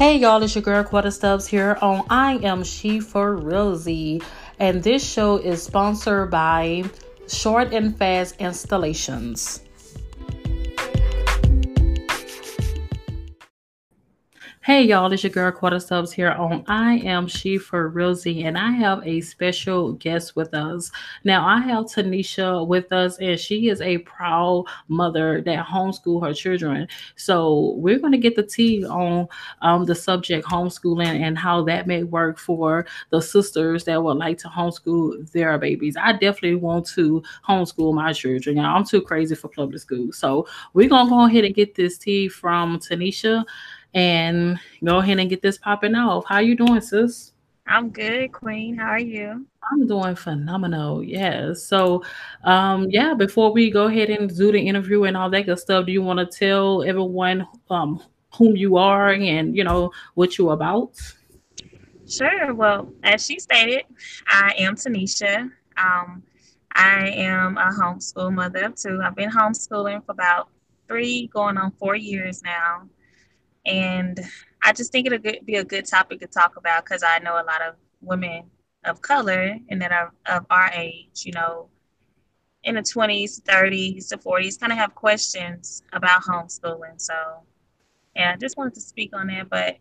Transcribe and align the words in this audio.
Hey 0.00 0.16
y'all, 0.16 0.42
it's 0.42 0.54
your 0.54 0.62
girl 0.62 0.82
Quetta 0.82 1.12
Stubbs 1.12 1.46
here 1.46 1.76
on 1.82 2.06
I 2.08 2.36
Am 2.36 2.64
She 2.64 3.00
for 3.00 3.36
Realzy, 3.36 4.24
and 4.58 4.82
this 4.82 5.06
show 5.06 5.36
is 5.36 5.62
sponsored 5.62 6.30
by 6.30 6.84
Short 7.28 7.74
and 7.74 7.94
Fast 7.98 8.36
Installations. 8.38 9.60
Hey 14.62 14.82
y'all, 14.82 15.10
it's 15.10 15.22
your 15.22 15.30
girl 15.30 15.50
Quetta 15.50 15.80
Stubbs 15.80 16.12
here 16.12 16.32
on 16.32 16.64
I 16.68 16.96
Am 16.96 17.26
She 17.26 17.56
for 17.56 17.90
Realzy, 17.90 18.44
and 18.44 18.58
I 18.58 18.70
have 18.72 19.00
a 19.06 19.22
special 19.22 19.94
guest 19.94 20.36
with 20.36 20.52
us. 20.52 20.92
Now 21.24 21.46
I 21.46 21.60
have 21.60 21.86
Tenisha 21.86 22.66
with 22.66 22.92
us, 22.92 23.16
and 23.20 23.40
she 23.40 23.70
is 23.70 23.80
a 23.80 23.96
proud 23.98 24.66
mother 24.88 25.40
that 25.46 25.64
homeschool 25.64 26.22
her 26.22 26.34
children. 26.34 26.86
So 27.16 27.72
we're 27.78 27.98
going 27.98 28.12
to 28.12 28.18
get 28.18 28.36
the 28.36 28.42
tea 28.42 28.84
on 28.84 29.28
um, 29.62 29.86
the 29.86 29.94
subject 29.94 30.46
homeschooling 30.46 31.06
and 31.06 31.38
how 31.38 31.64
that 31.64 31.86
may 31.86 32.02
work 32.02 32.38
for 32.38 32.84
the 33.08 33.22
sisters 33.22 33.84
that 33.84 34.04
would 34.04 34.18
like 34.18 34.36
to 34.40 34.48
homeschool 34.48 35.32
their 35.32 35.56
babies. 35.56 35.96
I 35.96 36.12
definitely 36.12 36.56
want 36.56 36.84
to 36.88 37.22
homeschool 37.48 37.94
my 37.94 38.12
children. 38.12 38.58
I'm 38.58 38.84
too 38.84 39.00
crazy 39.00 39.36
for 39.36 39.48
public 39.48 39.80
school, 39.80 40.12
so 40.12 40.46
we're 40.74 40.90
gonna 40.90 41.08
go 41.08 41.24
ahead 41.24 41.46
and 41.46 41.54
get 41.54 41.76
this 41.76 41.96
tea 41.96 42.28
from 42.28 42.78
Tenisha 42.78 43.46
and 43.94 44.58
go 44.84 44.98
ahead 44.98 45.18
and 45.18 45.30
get 45.30 45.42
this 45.42 45.58
popping 45.58 45.94
off. 45.94 46.24
How 46.26 46.38
you 46.38 46.56
doing, 46.56 46.80
sis? 46.80 47.32
I'm 47.66 47.90
good, 47.90 48.32
Queen. 48.32 48.76
How 48.76 48.88
are 48.88 48.98
you? 48.98 49.46
I'm 49.70 49.86
doing 49.86 50.16
phenomenal. 50.16 51.04
Yeah. 51.04 51.52
So, 51.54 52.02
um, 52.44 52.88
yeah, 52.90 53.14
before 53.14 53.52
we 53.52 53.70
go 53.70 53.86
ahead 53.86 54.10
and 54.10 54.34
do 54.34 54.50
the 54.50 54.58
interview 54.58 55.04
and 55.04 55.16
all 55.16 55.30
that 55.30 55.46
good 55.46 55.58
stuff, 55.58 55.86
do 55.86 55.92
you 55.92 56.02
want 56.02 56.18
to 56.18 56.26
tell 56.26 56.82
everyone 56.82 57.46
um 57.68 58.02
whom 58.34 58.56
you 58.56 58.76
are 58.76 59.12
and 59.12 59.56
you 59.56 59.64
know 59.64 59.92
what 60.14 60.38
you're 60.38 60.52
about? 60.52 60.98
Sure. 62.08 62.54
Well, 62.54 62.92
as 63.04 63.24
she 63.24 63.38
stated, 63.38 63.84
I 64.26 64.54
am 64.58 64.74
Tenisha. 64.74 65.50
Um, 65.76 66.22
I 66.72 67.08
am 67.08 67.56
a 67.56 67.70
homeschool 67.70 68.32
mother 68.32 68.64
of 68.64 68.74
two. 68.74 69.00
I've 69.02 69.14
been 69.14 69.30
homeschooling 69.30 70.04
for 70.04 70.12
about 70.12 70.48
three, 70.88 71.28
going 71.28 71.56
on 71.56 71.70
four 71.72 71.94
years 71.94 72.42
now. 72.42 72.88
And 73.66 74.18
I 74.62 74.72
just 74.72 74.92
think 74.92 75.06
it'll 75.06 75.18
be 75.18 75.56
a 75.56 75.64
good 75.64 75.86
topic 75.86 76.20
to 76.20 76.26
talk 76.26 76.56
about 76.56 76.84
because 76.84 77.02
I 77.02 77.18
know 77.18 77.34
a 77.34 77.44
lot 77.44 77.62
of 77.62 77.74
women 78.00 78.44
of 78.84 79.02
color 79.02 79.56
and 79.68 79.82
that 79.82 79.92
are 79.92 80.12
of 80.26 80.46
our 80.50 80.70
age, 80.74 81.24
you 81.24 81.32
know, 81.32 81.68
in 82.64 82.74
the 82.74 82.82
20s, 82.82 83.40
30s 83.42 84.08
to 84.08 84.18
40s, 84.18 84.60
kind 84.60 84.72
of 84.72 84.78
have 84.78 84.94
questions 84.94 85.82
about 85.92 86.22
homeschooling. 86.22 87.00
So, 87.00 87.14
yeah, 88.14 88.32
I 88.34 88.36
just 88.36 88.56
wanted 88.56 88.74
to 88.74 88.80
speak 88.80 89.14
on 89.14 89.28
that. 89.28 89.48
But 89.48 89.78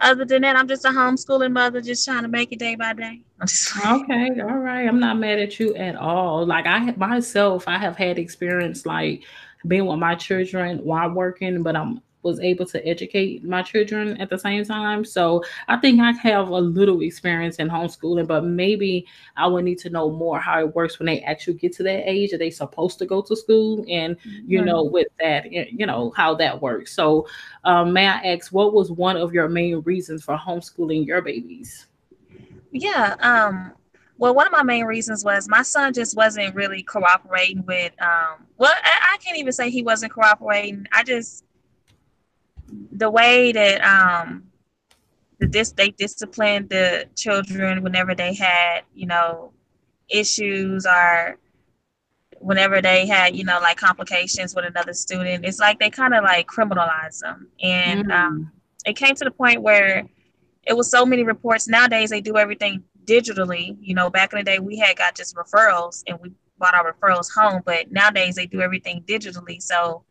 other 0.00 0.24
than 0.24 0.42
that, 0.42 0.56
I'm 0.56 0.68
just 0.68 0.84
a 0.84 0.88
homeschooling 0.88 1.52
mother, 1.52 1.80
just 1.80 2.04
trying 2.04 2.22
to 2.22 2.28
make 2.28 2.52
it 2.52 2.58
day 2.58 2.74
by 2.74 2.92
day. 2.92 3.22
okay, 3.86 4.40
all 4.40 4.58
right. 4.58 4.86
I'm 4.86 5.00
not 5.00 5.18
mad 5.18 5.38
at 5.38 5.58
you 5.58 5.74
at 5.76 5.96
all. 5.96 6.44
Like 6.46 6.66
I 6.66 6.92
myself, 6.92 7.64
I 7.66 7.78
have 7.78 7.96
had 7.96 8.18
experience 8.18 8.84
like 8.84 9.22
being 9.66 9.86
with 9.86 9.98
my 9.98 10.14
children 10.14 10.78
while 10.78 11.10
working, 11.10 11.62
but 11.62 11.76
I'm 11.76 12.02
was 12.24 12.40
able 12.40 12.66
to 12.66 12.86
educate 12.86 13.44
my 13.44 13.62
children 13.62 14.16
at 14.20 14.30
the 14.30 14.38
same 14.38 14.64
time. 14.64 15.04
So 15.04 15.44
I 15.68 15.76
think 15.76 16.00
I 16.00 16.12
have 16.12 16.48
a 16.48 16.58
little 16.58 17.02
experience 17.02 17.56
in 17.56 17.68
homeschooling, 17.68 18.26
but 18.26 18.44
maybe 18.44 19.06
I 19.36 19.46
would 19.46 19.64
need 19.64 19.78
to 19.80 19.90
know 19.90 20.10
more 20.10 20.40
how 20.40 20.60
it 20.60 20.74
works 20.74 20.98
when 20.98 21.06
they 21.06 21.20
actually 21.20 21.54
get 21.54 21.72
to 21.74 21.82
that 21.84 22.08
age 22.08 22.30
that 22.30 22.38
they 22.38 22.50
supposed 22.50 22.98
to 23.00 23.06
go 23.06 23.22
to 23.22 23.36
school 23.36 23.84
and 23.88 24.16
you 24.46 24.64
know 24.64 24.82
with 24.82 25.08
that 25.20 25.52
you 25.52 25.86
know 25.86 26.12
how 26.16 26.34
that 26.34 26.60
works. 26.60 26.92
So 26.92 27.28
um, 27.64 27.92
may 27.92 28.08
I 28.08 28.34
ask 28.34 28.52
what 28.52 28.72
was 28.72 28.90
one 28.90 29.16
of 29.16 29.32
your 29.32 29.48
main 29.48 29.80
reasons 29.80 30.24
for 30.24 30.36
homeschooling 30.36 31.06
your 31.06 31.22
babies? 31.22 31.86
Yeah, 32.72 33.14
um, 33.20 33.72
well, 34.18 34.34
one 34.34 34.46
of 34.46 34.52
my 34.52 34.62
main 34.62 34.84
reasons 34.84 35.24
was 35.24 35.48
my 35.48 35.62
son 35.62 35.92
just 35.92 36.16
wasn't 36.16 36.54
really 36.54 36.82
cooperating 36.82 37.64
with. 37.66 37.92
Um, 38.00 38.46
well, 38.58 38.72
I, 38.82 39.14
I, 39.14 39.18
can't 39.18 39.36
even 39.38 39.52
say 39.52 39.70
he 39.70 39.82
wasn't 39.82 40.12
cooperating. 40.12 40.86
I 40.92 41.02
just 41.02 41.43
the 42.92 43.10
way 43.10 43.52
that 43.52 43.80
um 43.82 44.44
the 45.38 45.46
this 45.46 45.72
they 45.72 45.90
disciplined 45.90 46.68
the 46.68 47.06
children 47.16 47.82
whenever 47.82 48.14
they 48.14 48.34
had 48.34 48.82
you 48.94 49.06
know 49.06 49.52
issues 50.08 50.86
or 50.86 51.38
whenever 52.38 52.82
they 52.82 53.06
had 53.06 53.34
you 53.34 53.44
know 53.44 53.58
like 53.60 53.76
complications 53.76 54.54
with 54.54 54.64
another 54.64 54.92
student 54.92 55.44
it's 55.44 55.58
like 55.58 55.78
they 55.78 55.90
kind 55.90 56.14
of 56.14 56.22
like 56.24 56.46
criminalize 56.46 57.20
them. 57.20 57.48
And 57.62 58.06
mm-hmm. 58.06 58.12
um, 58.12 58.52
it 58.86 58.96
came 58.96 59.14
to 59.14 59.24
the 59.24 59.30
point 59.30 59.62
where 59.62 60.06
it 60.66 60.74
was 60.74 60.90
so 60.90 61.04
many 61.04 61.24
reports. 61.24 61.68
Nowadays 61.68 62.10
they 62.10 62.20
do 62.20 62.36
everything 62.36 62.84
digitally. 63.04 63.76
You 63.80 63.94
know 63.94 64.10
back 64.10 64.32
in 64.32 64.38
the 64.38 64.44
day 64.44 64.58
we 64.58 64.78
had 64.78 64.96
got 64.96 65.14
just 65.14 65.34
referrals 65.36 66.02
and 66.06 66.18
we 66.20 66.32
brought 66.58 66.74
our 66.74 66.92
referrals 66.92 67.28
home 67.34 67.60
but 67.64 67.90
nowadays 67.90 68.36
they 68.36 68.46
do 68.46 68.60
everything 68.60 69.02
digitally. 69.06 69.60
So 69.60 70.04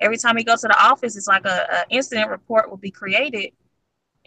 every 0.00 0.18
time 0.18 0.36
he 0.36 0.44
goes 0.44 0.62
to 0.62 0.68
the 0.68 0.82
office, 0.82 1.16
it's 1.16 1.28
like 1.28 1.44
a, 1.44 1.66
a 1.72 1.84
incident 1.90 2.30
report 2.30 2.70
will 2.70 2.76
be 2.76 2.90
created, 2.90 3.52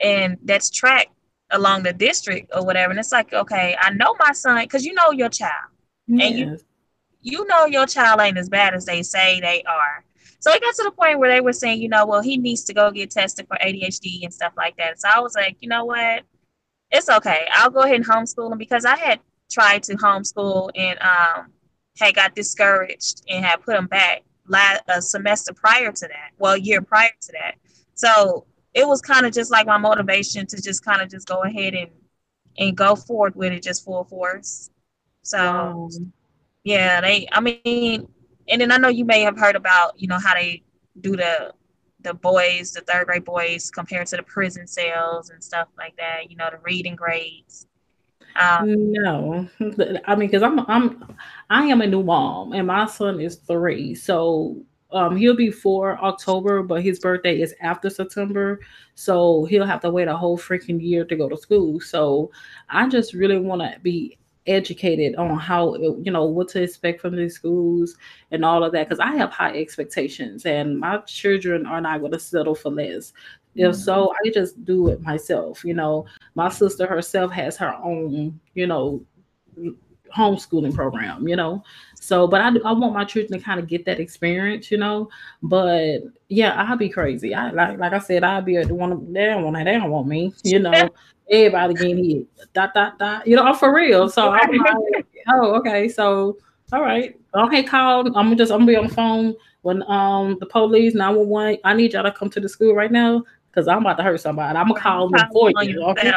and 0.02 0.38
that's 0.44 0.70
tracked 0.70 1.14
along 1.52 1.84
the 1.84 1.94
district 1.94 2.52
or 2.56 2.66
whatever. 2.66 2.92
And 2.92 3.00
it's 3.00 3.12
like, 3.12 3.34
okay, 3.34 3.76
I 3.80 3.92
know 3.92 4.16
my 4.20 4.32
son 4.34 4.62
because 4.64 4.86
you 4.86 4.94
know 4.94 5.12
your 5.12 5.30
child, 5.30 5.72
yes. 6.08 6.30
and 6.30 6.40
you 6.40 6.60
you 7.22 7.46
know 7.48 7.66
your 7.66 7.86
child 7.86 8.22
ain't 8.22 8.38
as 8.38 8.50
bad 8.50 8.74
as 8.74 8.86
they 8.86 9.04
say 9.04 9.40
they 9.40 9.64
are. 9.64 10.04
So 10.40 10.52
it 10.52 10.62
got 10.62 10.74
to 10.76 10.84
the 10.84 10.92
point 10.92 11.20
where 11.20 11.30
they 11.30 11.42
were 11.42 11.52
saying, 11.52 11.82
you 11.82 11.90
know, 11.90 12.06
well, 12.06 12.22
he 12.22 12.38
needs 12.38 12.64
to 12.66 12.74
go 12.74 12.92
get 12.92 13.12
tested 13.12 13.46
for 13.48 13.58
ADHD 13.58 14.24
and 14.24 14.34
stuff 14.34 14.54
like 14.56 14.78
that. 14.78 15.02
So 15.02 15.10
I 15.14 15.20
was 15.20 15.36
like, 15.36 15.58
you 15.60 15.68
know 15.68 15.84
what? 15.84 16.24
It's 16.92 17.10
okay. 17.10 17.46
I'll 17.54 17.70
go 17.70 17.82
ahead 17.82 17.98
and 17.98 18.08
homeschool 18.08 18.52
him 18.52 18.58
because 18.58 18.86
I 18.86 18.98
had 18.98 19.20
tried 19.52 19.84
to 19.84 19.96
homeschool 19.96 20.72
and 20.76 20.98
um 21.02 21.52
had 22.00 22.16
got 22.16 22.36
discouraged 22.36 23.24
and 23.28 23.44
had 23.44 23.62
put 23.62 23.76
him 23.76 23.88
back 23.88 24.24
last 24.50 24.82
a 24.90 24.98
uh, 24.98 25.02
semester 25.02 25.54
prior 25.54 25.92
to 25.92 26.08
that, 26.08 26.32
well, 26.38 26.58
year 26.58 26.82
prior 26.82 27.10
to 27.22 27.32
that. 27.34 27.56
So 27.94 28.46
it 28.74 28.88
was 28.88 29.02
kind 29.02 29.26
of 29.26 29.34
just 29.34 29.52
like 29.52 29.68
my 29.68 29.78
motivation 29.78 30.46
to 30.48 30.62
just 30.62 30.84
kind 30.84 31.02
of 31.02 31.10
just 31.10 31.28
go 31.28 31.44
ahead 31.44 31.74
and 31.74 31.90
and 32.58 32.76
go 32.76 32.96
forward 32.96 33.36
with 33.36 33.54
it 33.54 33.64
just 33.64 33.86
full 33.86 34.04
force. 34.04 34.70
So 35.22 35.90
yeah, 36.64 37.02
they 37.02 37.28
I 37.32 37.40
mean 37.40 38.08
and 38.50 38.62
then 38.62 38.72
I 38.72 38.78
know 38.78 38.90
you 38.90 39.06
may 39.06 39.22
have 39.22 39.38
heard 39.38 39.56
about, 39.56 40.00
you 40.00 40.08
know, 40.08 40.20
how 40.20 40.34
they 40.34 40.64
do 41.00 41.16
the 41.16 41.54
the 42.02 42.14
boys, 42.14 42.72
the 42.72 42.82
third 42.82 43.08
grade 43.08 43.26
boys 43.26 43.70
compared 43.70 44.08
to 44.08 44.16
the 44.16 44.24
prison 44.24 44.66
cells 44.66 45.32
and 45.32 45.44
stuff 45.44 45.68
like 45.78 45.96
that, 45.98 46.32
you 46.32 46.38
know, 46.38 46.50
the 46.50 46.58
reading 46.64 46.96
grades. 46.96 47.68
Um, 48.36 48.92
no, 48.94 49.50
I 50.06 50.16
mean, 50.16 50.30
because 50.30 50.44
I'm 50.44 50.60
I'm 50.70 51.18
I 51.50 51.66
am 51.66 51.82
a 51.82 51.88
new 51.88 52.04
mom, 52.04 52.54
and 52.54 52.68
my 52.68 52.86
son 52.86 53.20
is 53.20 53.36
three, 53.38 53.96
so 53.96 54.58
um, 54.92 55.16
he'll 55.18 55.36
be 55.36 55.52
four 55.52 55.98
October, 56.04 56.64
but 56.64 56.82
his 56.84 57.00
birthday 57.00 57.42
is 57.42 57.54
after 57.62 57.90
September, 57.90 58.60
so 58.96 59.46
he'll 59.46 59.66
have 59.66 59.82
to 59.82 59.92
wait 59.92 60.08
a 60.08 60.16
whole 60.16 60.38
freaking 60.38 60.82
year 60.82 61.06
to 61.06 61.16
go 61.16 61.28
to 61.28 61.38
school. 61.38 61.80
So 61.80 62.32
I 62.70 62.88
just 62.88 63.14
really 63.14 63.40
want 63.40 63.62
to 63.62 63.80
be 63.82 64.18
educated 64.48 65.16
on 65.16 65.38
how 65.38 65.76
you 65.76 66.12
know 66.12 66.26
what 66.26 66.48
to 66.50 66.64
expect 66.64 67.02
from 67.02 67.16
these 67.16 67.36
schools 67.36 67.96
and 68.32 68.44
all 68.44 68.64
of 68.64 68.72
that 68.72 68.88
because 68.88 69.00
I 69.00 69.16
have 69.16 69.30
high 69.32 69.56
expectations 69.60 70.46
and 70.46 70.80
my 70.80 70.98
children 71.00 71.66
are 71.68 71.82
not 71.82 72.00
going 72.00 72.14
to 72.14 72.20
settle 72.20 72.56
for 72.56 72.72
less. 72.72 73.14
If 73.60 73.76
so, 73.76 74.08
mm-hmm. 74.08 74.28
I 74.28 74.32
just 74.32 74.64
do 74.64 74.88
it 74.88 75.02
myself. 75.02 75.66
You 75.66 75.74
know, 75.74 76.06
my 76.36 76.50
sister 76.50 76.88
herself 76.88 77.32
has 77.34 77.58
her 77.58 77.76
own, 77.84 78.40
you 78.54 78.68
know, 78.68 79.04
homeschooling 80.16 80.74
program, 80.74 81.28
you 81.28 81.36
know. 81.36 81.64
So, 81.96 82.28
but 82.28 82.42
I, 82.42 82.48
I 82.48 82.72
want 82.72 82.94
my 82.94 83.06
children 83.06 83.40
to 83.40 83.46
kind 83.46 83.60
of 83.60 83.68
get 83.68 83.86
that 83.86 84.00
experience, 84.00 84.72
you 84.72 84.78
know. 84.78 85.10
But 85.44 86.00
yeah, 86.30 86.54
I'll 86.54 86.78
be 86.78 86.90
crazy. 86.90 87.34
I 87.36 87.52
like 87.52 87.78
like 87.80 87.94
I 87.94 88.00
said, 88.00 88.24
I'll 88.24 88.42
be 88.42 88.58
the 88.64 88.74
one 88.74 89.12
they 89.12 89.26
don't 89.26 89.44
want 89.44 89.58
they 89.58 89.74
don't 89.74 89.92
want 89.92 90.08
me, 90.08 90.34
you 90.44 90.60
know. 90.60 90.90
Everybody 91.32 91.74
getting 91.76 92.04
hit. 92.04 92.54
Dot 92.54 92.74
dot 92.74 92.98
dot. 92.98 93.28
You 93.28 93.36
know, 93.36 93.44
I'm 93.44 93.56
for 93.56 93.76
real. 93.76 94.10
So 94.10 94.32
I'm 94.32 94.58
like, 94.58 95.06
oh, 95.28 95.56
okay. 95.58 95.88
So 95.88 96.38
all 96.72 96.82
right. 96.82 97.16
Okay, 97.36 97.64
call. 97.64 98.18
I'm 98.18 98.36
just 98.38 98.52
I'm 98.52 98.60
gonna 98.60 98.72
be 98.72 98.76
on 98.78 98.88
the 98.88 98.94
phone 98.94 99.36
when 99.62 99.84
um 99.92 100.38
the 100.40 100.46
police 100.46 100.96
911. 100.96 101.60
I 101.64 101.74
need 101.74 101.94
y'all 101.94 102.04
to 102.04 102.12
come 102.12 102.30
to 102.32 102.40
the 102.40 102.50
school 102.50 102.74
right 102.74 102.92
now 102.92 103.24
because 103.50 103.68
I'm 103.68 103.80
about 103.80 103.98
to 103.98 104.04
hurt 104.04 104.22
somebody. 104.22 104.58
I'm 104.58 104.68
gonna 104.68 104.80
call 104.80 105.10
them 105.10 105.30
for 105.32 105.52
you. 105.64 105.84
Okay. 105.84 106.12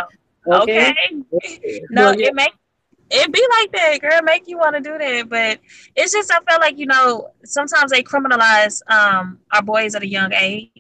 Okay. 0.47 0.95
okay. 1.33 1.83
No, 1.91 2.11
it 2.11 2.35
make 2.35 2.53
it 3.11 3.33
be 3.33 3.47
like 3.59 3.73
that, 3.73 4.01
girl. 4.01 4.23
Make 4.23 4.49
you 4.49 4.59
want 4.59 4.75
to 4.77 4.81
do 4.81 4.97
that, 4.97 5.29
but 5.29 5.61
it's 5.95 6.13
just 6.13 6.33
I 6.33 6.39
feel 6.49 6.61
like 6.61 6.79
you 6.79 6.87
know 6.87 7.29
sometimes 7.45 7.91
they 7.91 8.03
criminalize 8.03 8.81
um 8.91 9.39
our 9.53 9.63
boys 9.63 9.95
at 9.95 10.03
a 10.03 10.09
young 10.09 10.33
age. 10.33 10.71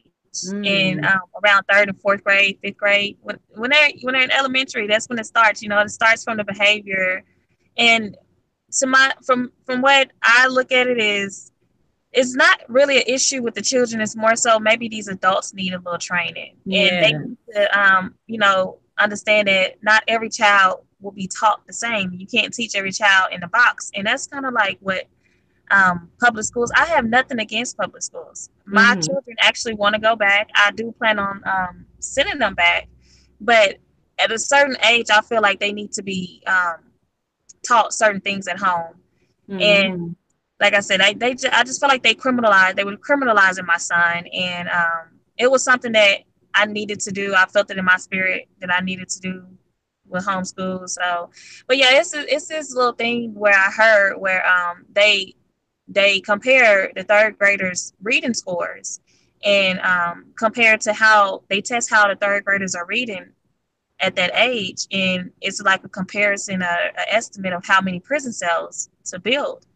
Mm. 0.46 0.66
In 0.66 1.04
um, 1.04 1.20
around 1.44 1.62
third 1.70 1.90
and 1.90 2.00
fourth 2.00 2.24
grade, 2.24 2.58
fifth 2.62 2.78
grade, 2.78 3.18
when, 3.20 3.38
when 3.50 3.68
they're 3.68 3.90
when 4.00 4.14
they're 4.14 4.22
in 4.22 4.30
elementary, 4.30 4.86
that's 4.86 5.06
when 5.10 5.18
it 5.18 5.26
starts. 5.26 5.62
You 5.62 5.68
know, 5.68 5.78
it 5.80 5.90
starts 5.90 6.24
from 6.24 6.38
the 6.38 6.44
behavior, 6.44 7.22
and 7.76 8.16
to 8.78 8.86
my 8.86 9.12
from 9.26 9.52
from 9.66 9.82
what 9.82 10.10
I 10.22 10.46
look 10.46 10.72
at 10.72 10.86
it 10.86 10.98
is 10.98 11.51
it's 12.12 12.34
not 12.34 12.60
really 12.68 12.98
an 12.98 13.04
issue 13.06 13.42
with 13.42 13.54
the 13.54 13.62
children. 13.62 14.00
It's 14.00 14.16
more 14.16 14.36
so 14.36 14.58
maybe 14.58 14.88
these 14.88 15.08
adults 15.08 15.54
need 15.54 15.72
a 15.72 15.78
little 15.78 15.98
training, 15.98 16.56
yeah. 16.64 16.82
and 16.82 17.04
they 17.04 17.12
need 17.18 17.36
to, 17.54 17.78
um, 17.78 18.14
you 18.26 18.38
know, 18.38 18.78
understand 18.98 19.48
that 19.48 19.82
not 19.82 20.04
every 20.08 20.28
child 20.28 20.84
will 21.00 21.12
be 21.12 21.26
taught 21.26 21.66
the 21.66 21.72
same. 21.72 22.12
You 22.12 22.26
can't 22.26 22.52
teach 22.52 22.76
every 22.76 22.92
child 22.92 23.32
in 23.32 23.42
a 23.42 23.48
box, 23.48 23.90
and 23.94 24.06
that's 24.06 24.26
kind 24.26 24.44
of 24.44 24.52
like 24.52 24.78
what 24.80 25.06
um, 25.70 26.10
public 26.20 26.44
schools. 26.44 26.70
I 26.76 26.84
have 26.86 27.06
nothing 27.06 27.38
against 27.38 27.78
public 27.78 28.02
schools. 28.02 28.50
My 28.66 28.82
mm-hmm. 28.82 29.00
children 29.00 29.36
actually 29.40 29.74
want 29.74 29.94
to 29.94 30.00
go 30.00 30.14
back. 30.14 30.50
I 30.54 30.70
do 30.72 30.92
plan 30.92 31.18
on 31.18 31.42
um, 31.46 31.86
sending 31.98 32.38
them 32.38 32.54
back, 32.54 32.88
but 33.40 33.78
at 34.18 34.30
a 34.30 34.38
certain 34.38 34.76
age, 34.84 35.06
I 35.10 35.22
feel 35.22 35.40
like 35.40 35.60
they 35.60 35.72
need 35.72 35.92
to 35.92 36.02
be 36.02 36.42
um, 36.46 36.76
taught 37.66 37.94
certain 37.94 38.20
things 38.20 38.46
at 38.48 38.58
home. 38.58 38.96
Mm-hmm. 39.48 39.60
And 39.60 40.16
like 40.62 40.74
I 40.74 40.80
said, 40.80 41.00
I 41.00 41.12
they 41.12 41.34
I 41.52 41.64
just 41.64 41.80
felt 41.80 41.90
like 41.90 42.04
they 42.04 42.14
criminalized. 42.14 42.76
They 42.76 42.84
were 42.84 42.96
criminalizing 42.96 43.66
my 43.66 43.78
son, 43.78 44.26
and 44.32 44.68
um, 44.68 45.18
it 45.36 45.50
was 45.50 45.64
something 45.64 45.92
that 45.92 46.20
I 46.54 46.66
needed 46.66 47.00
to 47.00 47.10
do. 47.10 47.34
I 47.34 47.46
felt 47.46 47.70
it 47.72 47.78
in 47.78 47.84
my 47.84 47.96
spirit 47.96 48.48
that 48.60 48.72
I 48.72 48.80
needed 48.80 49.08
to 49.08 49.20
do 49.20 49.44
with 50.06 50.24
homeschool. 50.24 50.88
So, 50.88 51.30
but 51.66 51.78
yeah, 51.78 51.98
it's 51.98 52.14
it's 52.14 52.46
this 52.46 52.72
little 52.72 52.92
thing 52.92 53.34
where 53.34 53.58
I 53.58 53.70
heard 53.72 54.18
where 54.18 54.46
um 54.46 54.86
they 54.92 55.34
they 55.88 56.20
compare 56.20 56.92
the 56.94 57.02
third 57.02 57.38
graders 57.38 57.92
reading 58.00 58.32
scores 58.32 59.00
and 59.44 59.80
um, 59.80 60.26
compared 60.38 60.80
to 60.82 60.92
how 60.92 61.42
they 61.48 61.60
test 61.60 61.90
how 61.90 62.06
the 62.06 62.14
third 62.14 62.44
graders 62.44 62.76
are 62.76 62.86
reading 62.86 63.26
at 63.98 64.14
that 64.14 64.30
age 64.36 64.86
and 64.92 65.32
it's 65.40 65.60
like 65.60 65.84
a 65.84 65.88
comparison 65.88 66.62
a, 66.62 66.76
a 66.98 67.14
estimate 67.14 67.52
of 67.52 67.66
how 67.66 67.80
many 67.80 67.98
prison 67.98 68.32
cells 68.32 68.88
to 69.04 69.18
build 69.18 69.66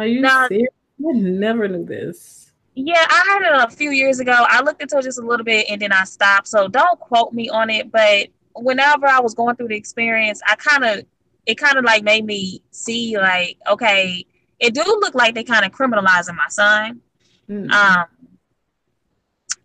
are 0.00 0.06
you 0.06 0.20
now, 0.20 0.48
serious? 0.48 0.68
I 1.00 1.12
never 1.12 1.68
knew 1.68 1.84
this. 1.84 2.52
Yeah, 2.74 3.06
I 3.08 3.24
heard 3.28 3.42
it 3.42 3.72
a 3.72 3.74
few 3.74 3.90
years 3.90 4.20
ago. 4.20 4.34
I 4.36 4.62
looked 4.62 4.82
into 4.82 4.98
it 4.98 5.02
just 5.02 5.18
a 5.18 5.22
little 5.22 5.44
bit 5.44 5.66
and 5.68 5.80
then 5.80 5.92
I 5.92 6.04
stopped. 6.04 6.48
So 6.48 6.68
don't 6.68 6.98
quote 7.00 7.32
me 7.32 7.48
on 7.48 7.70
it. 7.70 7.90
But 7.90 8.28
whenever 8.54 9.06
I 9.06 9.20
was 9.20 9.34
going 9.34 9.56
through 9.56 9.68
the 9.68 9.76
experience, 9.76 10.40
I 10.46 10.56
kind 10.56 10.84
of, 10.84 11.04
it 11.46 11.56
kind 11.56 11.78
of 11.78 11.84
like 11.84 12.02
made 12.04 12.24
me 12.24 12.62
see 12.70 13.16
like, 13.18 13.58
okay, 13.68 14.24
it 14.60 14.74
do 14.74 14.82
look 14.84 15.14
like 15.14 15.34
they 15.34 15.44
kind 15.44 15.64
of 15.64 15.72
criminalizing 15.72 16.36
my 16.36 16.48
son. 16.48 17.00
Mm. 17.48 17.70
Um, 17.70 18.06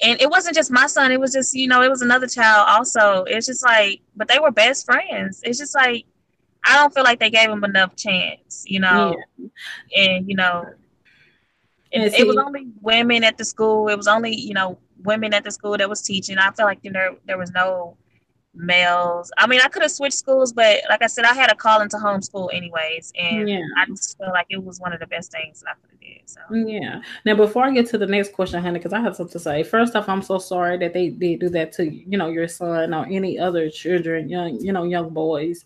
and 0.01 0.19
it 0.21 0.29
wasn't 0.29 0.55
just 0.55 0.71
my 0.71 0.87
son; 0.87 1.11
it 1.11 1.19
was 1.19 1.31
just 1.31 1.53
you 1.53 1.67
know, 1.67 1.81
it 1.81 1.89
was 1.89 2.01
another 2.01 2.27
child 2.27 2.67
also. 2.69 3.23
It's 3.23 3.47
just 3.47 3.63
like, 3.63 4.01
but 4.15 4.27
they 4.27 4.39
were 4.39 4.51
best 4.51 4.85
friends. 4.85 5.41
It's 5.43 5.57
just 5.57 5.73
like 5.73 6.05
I 6.65 6.75
don't 6.75 6.93
feel 6.93 7.03
like 7.03 7.19
they 7.19 7.29
gave 7.29 7.49
him 7.49 7.63
enough 7.63 7.95
chance, 7.95 8.65
you 8.67 8.79
know. 8.79 9.15
Yeah. 9.37 9.47
And 9.95 10.29
you 10.29 10.35
know, 10.35 10.65
it, 11.91 12.13
it, 12.13 12.27
was 12.27 12.37
only 12.37 12.67
women 12.81 13.23
at 13.23 13.37
the 13.37 13.45
school. 13.45 13.87
It 13.87 13.95
was 13.95 14.07
only 14.07 14.35
you 14.35 14.53
know 14.53 14.77
women 15.03 15.33
at 15.33 15.43
the 15.43 15.51
school 15.51 15.77
that 15.77 15.87
was 15.87 16.01
teaching. 16.01 16.37
I 16.37 16.51
felt 16.51 16.67
like 16.67 16.79
you 16.81 16.91
know 16.91 17.17
there 17.27 17.37
was 17.37 17.51
no 17.51 17.97
males. 18.55 19.31
I 19.37 19.47
mean, 19.47 19.61
I 19.63 19.67
could 19.67 19.81
have 19.81 19.91
switched 19.91 20.17
schools, 20.17 20.53
but 20.53 20.81
like 20.89 21.03
I 21.03 21.07
said, 21.07 21.25
I 21.25 21.33
had 21.33 21.51
a 21.51 21.55
call 21.55 21.81
into 21.81 21.97
homeschool 21.97 22.53
anyways, 22.53 23.13
and 23.19 23.47
yeah. 23.47 23.61
I 23.77 23.85
just 23.85 24.17
feel 24.17 24.29
like 24.29 24.47
it 24.49 24.63
was 24.63 24.79
one 24.79 24.93
of 24.93 24.99
the 24.99 25.07
best 25.07 25.31
things 25.31 25.61
that 25.61 25.69
I 25.69 25.73
could 25.73 25.91
have 25.91 25.99
did. 25.99 26.21
So 26.25 26.39
yeah. 26.67 27.01
Now, 27.25 27.35
before 27.35 27.63
I 27.63 27.71
get 27.71 27.87
to 27.89 27.97
the 27.97 28.07
next 28.07 28.33
question, 28.33 28.61
honey, 28.61 28.79
because 28.79 28.93
I 28.93 29.01
have 29.01 29.15
something 29.15 29.33
to 29.33 29.39
say. 29.39 29.63
First 29.63 29.95
off, 29.95 30.09
I'm 30.09 30.21
so 30.21 30.39
sorry 30.39 30.77
that 30.79 30.93
they 30.93 31.09
did 31.09 31.41
do 31.41 31.49
that 31.49 31.71
to 31.73 31.93
you 31.93 32.17
know 32.17 32.29
your 32.29 32.47
son 32.47 32.93
or 32.93 33.05
any 33.05 33.37
other 33.37 33.69
children, 33.69 34.29
young 34.29 34.59
you 34.59 34.73
know 34.73 34.83
young 34.83 35.09
boys 35.09 35.65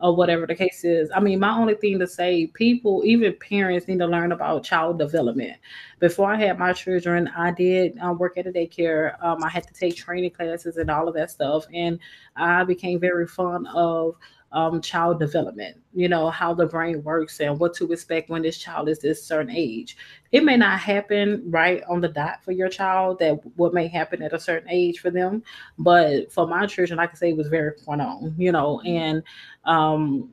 or 0.00 0.14
whatever 0.14 0.46
the 0.46 0.54
case 0.54 0.84
is. 0.84 1.10
I 1.14 1.20
mean, 1.20 1.40
my 1.40 1.56
only 1.56 1.74
thing 1.74 1.98
to 1.98 2.06
say, 2.06 2.48
people, 2.48 3.02
even 3.04 3.34
parents, 3.34 3.88
need 3.88 3.98
to 3.98 4.06
learn 4.06 4.32
about 4.32 4.64
child 4.64 4.98
development. 4.98 5.56
Before 6.00 6.32
I 6.32 6.36
had 6.36 6.58
my 6.58 6.72
children, 6.72 7.28
I 7.28 7.50
did 7.50 7.98
um, 7.98 8.18
work 8.18 8.36
at 8.36 8.46
a 8.46 8.52
daycare. 8.52 9.22
Um, 9.24 9.42
I 9.42 9.48
had 9.48 9.66
to 9.66 9.72
take 9.72 9.96
training 9.96 10.32
classes 10.32 10.76
and 10.76 10.90
all 10.90 11.08
of 11.08 11.14
that 11.14 11.30
stuff, 11.30 11.64
and 11.72 11.98
I 12.36 12.64
became 12.64 13.00
very 13.00 13.26
fond 13.26 13.68
of 13.68 14.16
um, 14.56 14.80
child 14.80 15.20
development, 15.20 15.76
you 15.92 16.08
know, 16.08 16.30
how 16.30 16.54
the 16.54 16.64
brain 16.64 17.04
works 17.04 17.40
and 17.40 17.60
what 17.60 17.74
to 17.74 17.92
expect 17.92 18.30
when 18.30 18.40
this 18.40 18.56
child 18.56 18.88
is 18.88 19.00
this 19.00 19.22
certain 19.22 19.54
age. 19.54 19.98
It 20.32 20.44
may 20.44 20.56
not 20.56 20.78
happen 20.78 21.42
right 21.46 21.82
on 21.90 22.00
the 22.00 22.08
dot 22.08 22.42
for 22.42 22.52
your 22.52 22.70
child 22.70 23.18
that 23.18 23.38
what 23.56 23.74
may 23.74 23.86
happen 23.86 24.22
at 24.22 24.32
a 24.32 24.40
certain 24.40 24.70
age 24.70 25.00
for 25.00 25.10
them. 25.10 25.42
But 25.78 26.32
for 26.32 26.46
my 26.46 26.64
children, 26.64 26.98
I 26.98 27.06
can 27.06 27.16
say 27.16 27.28
it 27.28 27.36
was 27.36 27.48
very 27.48 27.72
point 27.72 28.00
on, 28.00 28.34
you 28.38 28.50
know, 28.50 28.80
and 28.80 29.22
um 29.66 30.32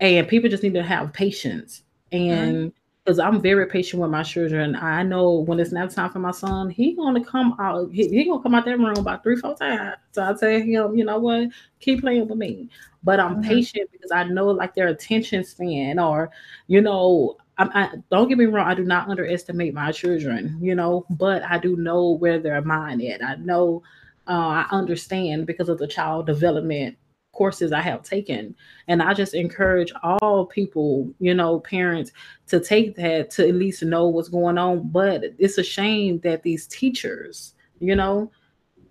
and 0.00 0.28
people 0.28 0.48
just 0.48 0.62
need 0.62 0.74
to 0.74 0.82
have 0.84 1.12
patience 1.12 1.82
and 2.12 2.56
mm-hmm 2.56 2.68
because 3.08 3.18
I'm 3.18 3.40
very 3.40 3.64
patient 3.66 4.02
with 4.02 4.10
my 4.10 4.22
children. 4.22 4.76
I 4.76 5.02
know 5.02 5.32
when 5.32 5.58
it's 5.58 5.72
not 5.72 5.90
time 5.90 6.10
for 6.10 6.18
my 6.18 6.30
son, 6.30 6.68
he 6.68 6.92
gonna 6.94 7.24
come 7.24 7.56
out. 7.58 7.90
He, 7.90 8.06
he 8.06 8.26
gonna 8.26 8.42
come 8.42 8.54
out 8.54 8.66
that 8.66 8.78
room 8.78 8.98
about 8.98 9.22
three, 9.22 9.36
four 9.36 9.56
times. 9.56 9.96
So 10.12 10.22
I 10.22 10.34
tell 10.34 10.50
him, 10.50 10.94
you 10.94 11.06
know 11.06 11.18
what, 11.18 11.48
keep 11.80 12.02
playing 12.02 12.28
with 12.28 12.36
me. 12.36 12.68
But 13.02 13.18
I'm 13.18 13.36
mm-hmm. 13.36 13.48
patient 13.48 13.88
because 13.92 14.10
I 14.10 14.24
know 14.24 14.48
like 14.48 14.74
their 14.74 14.88
attention 14.88 15.42
span, 15.42 15.98
or 15.98 16.30
you 16.66 16.82
know, 16.82 17.38
I, 17.56 17.70
I, 17.72 17.90
don't 18.10 18.28
get 18.28 18.36
me 18.36 18.44
wrong. 18.44 18.68
I 18.68 18.74
do 18.74 18.84
not 18.84 19.08
underestimate 19.08 19.72
my 19.72 19.90
children, 19.90 20.58
you 20.60 20.74
know, 20.74 21.06
but 21.08 21.42
I 21.44 21.56
do 21.56 21.76
know 21.76 22.10
where 22.10 22.38
their 22.38 22.60
mind 22.60 23.00
at. 23.00 23.24
I 23.24 23.36
know, 23.36 23.82
uh, 24.26 24.64
I 24.64 24.66
understand 24.70 25.46
because 25.46 25.70
of 25.70 25.78
the 25.78 25.88
child 25.88 26.26
development 26.26 26.98
courses 27.38 27.72
I 27.72 27.80
have 27.80 28.02
taken. 28.02 28.54
And 28.88 29.00
I 29.00 29.14
just 29.14 29.32
encourage 29.32 29.92
all 30.02 30.44
people, 30.44 31.14
you 31.20 31.32
know, 31.32 31.60
parents 31.60 32.10
to 32.48 32.58
take 32.58 32.96
that 32.96 33.30
to 33.32 33.48
at 33.48 33.54
least 33.54 33.82
know 33.82 34.08
what's 34.08 34.28
going 34.28 34.58
on. 34.58 34.90
But 34.90 35.22
it's 35.38 35.56
a 35.56 35.62
shame 35.62 36.18
that 36.20 36.42
these 36.42 36.66
teachers, 36.66 37.54
you 37.78 37.94
know, 37.94 38.30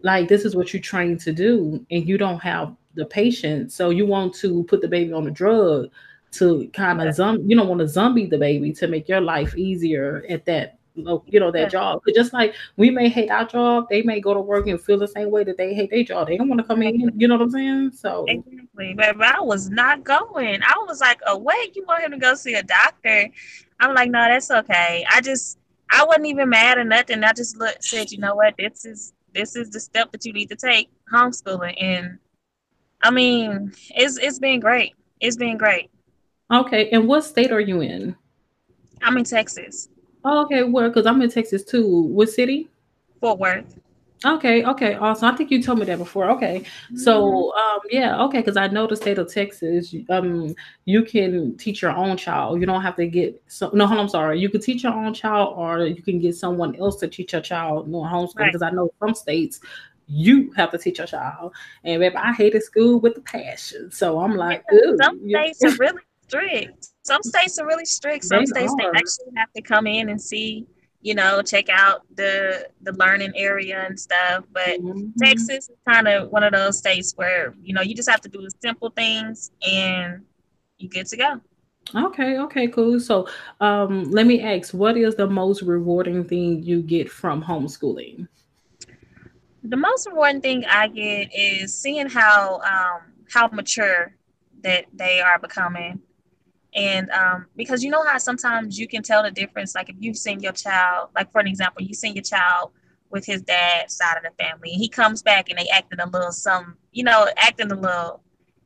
like 0.01 0.29
this 0.29 0.45
is 0.45 0.55
what 0.55 0.73
you're 0.73 0.81
trained 0.81 1.19
to 1.21 1.33
do 1.33 1.85
and 1.91 2.07
you 2.07 2.17
don't 2.17 2.39
have 2.39 2.73
the 2.95 3.05
patience. 3.05 3.75
So 3.75 3.89
you 3.89 4.05
want 4.05 4.33
to 4.35 4.63
put 4.63 4.81
the 4.81 4.88
baby 4.88 5.11
on 5.11 5.27
a 5.27 5.31
drug 5.31 5.89
to 6.31 6.69
kind 6.73 7.01
of 7.01 7.15
zum 7.15 7.50
you 7.50 7.55
don't 7.55 7.69
want 7.69 7.79
to 7.79 7.88
zombie 7.88 8.25
the 8.25 8.38
baby 8.38 8.73
to 8.73 8.88
make 8.88 9.07
your 9.07 9.21
life 9.21 9.55
easier 9.55 10.25
at 10.29 10.45
that 10.45 10.76
you 10.97 11.39
know, 11.39 11.51
that 11.51 11.71
job. 11.71 12.01
But 12.05 12.15
just 12.15 12.33
like 12.33 12.55
we 12.75 12.89
may 12.89 13.09
hate 13.09 13.29
our 13.29 13.45
job, 13.45 13.88
they 13.89 14.01
may 14.01 14.19
go 14.19 14.33
to 14.33 14.39
work 14.39 14.67
and 14.67 14.81
feel 14.81 14.97
the 14.97 15.07
same 15.07 15.31
way 15.31 15.44
that 15.44 15.57
they 15.57 15.73
hate 15.73 15.91
their 15.91 16.03
job. 16.03 16.27
They 16.27 16.38
don't 16.38 16.49
want 16.49 16.59
to 16.59 16.67
come 16.67 16.81
in, 16.81 17.11
you 17.17 17.27
know 17.27 17.35
what 17.35 17.44
I'm 17.44 17.51
saying? 17.51 17.91
So 17.94 18.25
exactly. 18.27 18.94
But 18.95 19.21
I 19.21 19.39
was 19.39 19.69
not 19.69 20.03
going. 20.03 20.61
I 20.63 20.73
was 20.88 20.99
like, 20.99 21.19
oh 21.25 21.38
wait, 21.38 21.75
you 21.75 21.85
want 21.88 22.03
him 22.03 22.11
to 22.11 22.17
go 22.17 22.35
see 22.35 22.55
a 22.55 22.63
doctor? 22.63 23.29
I'm 23.79 23.94
like, 23.94 24.09
no, 24.09 24.19
that's 24.27 24.49
okay. 24.49 25.05
I 25.11 25.21
just 25.21 25.59
I 25.91 26.03
wasn't 26.03 26.27
even 26.27 26.49
mad 26.49 26.77
or 26.77 26.83
nothing. 26.83 27.23
I 27.23 27.33
just 27.33 27.57
looked, 27.57 27.83
said, 27.83 28.11
you 28.11 28.17
know 28.17 28.35
what, 28.35 28.55
this 28.57 28.85
is 28.85 29.13
this 29.33 29.55
is 29.55 29.69
the 29.69 29.79
step 29.79 30.12
that 30.12 30.25
you 30.25 30.33
need 30.33 30.50
to 30.50 30.55
take, 30.55 30.89
homeschooling. 31.13 31.75
And 31.81 32.17
I 33.03 33.12
mean, 33.12 33.74
it's 33.95 34.17
it's 34.17 34.39
been 34.39 34.60
great. 34.60 34.95
It's 35.19 35.38
been 35.38 35.57
great. 35.57 35.89
Okay. 36.51 36.89
And 36.89 37.07
what 37.07 37.24
state 37.25 37.51
are 37.51 37.60
you 37.60 37.81
in? 37.81 38.15
I'm 39.01 39.17
in 39.17 39.24
Texas. 39.24 39.89
Oh, 40.24 40.43
okay, 40.43 40.63
where? 40.63 40.89
Because 40.89 41.05
I'm 41.05 41.21
in 41.21 41.29
Texas 41.29 41.63
too. 41.63 41.88
What 41.88 42.29
city? 42.29 42.69
Fort 43.19 43.39
Worth. 43.39 43.79
Okay, 44.25 44.65
okay, 44.65 44.95
awesome. 44.95 45.31
I 45.31 45.38
think 45.38 45.51
you 45.51 45.62
told 45.62 45.77
me 45.77 45.86
that 45.86 46.00
before. 46.00 46.31
Okay, 46.31 46.62
mm-hmm. 46.62 46.97
so 46.97 47.53
um, 47.55 47.79
yeah, 47.91 48.19
okay, 48.24 48.39
because 48.39 48.57
I 48.57 48.67
know 48.67 48.88
the 48.88 48.95
state 48.95 49.19
of 49.19 49.31
Texas, 49.31 49.93
um, 50.09 50.55
you 50.86 51.03
can 51.03 51.55
teach 51.57 51.83
your 51.83 51.91
own 51.91 52.17
child. 52.17 52.59
You 52.59 52.65
don't 52.65 52.81
have 52.81 52.95
to 52.95 53.05
get 53.07 53.39
so. 53.47 53.69
No, 53.74 53.86
I'm 53.86 54.09
sorry. 54.09 54.39
You 54.39 54.50
can 54.50 54.59
teach 54.59 54.83
your 54.83 54.93
own 54.93 55.13
child, 55.13 55.53
or 55.55 55.86
you 55.86 56.01
can 56.01 56.19
get 56.19 56.36
someone 56.36 56.75
else 56.77 56.95
to 57.01 57.07
teach 57.07 57.33
your 57.33 57.43
child. 57.43 57.88
No 57.88 58.00
homeschool 58.00 58.45
because 58.45 58.62
right. 58.62 58.74
I 58.74 58.75
know 58.75 58.89
some 59.00 59.13
states 59.13 59.59
you 60.07 60.51
have 60.53 60.71
to 60.71 60.77
teach 60.77 60.97
your 60.97 61.07
child. 61.07 61.53
And 61.83 62.00
baby, 62.00 62.15
I 62.15 62.33
hated 62.33 62.63
school 62.63 63.00
with 63.00 63.15
the 63.15 63.21
passion. 63.21 63.91
So 63.91 64.19
I'm 64.19 64.36
like, 64.36 64.63
some 65.01 65.19
states 65.29 65.63
are 65.63 65.75
really 65.77 66.01
strict. 66.27 66.89
Some 67.03 67.24
states 67.24 67.57
are 67.60 67.65
really 67.65 67.86
strict. 67.86 68.25
Some 68.25 68.39
they 68.39 68.46
states 68.46 68.74
are. 68.74 68.77
they 68.77 68.98
actually 68.98 69.34
have 69.38 69.51
to 69.53 69.62
come 69.62 69.88
in 69.88 70.10
and 70.10 70.22
see, 70.22 70.67
you 71.01 71.15
know, 71.15 71.41
check 71.41 71.69
out 71.69 72.01
the 72.15 72.69
the 72.81 72.91
learning 72.93 73.34
area 73.36 73.86
and 73.86 74.00
stuff. 74.00 74.43
But 74.51 74.81
mm-hmm. 74.81 75.12
Texas 75.22 75.69
is 75.69 75.72
kind 75.88 76.07
of 76.07 76.29
one 76.29 76.43
of 76.43 76.53
those 76.53 76.77
states 76.77 77.13
where 77.15 77.53
you 77.62 77.74
know 77.74 77.81
you 77.81 77.96
just 77.96 78.10
have 78.10 78.22
to 78.22 78.29
do 78.29 78.41
the 78.41 78.51
simple 78.62 78.89
things 78.89 79.51
and 79.67 80.24
you're 80.77 80.89
good 80.89 81.07
to 81.07 81.17
go. 81.17 81.41
Okay, 81.96 82.38
okay, 82.39 82.67
cool. 82.67 83.00
So, 83.00 83.29
um, 83.62 84.12
let 84.12 84.27
me 84.27 84.41
ask, 84.41 84.74
what 84.74 84.98
is 84.98 85.15
the 85.15 85.27
most 85.27 85.62
rewarding 85.62 86.25
thing 86.25 86.62
you 86.62 86.81
get 86.81 87.10
from 87.10 87.41
homeschooling? 87.41 88.27
The 89.63 89.77
most 89.77 90.05
rewarding 90.07 90.41
thing 90.41 90.65
I 90.65 90.89
get 90.89 91.29
is 91.34 91.74
seeing 91.74 92.10
how 92.10 92.60
um, 92.60 93.13
how 93.31 93.48
mature 93.48 94.13
that 94.63 94.86
they 94.93 95.22
are 95.22 95.39
becoming 95.39 96.01
and 96.77 97.10
um, 97.10 97.48
because 97.55 97.84
you 97.84 97.89
know 97.89 98.03
how 98.03 98.19
sometimes 98.19 98.77
you 98.77 98.88
can 98.88 99.01
tell 99.01 99.24
the 99.24 99.31
difference, 99.31 99.74
like 99.74 99.89
if 99.89 99.96
you've 100.00 100.15
seen 100.15 100.39
your 100.41 100.51
child, 100.51 101.10
like 101.15 101.31
for 101.31 101.41
an 101.41 101.48
example, 101.48 101.81
you've 101.81 101.98
seen 101.98 102.13
your 102.13 102.24
child 102.24 102.72
with 103.10 103.25
his 103.25 103.41
dad's 103.41 103.96
side 103.96 104.15
of 104.15 104.24
the 104.24 104.43
family, 104.43 104.72
and 104.72 104.79
he 104.79 104.88
comes 104.88 105.24
back 105.24 105.50
and 105.50 105.57
they 105.57 105.67
acting 105.69 106.00
a 106.00 106.07
little 106.07 106.31
some, 106.31 106.77
you 106.91 107.03
know, 107.03 107.27
acting 107.36 107.72
a 107.72 107.75
little 107.75 108.22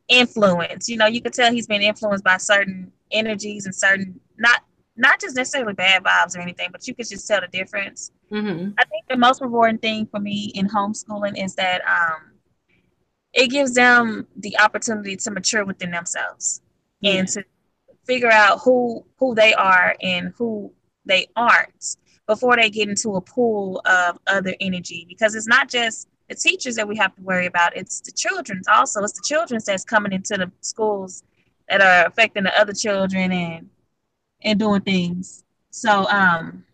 influence. 0.09 0.89
You 0.89 0.97
know, 0.97 1.07
you 1.07 1.21
could 1.21 1.33
tell 1.33 1.53
he's 1.53 1.67
been 1.67 1.81
influenced 1.81 2.25
by 2.25 2.35
certain 2.35 2.91
energies 3.11 3.65
and 3.65 3.73
certain 3.73 4.19
not 4.37 4.61
not 4.97 5.21
just 5.21 5.37
necessarily 5.37 5.73
bad 5.73 6.03
vibes 6.03 6.37
or 6.37 6.41
anything, 6.41 6.67
but 6.69 6.85
you 6.85 6.93
could 6.93 7.07
just 7.07 7.25
tell 7.25 7.39
the 7.39 7.47
difference. 7.47 8.11
Mm-hmm. 8.29 8.71
I 8.77 8.83
think 8.83 9.05
the 9.09 9.15
most 9.15 9.41
rewarding 9.41 9.77
thing 9.77 10.05
for 10.05 10.19
me 10.19 10.51
in 10.53 10.67
homeschooling 10.67 11.41
is 11.41 11.55
that 11.55 11.81
um, 11.87 12.33
it 13.31 13.47
gives 13.47 13.73
them 13.73 14.27
the 14.35 14.59
opportunity 14.59 15.15
to 15.15 15.31
mature 15.31 15.63
within 15.63 15.91
themselves 15.91 16.61
yeah. 16.99 17.13
and 17.13 17.27
to 17.29 17.45
figure 18.05 18.31
out 18.31 18.59
who 18.63 19.05
who 19.17 19.35
they 19.35 19.53
are 19.53 19.95
and 20.01 20.33
who 20.37 20.71
they 21.05 21.27
aren't 21.35 21.97
before 22.27 22.55
they 22.55 22.69
get 22.69 22.89
into 22.89 23.15
a 23.15 23.21
pool 23.21 23.81
of 23.85 24.19
other 24.27 24.55
energy. 24.61 25.05
Because 25.07 25.35
it's 25.35 25.47
not 25.47 25.69
just 25.69 26.07
the 26.29 26.35
teachers 26.35 26.75
that 26.75 26.87
we 26.87 26.95
have 26.97 27.15
to 27.15 27.21
worry 27.21 27.45
about 27.45 27.75
it's 27.75 28.01
the 28.01 28.11
children's 28.11 28.67
also. 28.67 29.03
It's 29.03 29.13
the 29.13 29.25
children's 29.25 29.65
that's 29.65 29.83
coming 29.83 30.13
into 30.13 30.37
the 30.37 30.51
schools 30.61 31.23
that 31.69 31.81
are 31.81 32.05
affecting 32.05 32.43
the 32.43 32.59
other 32.59 32.73
children 32.73 33.31
and 33.31 33.69
and 34.43 34.59
doing 34.59 34.81
things. 34.81 35.43
So 35.71 36.07
um 36.09 36.65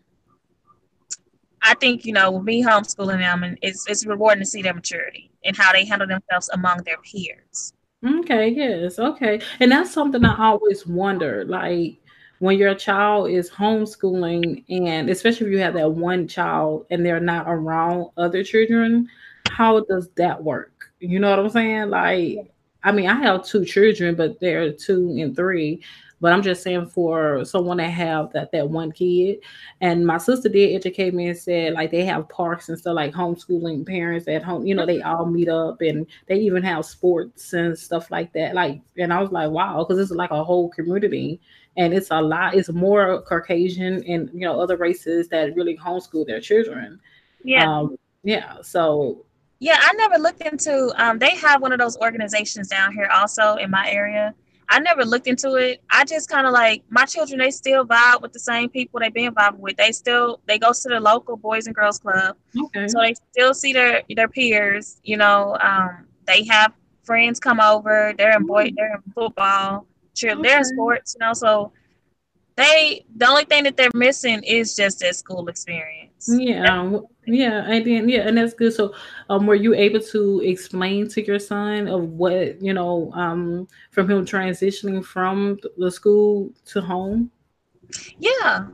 I 1.62 1.74
think 1.74 2.04
you 2.04 2.12
know 2.12 2.30
with 2.30 2.44
me 2.44 2.62
homeschooling 2.62 3.18
them 3.18 3.42
and 3.42 3.58
it's 3.62 3.86
it's 3.88 4.06
rewarding 4.06 4.42
to 4.42 4.46
see 4.46 4.62
their 4.62 4.74
maturity 4.74 5.30
and 5.44 5.56
how 5.56 5.72
they 5.72 5.84
handle 5.84 6.08
themselves 6.08 6.48
among 6.52 6.82
their 6.84 6.98
peers 6.98 7.72
Okay, 8.04 8.50
yes, 8.50 8.98
okay. 8.98 9.40
And 9.58 9.72
that's 9.72 9.92
something 9.92 10.24
I 10.24 10.36
always 10.50 10.86
wonder, 10.86 11.44
like 11.44 11.96
when 12.38 12.56
your 12.56 12.74
child 12.76 13.30
is 13.30 13.50
homeschooling, 13.50 14.64
and 14.70 15.10
especially 15.10 15.48
if 15.48 15.52
you 15.52 15.58
have 15.58 15.74
that 15.74 15.90
one 15.90 16.28
child 16.28 16.86
and 16.90 17.04
they're 17.04 17.18
not 17.18 17.46
around 17.48 18.10
other 18.16 18.44
children, 18.44 19.08
how 19.50 19.80
does 19.80 20.08
that 20.16 20.42
work? 20.44 20.92
You 21.00 21.18
know 21.18 21.30
what 21.30 21.40
I'm 21.40 21.50
saying? 21.50 21.90
Like, 21.90 22.52
I 22.84 22.92
mean, 22.92 23.08
I 23.08 23.14
have 23.14 23.44
two 23.44 23.64
children, 23.64 24.14
but 24.14 24.38
they're 24.38 24.72
two 24.72 25.16
and 25.18 25.34
three. 25.34 25.82
But 26.20 26.32
I'm 26.32 26.42
just 26.42 26.62
saying 26.62 26.86
for 26.86 27.44
someone 27.44 27.78
to 27.78 27.88
have 27.88 28.32
that 28.32 28.50
that 28.52 28.68
one 28.68 28.90
kid, 28.90 29.38
and 29.80 30.06
my 30.06 30.18
sister 30.18 30.48
did 30.48 30.74
educate 30.74 31.14
me 31.14 31.28
and 31.28 31.38
said 31.38 31.74
like 31.74 31.90
they 31.90 32.04
have 32.04 32.28
parks 32.28 32.68
and 32.68 32.78
stuff 32.78 32.96
like 32.96 33.12
homeschooling 33.12 33.86
parents 33.86 34.26
at 34.26 34.42
home. 34.42 34.66
You 34.66 34.74
know, 34.74 34.86
they 34.86 35.00
all 35.00 35.26
meet 35.26 35.48
up 35.48 35.80
and 35.80 36.06
they 36.26 36.36
even 36.36 36.62
have 36.64 36.84
sports 36.84 37.52
and 37.52 37.78
stuff 37.78 38.10
like 38.10 38.32
that. 38.32 38.54
Like, 38.54 38.80
and 38.96 39.12
I 39.12 39.20
was 39.20 39.30
like, 39.30 39.50
wow, 39.50 39.84
because 39.84 40.00
it's 40.00 40.10
like 40.10 40.32
a 40.32 40.42
whole 40.42 40.68
community 40.70 41.40
and 41.76 41.94
it's 41.94 42.10
a 42.10 42.20
lot. 42.20 42.54
It's 42.54 42.70
more 42.70 43.22
Caucasian 43.22 44.02
and 44.04 44.28
you 44.34 44.40
know 44.40 44.60
other 44.60 44.76
races 44.76 45.28
that 45.28 45.54
really 45.54 45.76
homeschool 45.76 46.26
their 46.26 46.40
children. 46.40 47.00
Yeah. 47.44 47.70
Um, 47.70 47.96
yeah. 48.24 48.56
So 48.62 49.24
yeah, 49.60 49.78
I 49.80 49.92
never 49.94 50.18
looked 50.18 50.42
into. 50.42 50.92
Um, 50.96 51.18
they 51.18 51.34
have 51.36 51.62
one 51.62 51.72
of 51.72 51.78
those 51.78 51.96
organizations 51.98 52.68
down 52.68 52.92
here 52.92 53.08
also 53.12 53.54
in 53.54 53.70
my 53.70 53.88
area 53.90 54.34
I 54.70 54.80
never 54.80 55.04
looked 55.04 55.26
into 55.26 55.54
it. 55.54 55.82
I 55.90 56.04
just 56.04 56.28
kind 56.28 56.46
of 56.46 56.52
like 56.52 56.82
my 56.90 57.04
children. 57.04 57.38
They 57.38 57.50
still 57.50 57.86
vibe 57.86 58.20
with 58.20 58.32
the 58.32 58.38
same 58.38 58.68
people 58.68 59.00
they've 59.00 59.12
been 59.12 59.34
vibing 59.34 59.58
with. 59.58 59.76
They 59.76 59.92
still 59.92 60.40
they 60.46 60.58
go 60.58 60.72
to 60.72 60.88
the 60.88 61.00
local 61.00 61.36
boys 61.36 61.66
and 61.66 61.74
girls 61.74 61.98
club, 61.98 62.36
okay. 62.64 62.86
so 62.88 63.00
they 63.00 63.14
still 63.32 63.54
see 63.54 63.72
their 63.72 64.02
their 64.14 64.28
peers. 64.28 65.00
You 65.04 65.16
know, 65.16 65.56
um, 65.60 66.06
they 66.26 66.44
have 66.44 66.72
friends 67.02 67.40
come 67.40 67.60
over. 67.60 68.14
They're 68.18 68.36
in 68.36 68.44
boy, 68.44 68.70
they're 68.76 68.94
in 68.94 69.12
football, 69.14 69.86
cheer, 70.14 70.32
okay. 70.32 70.42
they're 70.42 70.58
in 70.58 70.64
sports. 70.64 71.16
You 71.18 71.26
know, 71.26 71.32
so 71.32 71.72
they 72.56 73.06
the 73.16 73.26
only 73.26 73.44
thing 73.44 73.64
that 73.64 73.76
they're 73.76 73.90
missing 73.94 74.42
is 74.42 74.76
just 74.76 75.00
that 75.00 75.16
school 75.16 75.48
experience. 75.48 76.28
Yeah, 76.28 76.98
yeah, 77.28 77.64
and 77.66 77.86
then 77.86 78.08
yeah, 78.08 78.26
and 78.26 78.38
that's 78.38 78.54
good. 78.54 78.72
So, 78.72 78.94
um, 79.28 79.46
were 79.46 79.54
you 79.54 79.74
able 79.74 80.00
to 80.00 80.40
explain 80.40 81.08
to 81.08 81.24
your 81.24 81.38
son 81.38 81.88
of 81.88 82.04
what 82.04 82.60
you 82.62 82.72
know, 82.72 83.12
um, 83.14 83.68
from 83.90 84.10
him 84.10 84.24
transitioning 84.24 85.04
from 85.04 85.58
the 85.76 85.90
school 85.90 86.50
to 86.66 86.80
home? 86.80 87.30
Yeah, 88.18 88.66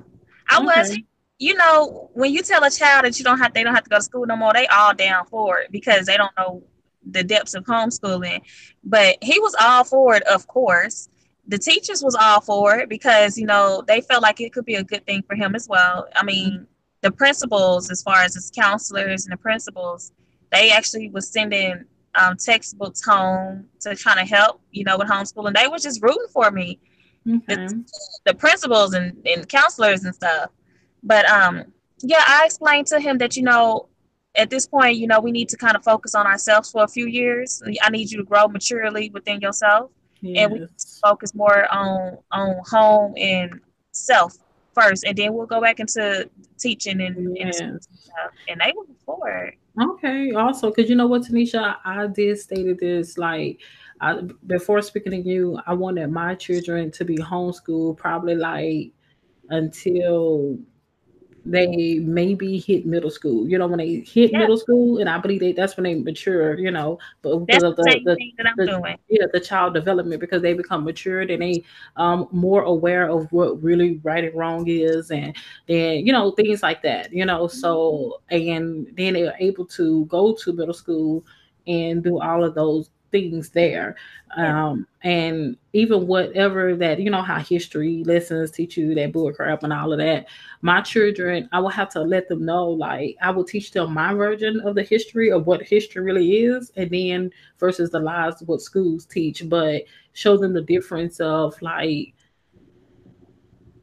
I 0.48 0.56
okay. 0.56 0.64
was. 0.64 0.98
You 1.38 1.54
know, 1.54 2.10
when 2.14 2.32
you 2.32 2.42
tell 2.42 2.62
a 2.62 2.70
child 2.70 3.04
that 3.04 3.18
you 3.18 3.24
don't 3.24 3.38
have, 3.38 3.52
they 3.52 3.64
don't 3.64 3.74
have 3.74 3.84
to 3.84 3.90
go 3.90 3.96
to 3.96 4.02
school 4.02 4.24
no 4.24 4.36
more. 4.36 4.52
They 4.52 4.68
all 4.68 4.94
down 4.94 5.26
for 5.26 5.58
it 5.58 5.72
because 5.72 6.06
they 6.06 6.16
don't 6.16 6.32
know 6.38 6.62
the 7.04 7.24
depths 7.24 7.54
of 7.54 7.64
homeschooling. 7.64 8.40
But 8.84 9.18
he 9.20 9.40
was 9.40 9.54
all 9.60 9.82
for 9.82 10.14
it, 10.14 10.22
of 10.24 10.46
course 10.46 11.08
the 11.46 11.58
teachers 11.58 12.02
was 12.02 12.14
all 12.14 12.40
for 12.40 12.78
it 12.78 12.88
because 12.88 13.36
you 13.36 13.44
know 13.44 13.82
they 13.86 14.00
felt 14.00 14.22
like 14.22 14.40
it 14.40 14.52
could 14.52 14.64
be 14.64 14.76
a 14.76 14.82
good 14.82 15.04
thing 15.04 15.22
for 15.26 15.34
him 15.34 15.54
as 15.54 15.68
well 15.68 16.06
i 16.16 16.24
mean 16.24 16.66
the 17.04 17.12
principals 17.12 17.90
as 17.90 18.02
far 18.02 18.22
as 18.22 18.34
his 18.34 18.50
counselors 18.50 19.26
and 19.26 19.32
the 19.32 19.36
principals 19.36 20.10
they 20.50 20.70
actually 20.70 21.10
was 21.10 21.28
sending 21.28 21.84
um, 22.14 22.34
textbooks 22.36 23.04
home 23.04 23.66
to 23.80 23.94
kind 23.94 24.18
of 24.18 24.26
help 24.28 24.60
you 24.72 24.84
know 24.84 24.96
with 24.96 25.08
homeschooling 25.08 25.54
they 25.54 25.68
were 25.68 25.78
just 25.78 26.02
rooting 26.02 26.26
for 26.32 26.50
me. 26.50 26.80
The, 27.26 27.84
the, 28.26 28.34
principals 28.34 28.92
and, 28.92 29.16
and 29.24 29.48
counselors 29.48 30.04
and 30.04 30.14
stuff. 30.14 30.50
But 31.02 31.28
um 31.28 31.64
yeah 32.02 32.24
i 32.26 32.42
explained 32.44 32.86
to 32.88 33.00
him 33.00 33.18
that 33.18 33.36
you 33.36 33.42
know 33.42 33.88
at 34.34 34.50
this 34.50 34.66
point 34.66 34.96
you 34.96 35.06
know 35.06 35.20
we 35.20 35.30
need 35.30 35.48
to 35.50 35.56
kind 35.56 35.76
of 35.76 35.82
focus 35.84 36.14
on 36.14 36.26
ourselves 36.26 36.70
for 36.70 36.84
a 36.84 36.88
few 36.88 37.06
years. 37.06 37.62
I 37.82 37.90
need 37.90 38.10
you 38.10 38.18
to 38.18 38.24
grow 38.24 38.48
maturely 38.48 39.10
within 39.10 39.40
yourself 39.40 39.90
yes. 40.22 40.42
and 40.42 40.52
we 40.52 40.66
focus 41.02 41.34
more 41.34 41.72
on 41.72 42.18
on 42.30 42.60
home 42.66 43.14
and 43.16 43.60
self 43.92 44.36
first, 44.74 45.04
and 45.04 45.16
then 45.16 45.34
we'll 45.34 45.46
go 45.46 45.60
back 45.60 45.80
into 45.80 46.28
teaching 46.58 47.00
and 47.00 47.36
yes. 47.36 47.60
and, 47.60 47.80
and 48.48 48.60
they 48.60 48.72
were 48.76 48.86
before. 48.86 49.52
Okay, 49.80 50.32
also, 50.32 50.70
because 50.70 50.88
you 50.88 50.96
know 50.96 51.06
what, 51.06 51.22
Tenisha, 51.22 51.76
I 51.84 52.06
did 52.06 52.38
stated 52.38 52.78
this 52.78 53.18
like 53.18 53.60
I, 54.00 54.20
before 54.46 54.82
speaking 54.82 55.12
to 55.12 55.18
you, 55.18 55.58
I 55.66 55.74
wanted 55.74 56.10
my 56.10 56.34
children 56.34 56.90
to 56.92 57.04
be 57.04 57.16
homeschooled 57.16 57.96
probably 57.96 58.34
like 58.34 58.92
until 59.50 60.58
they 61.46 61.98
maybe 61.98 62.58
hit 62.58 62.86
middle 62.86 63.10
school. 63.10 63.46
You 63.48 63.58
know, 63.58 63.66
when 63.66 63.78
they 63.78 64.00
hit 64.00 64.32
yeah. 64.32 64.38
middle 64.38 64.56
school, 64.56 64.98
and 64.98 65.08
I 65.08 65.18
believe 65.18 65.40
they, 65.40 65.52
that's 65.52 65.76
when 65.76 65.84
they 65.84 65.94
mature. 65.94 66.58
You 66.58 66.70
know, 66.70 66.98
but 67.22 67.38
because 67.38 67.62
of 67.62 67.76
the, 67.76 68.00
the, 68.04 68.16
the 68.56 68.96
yeah 69.08 69.26
the 69.32 69.40
child 69.40 69.74
development 69.74 70.20
because 70.20 70.42
they 70.42 70.54
become 70.54 70.84
matured 70.84 71.30
and 71.30 71.42
they 71.42 71.62
um 71.96 72.28
more 72.32 72.62
aware 72.62 73.08
of 73.08 73.30
what 73.32 73.62
really 73.62 74.00
right 74.02 74.24
and 74.24 74.34
wrong 74.34 74.64
is, 74.68 75.10
and 75.10 75.36
then 75.66 76.06
you 76.06 76.12
know 76.12 76.30
things 76.32 76.62
like 76.62 76.82
that. 76.82 77.12
You 77.12 77.26
know, 77.26 77.46
so 77.46 78.20
and 78.30 78.86
then 78.96 79.14
they're 79.14 79.36
able 79.38 79.66
to 79.66 80.06
go 80.06 80.34
to 80.34 80.52
middle 80.52 80.74
school 80.74 81.24
and 81.66 82.02
do 82.02 82.20
all 82.20 82.44
of 82.44 82.54
those 82.54 82.90
things 83.14 83.50
there. 83.50 83.94
Um, 84.36 84.88
and 85.02 85.56
even 85.72 86.08
whatever 86.08 86.74
that, 86.74 86.98
you 86.98 87.08
know, 87.08 87.22
how 87.22 87.38
history 87.38 88.02
lessons 88.02 88.50
teach 88.50 88.76
you 88.76 88.92
that 88.96 89.12
bull 89.12 89.32
crap 89.32 89.62
and 89.62 89.72
all 89.72 89.92
of 89.92 90.00
that. 90.00 90.26
My 90.60 90.80
children, 90.80 91.48
I 91.52 91.60
will 91.60 91.68
have 91.68 91.90
to 91.90 92.00
let 92.00 92.28
them 92.28 92.44
know, 92.44 92.68
like, 92.68 93.16
I 93.22 93.30
will 93.30 93.44
teach 93.44 93.70
them 93.70 93.94
my 93.94 94.12
version 94.12 94.60
of 94.64 94.74
the 94.74 94.82
history 94.82 95.30
of 95.30 95.46
what 95.46 95.62
history 95.62 96.02
really 96.02 96.28
is, 96.46 96.72
and 96.76 96.90
then 96.90 97.30
versus 97.60 97.90
the 97.90 98.00
lies 98.00 98.42
of 98.42 98.48
what 98.48 98.60
schools 98.60 99.06
teach, 99.06 99.48
but 99.48 99.84
show 100.14 100.36
them 100.36 100.52
the 100.52 100.62
difference 100.62 101.20
of 101.20 101.54
like, 101.62 102.14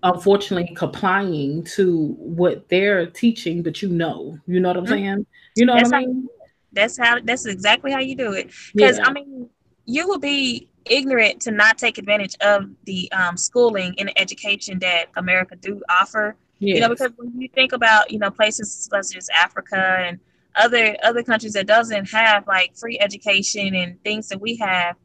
unfortunately 0.03 0.75
complying 0.75 1.63
to 1.63 2.15
what 2.17 2.67
they're 2.67 3.05
teaching, 3.05 3.63
but 3.63 3.81
you 3.81 3.87
know, 3.87 4.37
you 4.47 4.59
know 4.59 4.69
what 4.69 4.77
I'm 4.77 4.83
mm-hmm. 4.83 4.93
saying? 4.93 5.25
You 5.55 5.65
know 5.65 5.75
what 5.75 5.93
I 5.93 5.99
mean? 5.99 6.27
That's 6.71 6.97
how. 6.97 7.19
That's 7.23 7.45
exactly 7.45 7.91
how 7.91 7.99
you 7.99 8.15
do 8.15 8.33
it. 8.33 8.51
Because 8.73 8.97
yeah. 8.97 9.05
I 9.07 9.13
mean, 9.13 9.49
you 9.85 10.07
will 10.07 10.19
be 10.19 10.69
ignorant 10.85 11.41
to 11.41 11.51
not 11.51 11.77
take 11.77 11.97
advantage 11.97 12.35
of 12.41 12.69
the 12.85 13.11
um, 13.11 13.37
schooling 13.37 13.95
and 13.99 14.11
education 14.17 14.79
that 14.79 15.07
America 15.15 15.55
do 15.55 15.81
offer. 15.89 16.35
Yes. 16.59 16.75
You 16.75 16.81
know, 16.81 16.89
because 16.89 17.11
when 17.17 17.39
you 17.39 17.49
think 17.53 17.73
about 17.73 18.11
you 18.11 18.19
know 18.19 18.31
places 18.31 18.89
such 18.89 19.15
as 19.15 19.29
Africa 19.29 20.05
and 20.05 20.19
other 20.55 20.95
other 21.03 21.23
countries 21.23 21.53
that 21.53 21.67
doesn't 21.67 22.09
have 22.09 22.47
like 22.47 22.75
free 22.75 22.99
education 22.99 23.75
and 23.75 24.01
things 24.03 24.29
that 24.29 24.39
we 24.39 24.55
have, 24.57 24.95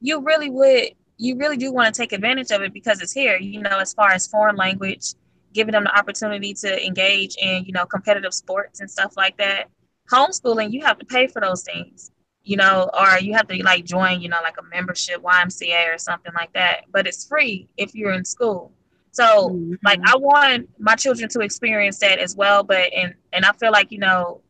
you 0.00 0.20
really 0.20 0.50
would 0.50 0.90
you 1.18 1.36
really 1.36 1.56
do 1.56 1.72
want 1.72 1.94
to 1.94 2.00
take 2.00 2.12
advantage 2.12 2.50
of 2.50 2.60
it 2.62 2.72
because 2.72 3.00
it's 3.00 3.12
here. 3.12 3.38
You 3.38 3.62
know, 3.62 3.78
as 3.78 3.94
far 3.94 4.12
as 4.12 4.26
foreign 4.26 4.56
language, 4.56 5.14
giving 5.54 5.72
them 5.72 5.84
the 5.84 5.98
opportunity 5.98 6.52
to 6.54 6.86
engage 6.86 7.34
in 7.40 7.64
you 7.64 7.72
know 7.72 7.86
competitive 7.86 8.34
sports 8.34 8.80
and 8.80 8.90
stuff 8.90 9.16
like 9.16 9.36
that 9.38 9.70
homeschooling, 10.12 10.72
you 10.72 10.82
have 10.82 10.98
to 10.98 11.06
pay 11.06 11.26
for 11.26 11.40
those 11.40 11.62
things, 11.62 12.10
you 12.42 12.56
know, 12.56 12.90
or 12.98 13.18
you 13.18 13.34
have 13.34 13.48
to 13.48 13.62
like 13.62 13.84
join, 13.84 14.20
you 14.20 14.28
know, 14.28 14.40
like 14.42 14.56
a 14.58 14.62
membership, 14.74 15.22
YMCA 15.22 15.94
or 15.94 15.98
something 15.98 16.32
like 16.34 16.52
that. 16.52 16.84
But 16.92 17.06
it's 17.06 17.26
free 17.26 17.68
if 17.76 17.94
you're 17.94 18.12
in 18.12 18.24
school. 18.24 18.72
So 19.12 19.50
mm-hmm. 19.50 19.74
like 19.84 20.00
I 20.04 20.16
want 20.16 20.68
my 20.78 20.94
children 20.94 21.28
to 21.30 21.40
experience 21.40 21.98
that 22.00 22.18
as 22.18 22.36
well. 22.36 22.62
But 22.62 22.92
and 22.94 23.14
and 23.32 23.44
I 23.44 23.52
feel 23.52 23.72
like, 23.72 23.90
you 23.90 23.98
know, 23.98 24.42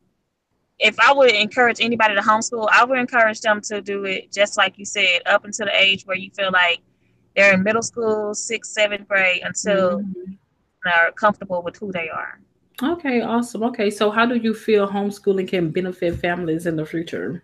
if 0.78 0.98
I 1.00 1.12
would 1.12 1.32
encourage 1.32 1.80
anybody 1.80 2.14
to 2.14 2.20
homeschool, 2.20 2.68
I 2.70 2.84
would 2.84 2.98
encourage 2.98 3.40
them 3.40 3.60
to 3.62 3.80
do 3.80 4.04
it 4.04 4.32
just 4.32 4.56
like 4.56 4.78
you 4.78 4.84
said, 4.84 5.22
up 5.26 5.44
until 5.44 5.66
the 5.66 5.76
age 5.76 6.04
where 6.04 6.16
you 6.16 6.30
feel 6.36 6.50
like 6.52 6.80
they're 7.34 7.54
in 7.54 7.62
middle 7.62 7.82
school, 7.82 8.34
sixth, 8.34 8.72
seventh 8.72 9.06
grade 9.08 9.42
until 9.44 10.00
mm-hmm. 10.00 10.32
they're 10.84 11.12
comfortable 11.12 11.62
with 11.62 11.76
who 11.76 11.92
they 11.92 12.08
are. 12.08 12.40
Okay, 12.82 13.22
awesome. 13.22 13.62
Okay, 13.62 13.90
so 13.90 14.10
how 14.10 14.26
do 14.26 14.36
you 14.36 14.52
feel 14.52 14.86
homeschooling 14.86 15.48
can 15.48 15.70
benefit 15.70 16.20
families 16.20 16.66
in 16.66 16.76
the 16.76 16.84
future? 16.84 17.42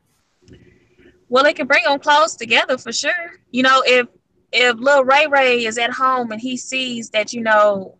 Well, 1.28 1.46
it 1.46 1.56
can 1.56 1.66
bring 1.66 1.84
them 1.84 1.98
close 1.98 2.36
together 2.36 2.76
for 2.76 2.92
sure. 2.92 3.40
You 3.50 3.62
know, 3.62 3.82
if 3.86 4.08
if 4.52 4.76
little 4.76 5.04
Ray 5.04 5.26
Ray 5.26 5.64
is 5.64 5.78
at 5.78 5.90
home 5.90 6.30
and 6.30 6.40
he 6.40 6.58
sees 6.58 7.08
that 7.10 7.32
you 7.32 7.40
know 7.40 7.96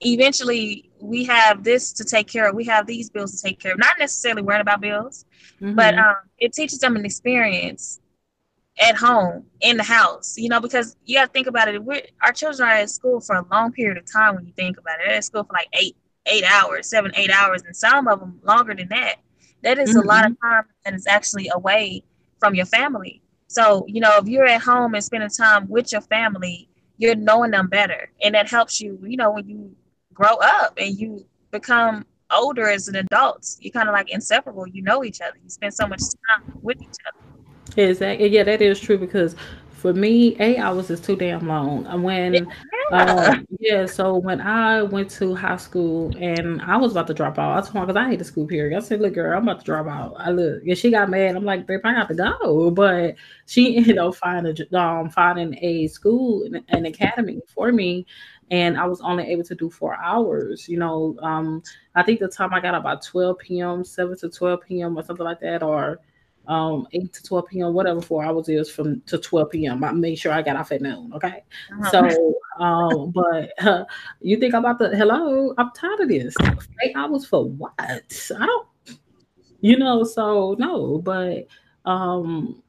eventually 0.00 0.90
we 1.00 1.24
have 1.24 1.64
this 1.64 1.92
to 1.92 2.04
take 2.04 2.26
care 2.26 2.48
of. 2.48 2.54
We 2.54 2.64
have 2.64 2.86
these 2.86 3.10
bills 3.10 3.40
to 3.40 3.48
take 3.48 3.60
care 3.60 3.72
of. 3.72 3.78
Not 3.78 3.98
necessarily 3.98 4.42
worrying 4.42 4.60
about 4.60 4.80
bills, 4.80 5.24
mm-hmm. 5.60 5.74
but 5.74 5.96
um, 5.96 6.16
it 6.38 6.52
teaches 6.52 6.78
them 6.78 6.96
an 6.96 7.04
experience 7.04 8.00
at 8.80 8.96
home 8.96 9.44
in 9.60 9.76
the 9.76 9.82
house. 9.82 10.36
You 10.36 10.48
know, 10.48 10.60
because 10.60 10.96
you 11.04 11.16
got 11.18 11.26
to 11.26 11.32
think 11.32 11.46
about 11.46 11.68
it. 11.68 11.82
We're, 11.82 12.02
our 12.22 12.32
children 12.32 12.68
are 12.68 12.72
at 12.72 12.90
school 12.90 13.20
for 13.20 13.36
a 13.36 13.46
long 13.50 13.72
period 13.72 13.98
of 13.98 14.10
time. 14.10 14.36
When 14.36 14.46
you 14.46 14.52
think 14.52 14.78
about 14.78 15.00
it, 15.00 15.06
they're 15.06 15.16
at 15.16 15.24
school 15.24 15.44
for 15.44 15.52
like 15.52 15.68
eight, 15.74 15.96
eight 16.26 16.44
hours, 16.44 16.88
seven, 16.88 17.12
eight 17.16 17.30
hours, 17.30 17.62
and 17.62 17.74
some 17.74 18.06
of 18.08 18.20
them 18.20 18.40
longer 18.42 18.74
than 18.74 18.88
that. 18.88 19.16
That 19.62 19.78
is 19.78 19.90
mm-hmm. 19.90 20.00
a 20.00 20.02
lot 20.02 20.26
of 20.26 20.32
mm-hmm. 20.32 20.46
time 20.46 20.64
and 20.84 20.94
it's 20.94 21.06
actually 21.06 21.50
away 21.54 22.02
from 22.38 22.54
your 22.54 22.66
family. 22.66 23.22
So, 23.48 23.84
you 23.86 24.00
know, 24.00 24.16
if 24.16 24.26
you're 24.26 24.46
at 24.46 24.62
home 24.62 24.94
and 24.94 25.04
spending 25.04 25.28
time 25.28 25.68
with 25.68 25.92
your 25.92 26.00
family, 26.00 26.68
you're 26.98 27.14
knowing 27.14 27.50
them 27.50 27.68
better. 27.68 28.10
And 28.22 28.34
that 28.34 28.48
helps 28.48 28.80
you, 28.80 28.98
you 29.02 29.16
know, 29.16 29.30
when 29.32 29.48
you 29.48 29.74
grow 30.14 30.36
up 30.40 30.74
and 30.78 30.98
you 30.98 31.26
become 31.50 32.06
older 32.30 32.68
as 32.68 32.88
an 32.88 32.96
adult, 32.96 33.46
you're 33.60 33.72
kind 33.72 33.88
of 33.88 33.92
like 33.92 34.10
inseparable. 34.10 34.66
You 34.66 34.82
know 34.82 35.04
each 35.04 35.20
other. 35.20 35.36
You 35.42 35.50
spend 35.50 35.74
so 35.74 35.86
much 35.86 36.00
time 36.28 36.58
with 36.62 36.80
each 36.80 36.96
other. 37.06 37.80
Exactly. 37.88 38.28
Yeah, 38.28 38.44
that 38.44 38.62
is 38.62 38.80
true 38.80 38.98
because 38.98 39.36
for 39.82 39.92
me, 39.92 40.36
eight 40.38 40.58
hours 40.58 40.90
is 40.90 41.00
too 41.00 41.16
damn 41.16 41.48
long. 41.48 42.02
When 42.02 42.34
yeah. 42.34 42.42
Uh, 42.92 43.36
yeah, 43.58 43.84
so 43.84 44.16
when 44.16 44.40
I 44.40 44.82
went 44.82 45.10
to 45.12 45.34
high 45.34 45.56
school 45.56 46.14
and 46.20 46.62
I 46.62 46.76
was 46.76 46.92
about 46.92 47.08
to 47.08 47.14
drop 47.14 47.36
out, 47.36 47.58
I 47.58 47.60
told 47.62 47.74
her 47.74 47.86
because 47.86 47.96
I 47.96 48.08
hate 48.08 48.20
the 48.20 48.24
school 48.24 48.46
period. 48.46 48.76
I 48.76 48.80
said, 48.80 49.00
"Look, 49.00 49.14
girl, 49.14 49.36
I'm 49.36 49.42
about 49.42 49.58
to 49.60 49.64
drop 49.64 49.88
out." 49.88 50.14
I 50.18 50.30
look, 50.30 50.62
and 50.62 50.78
she 50.78 50.92
got 50.92 51.10
mad. 51.10 51.34
I'm 51.34 51.44
like, 51.44 51.66
"Babe, 51.66 51.80
I 51.82 51.94
have 51.94 52.06
to 52.08 52.14
go," 52.14 52.70
but 52.70 53.16
she 53.46 53.76
ended 53.78 53.98
up 53.98 54.14
finding 54.14 54.56
um 54.72 55.10
finding 55.10 55.56
a 55.64 55.88
school, 55.88 56.44
and 56.44 56.62
an 56.68 56.86
academy 56.86 57.40
for 57.48 57.72
me, 57.72 58.06
and 58.52 58.78
I 58.78 58.86
was 58.86 59.00
only 59.00 59.24
able 59.24 59.44
to 59.44 59.54
do 59.56 59.68
four 59.68 59.96
hours. 59.96 60.68
You 60.68 60.78
know, 60.78 61.16
um, 61.22 61.60
I 61.96 62.04
think 62.04 62.20
the 62.20 62.28
time 62.28 62.54
I 62.54 62.60
got 62.60 62.76
about 62.76 63.02
12 63.02 63.38
p.m., 63.38 63.84
7 63.84 64.16
to 64.18 64.28
12 64.28 64.60
p.m. 64.60 64.96
or 64.96 65.02
something 65.02 65.24
like 65.24 65.40
that, 65.40 65.64
or 65.64 65.98
um 66.48 66.86
8 66.92 67.12
to 67.12 67.22
12 67.22 67.46
p.m 67.46 67.72
whatever 67.72 68.00
four 68.00 68.24
hours 68.24 68.48
is 68.48 68.68
from 68.70 69.00
to 69.02 69.18
12 69.18 69.50
p.m 69.50 69.84
i 69.84 69.92
made 69.92 70.16
sure 70.16 70.32
i 70.32 70.42
got 70.42 70.56
off 70.56 70.72
at 70.72 70.82
noon 70.82 71.12
okay? 71.14 71.44
Uh-huh. 71.72 71.90
so 71.90 72.34
um 72.58 73.10
but 73.10 73.52
uh, 73.64 73.84
you 74.20 74.36
think 74.36 74.54
about 74.54 74.78
the 74.78 74.94
hello? 74.96 75.54
I'm 75.58 75.70
tired 75.70 76.00
of 76.00 76.08
this. 76.08 76.34
Eight 76.82 76.96
hours 76.96 77.24
for 77.24 77.48
what? 77.48 77.72
I 77.78 78.00
don't 78.46 78.68
you 79.60 79.78
know 79.78 80.04
so 80.04 80.56
no 80.58 80.98
but 80.98 81.46
um 81.84 82.62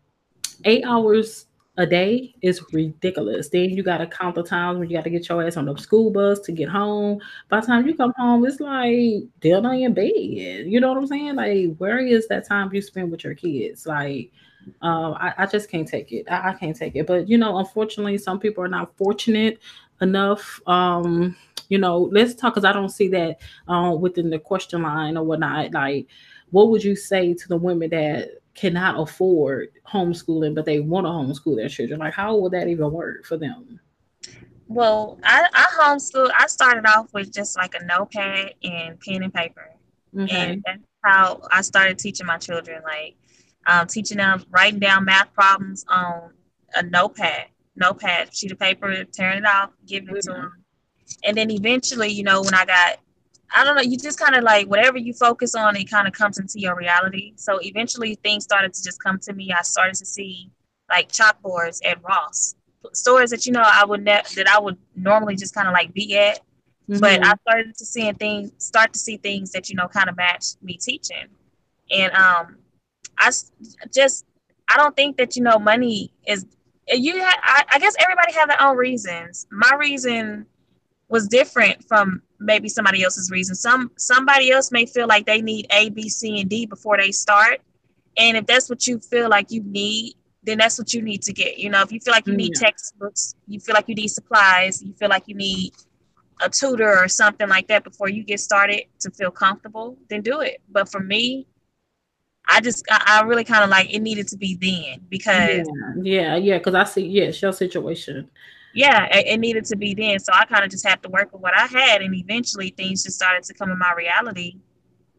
eight 0.65 0.83
hours 0.85 1.47
a 1.77 1.85
day 1.85 2.35
is 2.41 2.61
ridiculous. 2.71 3.49
Then 3.49 3.71
you 3.71 3.81
got 3.81 3.97
to 3.97 4.07
count 4.07 4.35
the 4.35 4.43
times 4.43 4.77
when 4.77 4.89
you 4.89 4.97
got 4.97 5.05
to 5.05 5.09
get 5.09 5.27
your 5.27 5.45
ass 5.45 5.57
on 5.57 5.65
the 5.65 5.75
school 5.77 6.11
bus 6.11 6.39
to 6.41 6.51
get 6.51 6.69
home. 6.69 7.19
By 7.49 7.61
the 7.61 7.67
time 7.67 7.87
you 7.87 7.95
come 7.95 8.13
home, 8.15 8.45
it's 8.45 8.59
like 8.59 9.23
dinner 9.39 9.73
in 9.73 9.93
bed. 9.93 10.11
You 10.13 10.79
know 10.79 10.89
what 10.89 10.97
I'm 10.99 11.07
saying? 11.07 11.35
Like, 11.35 11.75
where 11.77 11.99
is 11.99 12.27
that 12.27 12.47
time 12.47 12.71
you 12.73 12.81
spend 12.81 13.09
with 13.09 13.23
your 13.23 13.33
kids? 13.33 13.87
Like, 13.87 14.31
um, 14.81 15.15
I, 15.15 15.33
I 15.39 15.45
just 15.47 15.69
can't 15.69 15.87
take 15.87 16.11
it. 16.11 16.25
I, 16.29 16.51
I, 16.51 16.53
can't 16.53 16.75
take 16.75 16.95
it. 16.95 17.07
But 17.07 17.27
you 17.27 17.37
know, 17.37 17.57
unfortunately, 17.57 18.17
some 18.17 18.39
people 18.39 18.63
are 18.63 18.69
not 18.69 18.95
fortunate 18.95 19.59
enough. 19.99 20.61
Um, 20.67 21.35
you 21.69 21.79
know, 21.79 22.09
let's 22.11 22.35
talk 22.35 22.53
because 22.53 22.65
I 22.65 22.71
don't 22.71 22.89
see 22.89 23.07
that 23.09 23.41
um, 23.67 23.99
within 23.99 24.29
the 24.29 24.39
question 24.39 24.83
line 24.83 25.17
or 25.17 25.23
whatnot. 25.23 25.73
Like, 25.73 26.07
what 26.51 26.69
would 26.69 26.83
you 26.83 26.95
say 26.95 27.33
to 27.33 27.47
the 27.47 27.57
women 27.57 27.89
that 27.89 28.42
cannot 28.55 28.99
afford 28.99 29.69
homeschooling, 29.87 30.55
but 30.55 30.65
they 30.65 30.79
want 30.79 31.05
to 31.05 31.09
homeschool 31.09 31.55
their 31.55 31.69
children? 31.69 31.99
Like, 31.99 32.13
how 32.13 32.35
would 32.37 32.51
that 32.53 32.67
even 32.67 32.91
work 32.91 33.25
for 33.25 33.37
them? 33.37 33.79
Well, 34.67 35.19
I, 35.23 35.47
I 35.53 35.65
homeschool. 35.79 36.31
I 36.37 36.47
started 36.47 36.85
off 36.85 37.13
with 37.13 37.31
just 37.31 37.57
like 37.57 37.75
a 37.79 37.83
notepad 37.83 38.53
and 38.63 38.99
pen 38.99 39.23
and 39.23 39.33
paper, 39.33 39.69
mm-hmm. 40.15 40.33
and 40.35 40.63
that's 40.65 40.79
how 41.03 41.41
I 41.51 41.61
started 41.61 41.99
teaching 41.99 42.25
my 42.25 42.37
children. 42.37 42.81
Like, 42.83 43.15
um, 43.67 43.87
teaching 43.87 44.17
them 44.17 44.43
writing 44.49 44.79
down 44.79 45.05
math 45.05 45.33
problems 45.33 45.85
on 45.87 46.31
a 46.75 46.83
notepad, 46.83 47.47
notepad 47.75 48.35
sheet 48.35 48.51
of 48.51 48.59
paper, 48.59 49.03
tearing 49.05 49.39
it 49.39 49.45
off, 49.45 49.71
giving 49.85 50.09
it 50.09 50.25
mm-hmm. 50.25 50.33
to 50.33 50.41
them, 50.41 50.63
and 51.23 51.37
then 51.37 51.51
eventually, 51.51 52.09
you 52.09 52.23
know, 52.23 52.41
when 52.41 52.53
I 52.53 52.65
got 52.65 52.99
I 53.55 53.63
don't 53.63 53.75
know, 53.75 53.81
you 53.81 53.97
just 53.97 54.19
kind 54.19 54.35
of 54.35 54.43
like 54.43 54.67
whatever 54.67 54.97
you 54.97 55.13
focus 55.13 55.53
on, 55.55 55.75
it 55.75 55.89
kind 55.89 56.07
of 56.07 56.13
comes 56.13 56.39
into 56.39 56.59
your 56.59 56.75
reality. 56.75 57.33
So 57.35 57.59
eventually 57.61 58.15
things 58.15 58.43
started 58.43 58.73
to 58.73 58.83
just 58.83 59.01
come 59.01 59.19
to 59.19 59.33
me. 59.33 59.51
I 59.51 59.61
started 59.61 59.95
to 59.95 60.05
see 60.05 60.49
like 60.89 61.11
chalkboards 61.11 61.79
at 61.85 62.03
Ross, 62.03 62.55
stores 62.93 63.29
that, 63.29 63.45
you 63.45 63.51
know, 63.51 63.63
I 63.63 63.85
would 63.85 64.03
ne- 64.03 64.23
that 64.35 64.47
I 64.47 64.59
would 64.59 64.77
normally 64.95 65.35
just 65.35 65.53
kind 65.53 65.67
of 65.67 65.73
like 65.73 65.93
be 65.93 66.17
at. 66.17 66.39
Mm-hmm. 66.89 66.99
But 66.99 67.25
I 67.25 67.33
started 67.47 67.77
to 67.77 67.85
see 67.85 68.11
things, 68.13 68.51
start 68.57 68.91
to 68.93 68.99
see 68.99 69.17
things 69.17 69.51
that, 69.51 69.69
you 69.69 69.75
know, 69.75 69.87
kind 69.87 70.09
of 70.09 70.17
match 70.17 70.45
me 70.61 70.77
teaching. 70.77 71.27
And 71.91 72.11
um, 72.13 72.57
I 73.17 73.31
just, 73.93 74.25
I 74.69 74.77
don't 74.77 74.95
think 74.95 75.17
that, 75.17 75.35
you 75.35 75.43
know, 75.43 75.59
money 75.59 76.11
is, 76.27 76.45
you, 76.87 77.23
ha- 77.23 77.39
I, 77.41 77.63
I 77.75 77.79
guess 77.79 77.95
everybody 77.99 78.33
have 78.33 78.49
their 78.49 78.61
own 78.61 78.75
reasons. 78.75 79.47
My 79.49 79.71
reason 79.77 80.45
was 81.13 81.27
different 81.27 81.87
from 81.87 82.23
maybe 82.39 82.67
somebody 82.67 83.03
else's 83.03 83.29
reason. 83.29 83.53
Some 83.53 83.91
somebody 83.97 84.49
else 84.49 84.71
may 84.71 84.87
feel 84.87 85.05
like 85.05 85.27
they 85.27 85.43
need 85.43 85.67
A, 85.71 85.89
B, 85.89 86.09
C, 86.09 86.41
and 86.41 86.49
D 86.49 86.65
before 86.65 86.97
they 86.97 87.11
start. 87.11 87.61
And 88.17 88.35
if 88.35 88.47
that's 88.47 88.67
what 88.67 88.87
you 88.87 88.97
feel 88.97 89.29
like 89.29 89.51
you 89.51 89.61
need, 89.63 90.15
then 90.41 90.57
that's 90.57 90.79
what 90.79 90.91
you 90.91 91.03
need 91.03 91.21
to 91.21 91.31
get. 91.31 91.59
You 91.59 91.69
know, 91.69 91.83
if 91.83 91.91
you 91.91 91.99
feel 91.99 92.13
like 92.13 92.25
you 92.25 92.35
need 92.35 92.53
yeah. 92.55 92.67
textbooks, 92.67 93.35
you 93.47 93.59
feel 93.59 93.75
like 93.75 93.87
you 93.87 93.93
need 93.93 94.07
supplies, 94.07 94.81
you 94.81 94.93
feel 94.93 95.07
like 95.07 95.25
you 95.27 95.35
need 95.35 95.73
a 96.41 96.49
tutor 96.49 96.97
or 96.97 97.07
something 97.07 97.47
like 97.47 97.67
that 97.67 97.83
before 97.83 98.09
you 98.09 98.23
get 98.23 98.39
started 98.39 98.81
to 99.01 99.11
feel 99.11 99.29
comfortable, 99.29 99.95
then 100.09 100.21
do 100.21 100.41
it. 100.41 100.61
But 100.67 100.89
for 100.89 100.99
me, 100.99 101.45
I 102.49 102.59
just 102.59 102.85
I, 102.89 103.19
I 103.21 103.27
really 103.27 103.43
kind 103.43 103.63
of 103.63 103.69
like 103.69 103.93
it 103.93 103.99
needed 103.99 104.27
to 104.29 104.37
be 104.37 104.55
then 104.55 105.05
because 105.09 105.69
yeah, 106.01 106.37
yeah, 106.37 106.57
because 106.57 106.73
I 106.73 106.85
see 106.85 107.05
yes, 107.05 107.39
your 107.39 107.53
situation 107.53 108.31
yeah, 108.73 109.05
it, 109.15 109.27
it, 109.27 109.37
needed 109.39 109.65
to 109.65 109.75
be 109.75 109.93
then. 109.93 110.19
So 110.19 110.33
I 110.33 110.45
kind 110.45 110.63
of 110.63 110.71
just 110.71 110.87
had 110.87 111.01
to 111.03 111.09
work 111.09 111.31
with 111.31 111.41
what 111.41 111.57
I 111.57 111.67
had, 111.67 112.01
and 112.01 112.13
eventually 112.15 112.69
things 112.69 113.03
just 113.03 113.15
started 113.15 113.43
to 113.43 113.53
come 113.53 113.71
in 113.71 113.77
my 113.77 113.93
reality. 113.93 114.57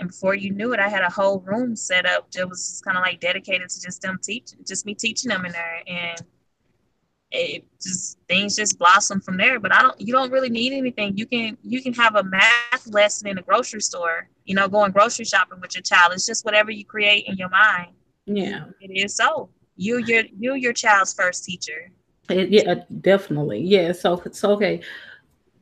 And 0.01 0.09
before 0.09 0.35
you 0.35 0.51
knew 0.51 0.73
it, 0.73 0.81
I 0.81 0.89
had 0.89 1.03
a 1.03 1.11
whole 1.11 1.41
room 1.41 1.77
set 1.77 2.05
up 2.05 2.31
that 2.33 2.49
was 2.49 2.69
just 2.69 2.85
kind 2.85 2.97
of 2.97 3.03
like 3.03 3.21
dedicated 3.21 3.69
to 3.69 3.81
just 3.81 4.03
them 4.03 4.19
teaching, 4.23 4.59
just 4.67 4.85
me 4.87 4.95
teaching 4.95 5.29
them 5.29 5.45
in 5.45 5.53
there, 5.53 5.83
and 5.87 6.21
it 7.31 7.65
just 7.81 8.19
things 8.29 8.57
just 8.57 8.79
blossom 8.79 9.21
from 9.21 9.37
there. 9.37 9.61
But 9.61 9.73
I 9.73 9.83
don't, 9.83 10.01
you 10.01 10.13
don't 10.13 10.33
really 10.33 10.51
need 10.51 10.73
anything. 10.73 11.17
You 11.17 11.27
can 11.27 11.57
you 11.63 11.81
can 11.81 11.93
have 11.95 12.17
a 12.17 12.25
math 12.25 12.87
lesson 12.89 13.29
in 13.29 13.39
a 13.39 13.43
grocery 13.43 13.81
store. 13.81 14.29
You 14.45 14.57
know, 14.57 14.69
going 14.69 14.93
grocery 14.93 15.25
shopping 15.25 15.61
with 15.61 15.75
your 15.75 15.83
child. 15.83 16.13
It's 16.13 16.27
just 16.27 16.45
whatever 16.45 16.71
you 16.71 16.85
create 16.85 17.27
in 17.27 17.37
your 17.37 17.51
mind. 17.51 17.93
Yeah, 18.27 18.65
it 18.81 18.91
is 18.91 19.15
so. 19.15 19.51
You 19.77 19.99
your 19.99 20.25
you 20.39 20.55
your 20.55 20.73
child's 20.73 21.15
first 21.15 21.45
teacher. 21.45 21.91
It, 22.31 22.51
yeah, 22.51 22.75
definitely. 23.01 23.61
Yeah. 23.61 23.93
So 23.93 24.23
so 24.33 24.53
okay. 24.53 24.83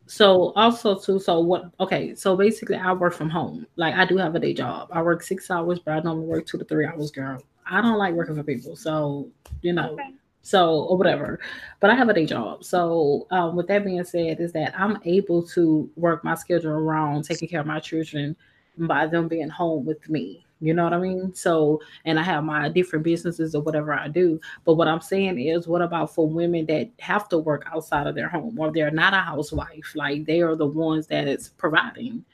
So 0.06 0.52
also 0.56 0.98
too, 0.98 1.18
so 1.18 1.40
what 1.40 1.70
okay, 1.80 2.14
so 2.14 2.36
basically 2.36 2.76
I 2.76 2.92
work 2.92 3.14
from 3.14 3.30
home. 3.30 3.66
Like 3.76 3.94
I 3.94 4.04
do 4.04 4.16
have 4.18 4.34
a 4.34 4.38
day 4.38 4.52
job. 4.52 4.88
I 4.92 5.00
work 5.00 5.22
six 5.22 5.50
hours, 5.50 5.78
but 5.78 5.92
I 5.92 6.00
normally 6.00 6.26
work 6.26 6.46
two 6.46 6.58
to 6.58 6.64
three 6.64 6.86
hours, 6.86 7.10
girl. 7.10 7.42
I 7.70 7.80
don't 7.80 7.98
like 7.98 8.14
working 8.14 8.34
for 8.34 8.42
people. 8.42 8.76
So, 8.76 9.30
you 9.62 9.72
know, 9.72 9.92
okay. 9.92 10.10
so 10.42 10.82
or 10.82 10.98
whatever. 10.98 11.40
But 11.80 11.90
I 11.90 11.94
have 11.94 12.08
a 12.08 12.14
day 12.14 12.26
job. 12.26 12.64
So 12.64 13.26
um, 13.30 13.56
with 13.56 13.68
that 13.68 13.84
being 13.84 14.04
said, 14.04 14.40
is 14.40 14.52
that 14.52 14.78
I'm 14.78 14.98
able 15.04 15.46
to 15.48 15.88
work 15.96 16.24
my 16.24 16.34
schedule 16.34 16.72
around 16.72 17.24
taking 17.24 17.48
care 17.48 17.60
of 17.60 17.66
my 17.66 17.80
children 17.80 18.36
by 18.78 19.06
them 19.06 19.28
being 19.28 19.48
home 19.48 19.84
with 19.84 20.08
me. 20.08 20.44
You 20.60 20.74
know 20.74 20.84
what 20.84 20.92
I 20.92 20.98
mean? 20.98 21.34
So, 21.34 21.80
and 22.04 22.20
I 22.20 22.22
have 22.22 22.44
my 22.44 22.68
different 22.68 23.04
businesses 23.04 23.56
or 23.56 23.62
whatever 23.62 23.92
I 23.92 24.06
do. 24.06 24.40
But 24.64 24.74
what 24.74 24.86
I'm 24.86 25.00
saying 25.00 25.40
is, 25.40 25.66
what 25.66 25.82
about 25.82 26.14
for 26.14 26.28
women 26.28 26.66
that 26.66 26.88
have 27.00 27.28
to 27.30 27.38
work 27.38 27.66
outside 27.74 28.06
of 28.06 28.14
their 28.14 28.28
home 28.28 28.56
or 28.58 28.70
they're 28.70 28.92
not 28.92 29.12
a 29.12 29.18
housewife? 29.18 29.92
Like 29.96 30.24
they 30.24 30.40
are 30.40 30.54
the 30.54 30.66
ones 30.66 31.08
that 31.08 31.26
it's 31.26 31.48
providing. 31.48 32.24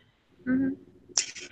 Mm-hmm. 0.47 0.75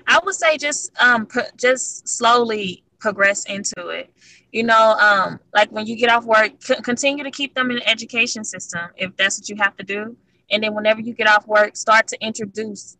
I 0.07 0.21
would 0.23 0.35
say 0.35 0.59
just 0.59 0.93
um 1.01 1.27
pro- 1.27 1.51
just 1.57 2.07
slowly 2.07 2.85
progress 2.99 3.47
into 3.47 3.89
it. 3.89 4.13
You 4.53 4.65
know, 4.65 4.97
um, 5.01 5.41
like 5.55 5.71
when 5.73 5.87
you 5.87 5.97
get 5.97 6.11
off 6.11 6.25
work, 6.25 6.53
c- 6.61 6.81
continue 6.83 7.25
to 7.25 7.31
keep 7.31 7.55
them 7.55 7.71
in 7.71 7.77
the 7.77 7.89
education 7.89 8.45
system 8.45 8.89
if 8.97 9.17
that's 9.17 9.39
what 9.39 9.49
you 9.49 9.57
have 9.57 9.77
to 9.77 9.83
do. 9.83 10.17
And 10.51 10.63
then 10.63 10.75
whenever 10.75 11.01
you 11.01 11.15
get 11.15 11.29
off 11.29 11.47
work, 11.47 11.77
start 11.77 12.07
to 12.09 12.25
introduce 12.25 12.97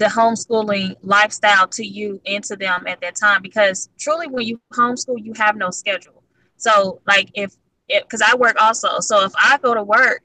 the 0.00 0.06
homeschooling 0.06 0.96
lifestyle 1.02 1.68
to 1.68 1.86
you 1.86 2.20
and 2.26 2.42
to 2.44 2.56
them 2.56 2.86
at 2.88 3.00
that 3.00 3.14
time 3.14 3.42
because 3.42 3.88
truly 3.98 4.26
when 4.26 4.44
you 4.46 4.60
homeschool 4.72 5.22
you 5.22 5.32
have 5.36 5.56
no 5.56 5.70
schedule. 5.70 6.24
So 6.56 7.00
like 7.06 7.30
if 7.34 7.54
because 7.88 8.22
i 8.22 8.34
work 8.34 8.56
also. 8.60 9.00
So 9.00 9.24
if 9.24 9.32
i 9.38 9.58
go 9.58 9.74
to 9.74 9.84
work 9.84 10.22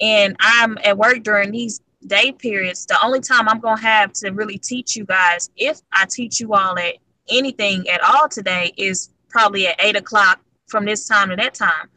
and 0.00 0.34
i'm 0.40 0.78
at 0.84 0.96
work 0.96 1.22
during 1.22 1.50
these 1.50 1.80
day 2.06 2.30
periods 2.30 2.86
the 2.86 2.96
only 3.04 3.18
time 3.20 3.48
i'm 3.48 3.60
to 3.60 3.82
have 3.82 4.12
to 4.12 4.30
really 4.30 4.56
teach 4.56 4.94
you 4.94 5.04
guys 5.04 5.50
if 5.56 5.80
i 5.92 6.06
teach 6.08 6.38
you 6.38 6.54
all 6.54 6.78
at 6.78 6.94
anything 7.28 7.88
at 7.88 8.00
all 8.02 8.28
today 8.28 8.72
is 8.76 9.10
probably 9.28 9.66
at 9.66 9.76
eight 9.80 9.96
o'clock 9.96 10.40
from 10.68 10.84
this 10.84 11.06
time 11.06 11.30
to 11.30 11.36
that 11.36 11.54
time. 11.54 11.88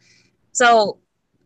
So 0.53 0.99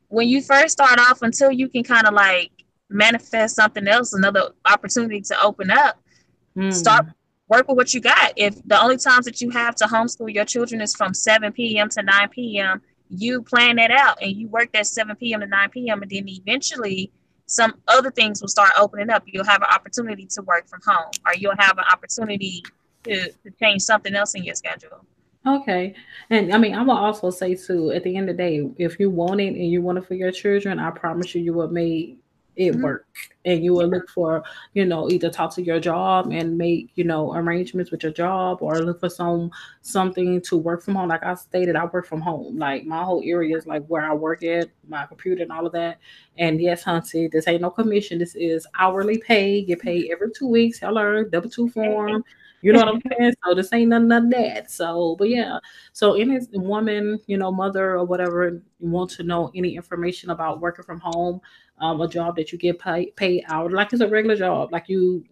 when 0.08 0.28
you 0.28 0.42
first 0.42 0.74
start 0.74 1.00
off 1.00 1.22
until 1.22 1.52
you 1.52 1.68
can 1.68 1.84
kind 1.84 2.08
of 2.08 2.14
like 2.14 2.52
manifest 2.90 3.56
something 3.56 3.88
else, 3.88 4.14
another 4.14 4.52
opportunity 4.66 5.22
to 5.22 5.42
open 5.42 5.72
up. 5.72 6.00
Mm. 6.58 6.74
Start 6.74 7.08
work 7.48 7.68
with 7.68 7.78
what 7.78 7.94
you 7.94 8.02
got. 8.02 8.34
If 8.36 8.62
the 8.66 8.82
only 8.82 8.98
times 8.98 9.26
that 9.26 9.42
you 9.42 9.50
have 9.52 9.76
to 9.76 9.86
homeschool 9.86 10.34
your 10.34 10.46
children 10.46 10.82
is 10.82 10.96
from 10.96 11.14
7 11.14 11.52
p.m. 11.52 11.90
to 11.90 12.04
9 12.04 12.30
p.m., 12.30 12.82
you 13.10 13.44
plan 13.44 13.76
that 13.76 13.92
out 13.92 14.22
and 14.22 14.32
you 14.32 14.48
work 14.48 14.72
that 14.74 14.88
7 14.88 15.16
p.m. 15.16 15.42
to 15.42 15.48
9 15.48 15.70
p.m. 15.70 16.02
and 16.02 16.10
then 16.10 16.28
eventually 16.28 17.12
some 17.46 17.76
other 17.88 18.10
things 18.10 18.42
will 18.42 18.48
start 18.48 18.72
opening 18.78 19.12
up. 19.12 19.24
You'll 19.28 19.46
have 19.46 19.62
an 19.62 19.70
opportunity 19.74 20.26
to 20.32 20.42
work 20.42 20.68
from 20.68 20.80
home 20.86 21.12
or 21.26 21.34
you'll 21.38 21.56
have 21.58 21.78
an 21.78 21.84
opportunity 21.92 22.64
to, 23.04 23.32
to 23.32 23.52
change 23.62 23.84
something 23.84 24.16
else 24.16 24.34
in 24.34 24.44
your 24.44 24.56
schedule. 24.56 25.06
Okay. 25.46 25.94
And 26.32 26.52
I 26.52 26.58
mean, 26.58 26.74
I 26.74 26.82
will 26.82 26.98
also 26.98 27.30
say 27.30 27.54
too, 27.54 27.92
at 27.92 28.04
the 28.04 28.16
end 28.16 28.30
of 28.30 28.38
the 28.38 28.44
day, 28.44 28.68
if 28.78 29.00
you 29.00 29.12
want 29.12 29.42
it 29.42 29.50
and 29.50 29.70
you 29.70 29.84
want 29.84 30.00
it 30.00 30.08
for 30.08 30.16
your 30.16 30.32
children, 30.32 30.80
I 30.80 30.90
promise 30.90 31.36
you, 31.36 31.42
you 31.44 31.54
will 31.54 31.68
make 31.68 32.18
it 32.56 32.72
mm-hmm. 32.72 32.84
work 32.84 33.06
and 33.46 33.64
you 33.64 33.74
will 33.74 33.88
look 33.88 34.10
for 34.10 34.44
you 34.74 34.86
know 34.86 35.10
either 35.10 35.30
talk 35.30 35.54
to 35.54 35.62
your 35.62 35.80
job 35.80 36.32
and 36.32 36.58
make 36.58 36.90
you 36.96 37.04
know 37.04 37.34
arrangements 37.34 37.92
with 37.92 38.04
your 38.04 38.12
job 38.12 38.58
or 38.62 38.80
look 38.80 39.00
for 39.00 39.10
some 39.10 39.52
something 39.82 40.42
to 40.42 40.58
work 40.58 40.82
from 40.82 40.96
home 40.96 41.10
like 41.10 41.24
i 41.24 41.34
stated 41.36 41.76
i 41.76 41.86
work 41.86 42.06
from 42.06 42.22
home 42.22 42.58
like 42.58 42.86
my 42.86 43.04
whole 43.04 43.22
area 43.26 43.56
is 43.56 43.68
like 43.68 43.86
where 43.88 44.10
i 44.10 44.14
work 44.14 44.44
at 44.44 44.70
my 44.88 45.06
computer 45.06 45.44
and 45.44 45.52
all 45.52 45.66
of 45.66 45.74
that 45.74 46.00
and 46.38 46.62
yes 46.62 46.84
hunty 46.84 47.30
this 47.32 47.48
ain't 47.48 47.62
no 47.62 47.70
commission 47.70 48.18
this 48.18 48.36
is 48.36 48.66
hourly 48.80 49.18
pay 49.18 49.64
get 49.64 49.82
paid 49.82 50.10
every 50.12 50.32
two 50.32 50.48
weeks 50.48 50.80
hello 50.80 51.24
double 51.24 51.50
two 51.50 51.70
form 51.70 52.24
you 52.66 52.74
know 52.74 52.80
what 52.80 52.88
I'm 52.88 53.02
saying? 53.20 53.34
So 53.46 53.54
this 53.54 53.72
ain't 53.74 53.90
none, 53.90 54.12
of 54.12 54.32
that. 54.32 54.72
So, 54.72 55.16
but 55.20 55.30
yeah. 55.30 55.60
So 55.94 56.14
any 56.14 56.40
woman, 56.54 57.20
you 57.28 57.38
know, 57.38 57.52
mother 57.52 57.92
or 57.92 58.06
whatever, 58.06 58.60
want 58.80 59.12
to 59.12 59.24
know 59.24 59.52
any 59.54 59.76
information 59.76 60.32
about 60.32 60.62
working 60.62 60.84
from 60.84 61.00
home, 61.00 61.42
um, 61.80 62.02
a 62.02 62.08
job 62.08 62.36
that 62.38 62.52
you 62.52 62.58
get 62.58 62.80
paid 62.80 63.16
paid 63.16 63.44
out 63.48 63.72
like 63.72 63.92
it's 63.94 64.02
a 64.02 64.08
regular 64.08 64.36
job, 64.36 64.72
like 64.72 64.90
you 64.90 65.26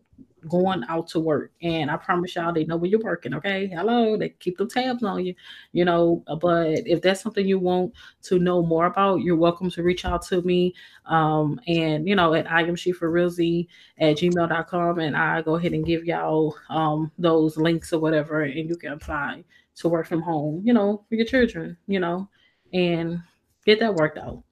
going 0.47 0.84
out 0.89 1.08
to 1.08 1.19
work. 1.19 1.51
And 1.62 1.89
I 1.89 1.97
promise 1.97 2.36
y'all, 2.36 2.53
they 2.53 2.65
know 2.65 2.77
where 2.77 2.89
you're 2.89 2.99
working. 2.99 3.34
Okay, 3.34 3.67
hello, 3.67 4.17
they 4.17 4.29
keep 4.29 4.58
the 4.58 4.65
tabs 4.65 5.03
on 5.03 5.25
you, 5.25 5.36
you 5.71 5.86
know. 5.86 6.23
But 6.41 6.86
if 6.86 7.01
that's 7.01 7.21
something 7.21 7.47
you 7.47 7.60
want 7.60 7.93
to 8.23 8.39
know 8.39 8.63
more 8.63 8.86
about, 8.86 9.21
you're 9.21 9.36
welcome 9.36 9.69
to 9.71 9.84
reach 9.84 10.06
out 10.06 10.21
to 10.27 10.41
me. 10.41 10.73
Um, 11.06 11.60
and 11.67 12.08
you 12.08 12.15
know, 12.15 12.34
at 12.34 12.51
I 12.51 12.63
am 12.63 12.75
She 12.75 12.91
for 12.91 13.12
Realzy 13.12 13.67
at 13.99 14.17
gmail.com, 14.17 14.99
and 14.99 15.15
I 15.15 15.41
go 15.41 15.56
ahead 15.56 15.73
and 15.73 15.86
give 15.86 16.06
y'all 16.06 16.56
um 16.69 17.12
those 17.17 17.58
links 17.58 17.93
or 17.93 17.99
whatever, 17.99 18.41
and 18.41 18.69
you 18.69 18.75
can 18.75 18.93
apply 18.93 19.43
to 19.75 19.89
work 19.89 20.08
from 20.08 20.21
home, 20.21 20.62
you 20.63 20.73
know, 20.73 21.03
for 21.10 21.15
your 21.15 21.25
children, 21.25 21.77
you 21.88 21.99
know, 21.99 22.29
and 22.73 23.19
get 23.65 23.79
that 23.79 23.95
worked 23.95 24.17
out. 24.17 24.43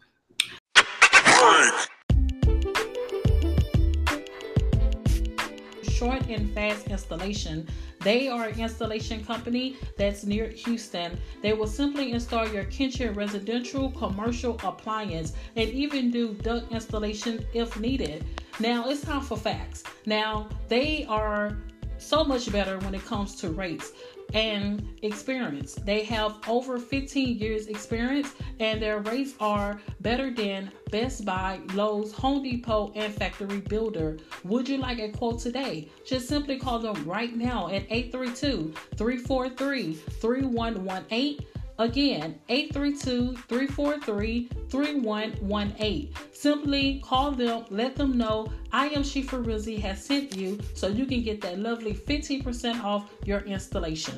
Short 6.02 6.26
and 6.30 6.52
Fast 6.56 6.88
Installation. 6.88 7.68
They 8.00 8.28
are 8.28 8.48
an 8.48 8.60
installation 8.60 9.24
company 9.24 9.76
that's 10.00 10.24
near 10.24 10.48
Houston. 10.48 11.16
They 11.44 11.54
will 11.54 11.68
simply 11.68 12.14
install 12.14 12.48
your 12.48 12.64
kitchen, 12.64 13.14
residential, 13.14 13.92
commercial 13.92 14.60
appliance, 14.64 15.34
and 15.56 15.70
even 15.70 16.10
do 16.10 16.34
duct 16.34 16.72
installation 16.72 17.46
if 17.54 17.80
needed. 17.80 18.26
Now 18.60 18.90
it's 18.90 19.02
time 19.02 19.22
for 19.22 19.38
facts. 19.38 19.84
Now 20.08 20.50
they 20.70 21.06
are 21.06 21.56
so 22.00 22.24
much 22.24 22.52
better 22.52 22.80
when 22.80 22.96
it 22.96 23.06
comes 23.06 23.36
to 23.36 23.52
rates 23.52 23.92
and 24.34 24.88
experience. 25.02 25.76
They 25.76 26.04
have 26.04 26.38
over 26.48 26.80
15 26.80 27.38
years 27.38 27.68
experience 27.68 28.34
and 28.60 28.82
their 28.82 29.00
rates 29.00 29.34
are 29.40 29.82
better 30.02 30.32
than 30.32 30.72
Best 30.92 31.26
Buy, 31.26 31.60
Lowe's, 31.74 32.12
Home 32.14 32.44
Depot, 32.44 32.92
and 32.96 33.14
Factory 33.14 33.62
Builder. 33.62 34.18
Would 34.44 34.68
you 34.68 34.78
like 34.78 35.00
a 35.00 35.10
quote 35.10 35.40
today? 35.40 35.90
Just 36.06 36.28
simply 36.28 36.60
call 36.60 36.80
them 36.80 37.04
right 37.06 37.36
now 37.36 37.68
at 37.68 37.84
832 37.90 38.74
343 38.98 39.94
3118 39.94 41.46
Again, 41.82 42.40
832 42.48 43.38
343 43.50 44.50
3118. 44.70 46.14
Simply 46.32 47.02
call 47.04 47.32
them, 47.32 47.66
let 47.72 47.96
them 47.96 48.20
know 48.20 48.54
I 48.72 48.90
am 48.90 49.02
She 49.02 49.24
for 49.24 49.40
Realzy 49.40 49.80
has 49.80 50.06
sent 50.06 50.38
you 50.38 50.60
so 50.76 50.90
you 50.90 51.08
can 51.08 51.24
get 51.24 51.42
that 51.42 51.58
lovely 51.58 51.96
15% 51.96 52.84
off 52.84 53.10
your 53.26 53.40
installation. 53.40 54.14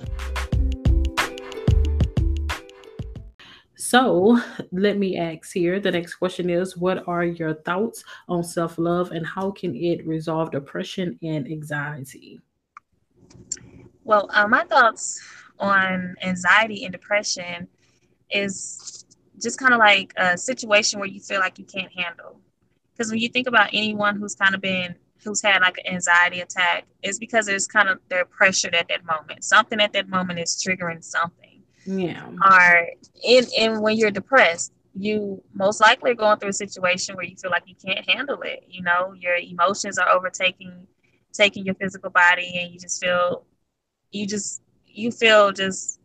So 3.76 4.42
let 4.74 4.98
me 4.98 5.16
ask 5.16 5.54
here. 5.54 5.80
The 5.80 5.92
next 5.92 6.16
question 6.16 6.50
is 6.50 6.76
What 6.76 7.08
are 7.08 7.24
your 7.24 7.54
thoughts 7.54 8.04
on 8.28 8.44
self 8.44 8.78
love 8.78 9.12
and 9.12 9.26
how 9.26 9.52
can 9.52 9.74
it 9.74 10.06
resolve 10.06 10.52
depression 10.52 11.18
and 11.24 11.48
anxiety? 11.48 12.42
Well, 14.04 14.30
uh, 14.34 14.50
my 14.50 14.66
thoughts 14.66 15.24
on 15.60 16.16
anxiety 16.24 16.84
and 16.84 16.92
depression 16.92 17.68
is 18.30 19.06
just 19.42 19.60
kind 19.60 19.74
of 19.74 19.80
like 19.80 20.14
a 20.18 20.38
situation 20.38 21.00
where 21.00 21.08
you 21.08 21.20
feel 21.20 21.40
like 21.40 21.60
you 21.60 21.66
can't 21.66 21.92
handle. 21.94 22.40
Because 22.92 23.12
when 23.12 23.20
you 23.20 23.30
think 23.30 23.48
about 23.48 23.70
anyone 23.74 24.16
who's 24.16 24.36
kind 24.36 24.56
of 24.56 24.62
been 24.62 24.96
who's 25.24 25.42
had 25.42 25.62
like 25.62 25.78
an 25.86 25.94
anxiety 25.94 26.42
attack, 26.42 26.86
it's 27.02 27.18
because 27.18 27.46
there's 27.46 27.68
kind 27.68 27.90
of 27.90 28.00
they're 28.10 28.26
pressured 28.26 28.76
at 28.76 28.88
that 28.90 29.06
moment. 29.06 29.44
Something 29.44 29.80
at 29.80 29.94
that 29.94 30.10
moment 30.10 30.40
is 30.40 30.64
triggering 30.64 31.04
something. 31.04 31.62
Yeah. 31.86 32.28
Or 32.28 32.88
in 33.24 33.46
and 33.60 33.82
when 33.82 33.98
you're 33.98 34.12
depressed, 34.12 34.74
you 34.96 35.42
most 35.54 35.82
likely 35.82 36.12
are 36.12 36.16
going 36.16 36.40
through 36.40 36.50
a 36.50 36.54
situation 36.54 37.16
where 37.16 37.26
you 37.26 37.36
feel 37.36 37.52
like 37.52 37.64
you 37.66 37.76
can't 37.84 38.08
handle 38.10 38.42
it. 38.42 38.66
You 38.70 38.84
know, 38.84 39.14
your 39.14 39.36
emotions 39.36 39.98
are 39.98 40.10
overtaking 40.10 40.88
taking 41.32 41.66
your 41.66 41.76
physical 41.76 42.12
body 42.12 42.60
and 42.60 42.72
you 42.72 42.80
just 42.80 43.02
feel 43.02 43.44
you 44.12 44.28
just 44.28 44.62
you 44.94 45.12
feel 45.12 45.52
just 45.52 46.00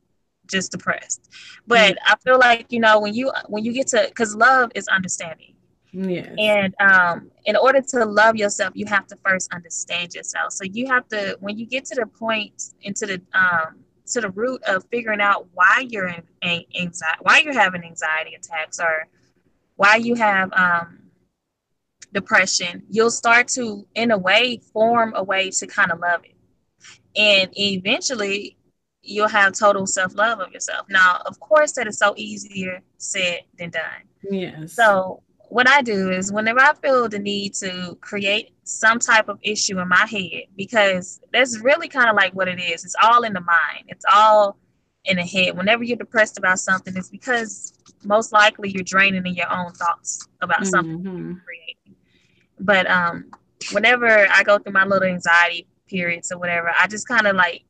just 0.46 0.72
depressed. 0.72 1.31
But 1.66 1.96
mm-hmm. 1.96 2.12
I 2.12 2.16
feel 2.24 2.38
like 2.38 2.66
you 2.70 2.81
know 2.81 3.01
when 3.01 3.14
you 3.14 3.33
when 3.46 3.64
you 3.64 3.72
get 3.72 3.88
to 3.88 4.07
because 4.09 4.35
love 4.35 4.70
is 4.74 4.88
understanding. 4.88 5.55
Yes. 5.92 6.35
And 6.38 6.74
um, 6.81 7.31
in 7.46 7.57
order 7.57 7.81
to 7.81 8.05
love 8.05 8.37
yourself, 8.37 8.72
you 8.74 8.85
have 8.87 9.07
to 9.07 9.16
first 9.24 9.53
understand 9.55 10.14
yourself. 10.14 10.53
So 10.53 10.64
you 10.64 10.87
have 10.87 11.09
to 11.09 11.37
when 11.40 11.59
you 11.59 11.66
get 11.66 11.85
to 11.87 11.94
the 11.94 12.07
point 12.07 12.74
into 12.83 13.07
the 13.07 13.22
um 13.35 13.81
to 14.07 14.20
the 14.20 14.31
root 14.31 14.62
of 14.64 14.85
figuring 14.90 15.20
out 15.20 15.46
why 15.53 15.87
you're 15.88 16.09
in, 16.09 16.22
in 16.42 16.64
anxiety, 16.81 17.18
why 17.22 17.38
you're 17.38 17.59
having 17.59 17.85
anxiety 17.85 18.35
attacks, 18.35 18.81
or 18.81 19.07
why 19.77 19.96
you 19.96 20.14
have 20.14 20.53
um 20.53 20.98
depression, 22.12 22.83
you'll 22.88 23.11
start 23.11 23.48
to, 23.48 23.87
in 23.94 24.11
a 24.11 24.18
way, 24.18 24.61
form 24.72 25.12
a 25.16 25.22
way 25.22 25.51
to 25.51 25.66
kind 25.66 25.90
of 25.90 26.01
love 26.01 26.22
it. 26.24 26.35
And 27.16 27.51
eventually, 27.59 28.57
you'll 29.09 29.29
have 29.29 29.53
total 29.53 29.87
self 29.87 30.14
love 30.14 30.40
of 30.40 30.53
yourself. 30.53 30.87
Now, 30.88 31.23
of 31.27 31.40
course, 31.40 31.73
that 31.73 31.87
is 31.87 31.99
so 31.99 32.14
easier 32.16 32.81
said 32.99 33.40
than 33.59 33.71
done. 33.71 34.03
Yes. 34.31 34.75
So, 34.75 35.23
what 35.49 35.68
I 35.68 35.81
do 35.81 36.11
is 36.11 36.31
whenever 36.31 36.61
I 36.61 36.75
feel 36.75 37.09
the 37.09 37.18
need 37.18 37.55
to 37.55 37.97
create 38.03 38.51
some 38.64 38.99
type 38.99 39.29
of 39.29 39.38
issue 39.42 39.81
in 39.81 39.88
my 39.88 40.07
head, 40.07 40.44
because 40.57 41.21
that's 41.33 41.59
really 41.61 41.88
kind 41.88 42.11
of 42.11 42.16
like 42.16 42.35
what 42.35 42.49
it 42.49 42.61
is. 42.61 42.85
It's 42.85 42.97
all 43.03 43.23
in 43.23 43.33
the 43.33 43.40
mind. 43.40 43.85
It's 43.88 44.05
all 44.12 44.59
in 45.07 45.16
the 45.16 45.25
head. 45.25 45.57
Whenever 45.57 45.85
you're 45.85 45.97
depressed 45.97 46.37
about 46.37 46.59
something, 46.59 46.94
it's 46.97 47.09
because 47.09 47.73
most 48.05 48.33
likely 48.33 48.71
you're 48.71 48.85
draining 48.85 49.27
in 49.27 49.35
your 49.35 49.51
own 49.51 49.73
thoughts 49.73 50.29
about 50.42 50.61
mm-hmm. 50.61 50.71
something 50.71 51.03
you're 51.03 51.42
creating. 51.44 51.97
But 52.61 52.90
um, 52.90 53.31
whenever 53.73 54.29
I 54.31 54.42
go 54.42 54.59
through 54.59 54.73
my 54.73 54.85
little 54.85 55.09
anxiety 55.09 55.66
periods 55.88 56.31
or 56.31 56.38
whatever, 56.38 56.71
I 56.79 56.87
just 56.88 57.09
kind 57.09 57.27
of 57.27 57.37
like 57.37 57.64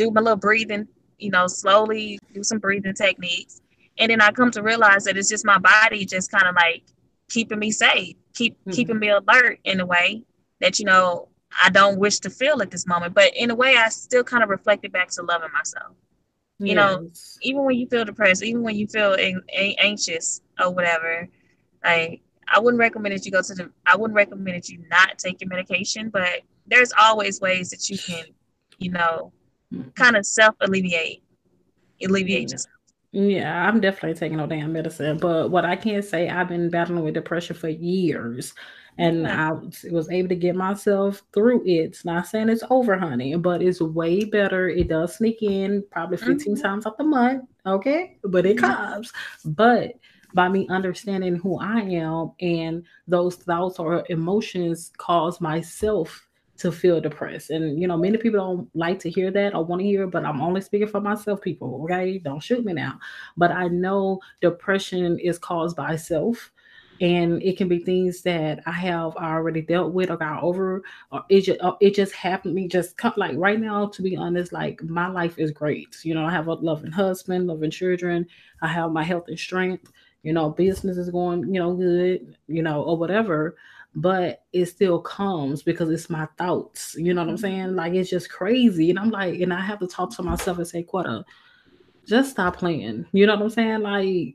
do 0.00 0.10
my 0.10 0.20
little 0.20 0.36
breathing, 0.36 0.88
you 1.18 1.30
know, 1.30 1.46
slowly 1.46 2.18
do 2.32 2.42
some 2.42 2.58
breathing 2.58 2.94
techniques. 2.94 3.60
And 3.98 4.10
then 4.10 4.20
I 4.20 4.30
come 4.32 4.50
to 4.52 4.62
realize 4.62 5.04
that 5.04 5.16
it's 5.16 5.28
just 5.28 5.44
my 5.44 5.58
body 5.58 6.06
just 6.06 6.30
kind 6.30 6.46
of 6.46 6.54
like 6.54 6.84
keeping 7.28 7.58
me 7.58 7.70
safe, 7.70 8.16
keep 8.34 8.54
mm-hmm. 8.60 8.70
keeping 8.70 8.98
me 8.98 9.10
alert 9.10 9.58
in 9.64 9.80
a 9.80 9.86
way 9.86 10.24
that, 10.60 10.78
you 10.78 10.86
know, 10.86 11.28
I 11.62 11.68
don't 11.68 11.98
wish 11.98 12.20
to 12.20 12.30
feel 12.30 12.62
at 12.62 12.70
this 12.70 12.86
moment. 12.86 13.14
But 13.14 13.36
in 13.36 13.50
a 13.50 13.54
way, 13.54 13.76
I 13.76 13.88
still 13.90 14.24
kind 14.24 14.42
of 14.42 14.48
reflected 14.48 14.92
back 14.92 15.10
to 15.10 15.22
loving 15.22 15.52
myself. 15.52 15.94
You 16.58 16.74
yes. 16.74 16.76
know, 16.76 17.08
even 17.42 17.64
when 17.64 17.76
you 17.76 17.86
feel 17.86 18.04
depressed, 18.04 18.42
even 18.42 18.62
when 18.62 18.76
you 18.76 18.86
feel 18.86 19.16
anxious 19.52 20.42
or 20.58 20.70
whatever, 20.70 21.28
like 21.84 22.22
I 22.48 22.58
wouldn't 22.60 22.78
recommend 22.78 23.14
that 23.14 23.24
you 23.24 23.32
go 23.32 23.42
to 23.42 23.54
the. 23.54 23.70
I 23.86 23.96
wouldn't 23.96 24.16
recommend 24.16 24.56
that 24.56 24.68
you 24.68 24.84
not 24.90 25.18
take 25.18 25.40
your 25.40 25.48
medication, 25.48 26.10
but 26.10 26.40
there's 26.66 26.92
always 26.98 27.40
ways 27.40 27.70
that 27.70 27.88
you 27.88 27.98
can, 27.98 28.26
you 28.78 28.90
know, 28.90 29.32
kind 29.94 30.16
of 30.16 30.26
self 30.26 30.54
alleviate, 30.60 31.22
alleviate 32.02 32.48
yeah. 32.48 32.54
yourself. 32.54 32.74
Yeah, 33.12 33.66
I'm 33.66 33.80
definitely 33.80 34.18
taking 34.18 34.38
no 34.38 34.46
damn 34.46 34.72
medicine. 34.72 35.18
But 35.18 35.50
what 35.50 35.64
I 35.64 35.74
can 35.74 36.02
say, 36.02 36.28
I've 36.28 36.48
been 36.48 36.70
battling 36.70 37.04
with 37.04 37.14
depression 37.14 37.56
for 37.56 37.68
years. 37.68 38.54
And 38.98 39.26
I 39.26 39.50
was 39.90 40.10
able 40.10 40.28
to 40.28 40.34
get 40.34 40.54
myself 40.54 41.22
through 41.32 41.62
it. 41.64 41.70
It's 41.70 42.04
not 42.04 42.26
saying 42.26 42.50
it's 42.50 42.64
over, 42.68 42.98
honey, 42.98 43.34
but 43.34 43.62
it's 43.62 43.80
way 43.80 44.24
better. 44.24 44.68
It 44.68 44.88
does 44.88 45.16
sneak 45.16 45.42
in 45.42 45.82
probably 45.90 46.18
15 46.18 46.36
mm-hmm. 46.36 46.62
times 46.62 46.86
out 46.86 46.98
the 46.98 47.04
month. 47.04 47.44
Okay. 47.64 48.18
But 48.24 48.44
it 48.44 48.56
mm-hmm. 48.56 48.66
comes. 48.66 49.12
But 49.44 49.94
by 50.34 50.48
me 50.48 50.66
understanding 50.68 51.36
who 51.36 51.58
I 51.58 51.80
am 51.80 52.32
and 52.40 52.84
those 53.08 53.36
thoughts 53.36 53.78
or 53.78 54.04
emotions 54.10 54.92
cause 54.98 55.40
myself 55.40 56.26
to 56.60 56.70
feel 56.70 57.00
depressed. 57.00 57.50
And 57.50 57.80
you 57.80 57.88
know, 57.88 57.96
many 57.96 58.18
people 58.18 58.38
don't 58.38 58.70
like 58.74 58.98
to 59.00 59.10
hear 59.10 59.30
that 59.30 59.54
or 59.54 59.64
want 59.64 59.80
to 59.80 59.86
hear, 59.86 60.06
but 60.06 60.26
I'm 60.26 60.42
only 60.42 60.60
speaking 60.60 60.88
for 60.88 61.00
myself, 61.00 61.40
people. 61.40 61.80
Okay, 61.84 62.18
don't 62.18 62.42
shoot 62.42 62.64
me 62.64 62.74
now. 62.74 62.98
But 63.36 63.50
I 63.50 63.68
know 63.68 64.20
depression 64.42 65.18
is 65.18 65.38
caused 65.38 65.76
by 65.76 65.96
self. 65.96 66.52
And 67.02 67.42
it 67.42 67.56
can 67.56 67.66
be 67.66 67.78
things 67.78 68.20
that 68.24 68.60
I 68.66 68.72
have 68.72 69.16
already 69.16 69.62
dealt 69.62 69.94
with 69.94 70.10
or 70.10 70.18
got 70.18 70.42
over, 70.42 70.82
or 71.10 71.24
it 71.30 71.40
just 71.40 71.58
uh, 71.62 71.74
it 71.80 71.94
just 71.94 72.12
happened 72.12 72.54
me 72.54 72.68
just 72.68 72.98
come, 72.98 73.14
like 73.16 73.38
right 73.38 73.58
now. 73.58 73.86
To 73.86 74.02
be 74.02 74.18
honest, 74.18 74.52
like 74.52 74.82
my 74.82 75.08
life 75.08 75.38
is 75.38 75.50
great. 75.50 75.96
You 76.02 76.12
know, 76.12 76.26
I 76.26 76.30
have 76.30 76.48
a 76.48 76.52
loving 76.52 76.92
husband, 76.92 77.46
loving 77.46 77.70
children. 77.70 78.26
I 78.60 78.68
have 78.68 78.92
my 78.92 79.02
health 79.02 79.28
and 79.28 79.38
strength. 79.38 79.90
You 80.22 80.34
know, 80.34 80.50
business 80.50 80.98
is 80.98 81.08
going, 81.08 81.54
you 81.54 81.58
know, 81.58 81.72
good. 81.72 82.36
You 82.48 82.62
know, 82.62 82.82
or 82.82 82.98
whatever 82.98 83.56
but 83.94 84.44
it 84.52 84.66
still 84.66 85.00
comes 85.00 85.62
because 85.62 85.90
it's 85.90 86.10
my 86.10 86.26
thoughts. 86.38 86.94
You 86.96 87.14
know 87.14 87.22
what 87.22 87.30
I'm 87.30 87.36
mm-hmm. 87.36 87.42
saying? 87.42 87.76
Like 87.76 87.94
it's 87.94 88.10
just 88.10 88.30
crazy. 88.30 88.90
And 88.90 88.98
I'm 88.98 89.10
like, 89.10 89.40
and 89.40 89.52
I 89.52 89.60
have 89.60 89.80
to 89.80 89.86
talk 89.86 90.14
to 90.16 90.22
myself 90.22 90.58
and 90.58 90.66
say, 90.66 90.82
Quetta, 90.84 91.24
just 92.06 92.30
stop 92.30 92.56
playing. 92.56 93.06
You 93.12 93.26
know 93.26 93.34
what 93.34 93.42
I'm 93.42 93.50
saying? 93.50 93.80
Like, 93.80 94.34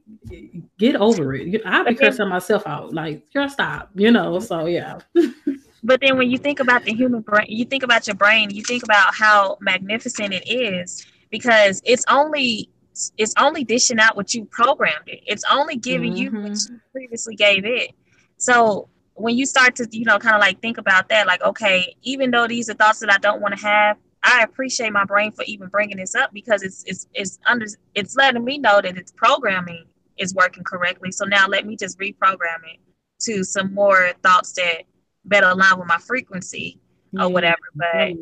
get 0.77 0.95
over 0.95 1.33
it. 1.35 1.61
I 1.65 1.83
be 1.83 1.95
cursing 1.95 2.29
myself 2.29 2.65
out. 2.67 2.93
Like, 2.93 3.29
just 3.31 3.53
stop. 3.53 3.89
You 3.95 4.11
know. 4.11 4.39
So 4.39 4.65
yeah. 4.65 4.99
but 5.83 6.01
then 6.01 6.17
when 6.17 6.29
you 6.29 6.37
think 6.37 6.59
about 6.59 6.83
the 6.83 6.93
human 6.93 7.21
brain, 7.21 7.47
you 7.49 7.65
think 7.65 7.83
about 7.83 8.07
your 8.07 8.15
brain. 8.15 8.49
You 8.49 8.63
think 8.63 8.83
about 8.83 9.15
how 9.15 9.57
magnificent 9.61 10.33
it 10.33 10.47
is 10.49 11.05
because 11.31 11.81
it's 11.85 12.05
only 12.09 12.69
it's 13.17 13.33
only 13.37 13.63
dishing 13.63 13.99
out 13.99 14.15
what 14.15 14.33
you 14.33 14.45
programmed 14.45 15.07
it. 15.07 15.21
It's 15.25 15.43
only 15.51 15.75
giving 15.75 16.13
mm-hmm. 16.13 16.35
you 16.35 16.43
what 16.43 16.51
mm-hmm. 16.51 16.73
you 16.73 16.79
previously 16.91 17.35
gave 17.35 17.65
it. 17.65 17.91
So 18.37 18.89
when 19.15 19.37
you 19.37 19.45
start 19.45 19.75
to, 19.77 19.87
you 19.91 20.05
know, 20.05 20.19
kind 20.19 20.35
of 20.35 20.41
like 20.41 20.61
think 20.61 20.77
about 20.77 21.09
that, 21.09 21.25
like, 21.25 21.41
okay, 21.41 21.95
even 22.03 22.31
though 22.31 22.47
these 22.47 22.69
are 22.69 22.73
thoughts 22.73 22.99
that 22.99 23.11
I 23.11 23.17
don't 23.17 23.41
want 23.41 23.57
to 23.57 23.65
have, 23.65 23.97
I 24.21 24.43
appreciate 24.43 24.91
my 24.91 25.05
brain 25.05 25.31
for 25.31 25.43
even 25.45 25.67
bringing 25.69 25.97
this 25.97 26.15
up 26.15 26.33
because 26.33 26.63
it's 26.63 26.83
it's 26.85 27.07
it's 27.13 27.39
under 27.45 27.65
it's 27.93 28.15
letting 28.15 28.43
me 28.43 28.57
know 28.57 28.81
that 28.81 28.97
its 28.97 29.11
programming 29.11 29.85
is 30.17 30.33
working 30.33 30.63
correctly. 30.63 31.11
So 31.11 31.25
now 31.25 31.47
let 31.47 31.65
me 31.65 31.77
just 31.77 31.99
reprogram 31.99 32.63
it 32.73 32.79
to 33.21 33.43
some 33.43 33.73
more 33.73 34.11
thoughts 34.23 34.53
that 34.53 34.83
better 35.25 35.47
align 35.47 35.77
with 35.77 35.87
my 35.87 35.97
frequency 35.97 36.79
or 37.17 37.29
whatever. 37.29 37.61
But 37.75 38.13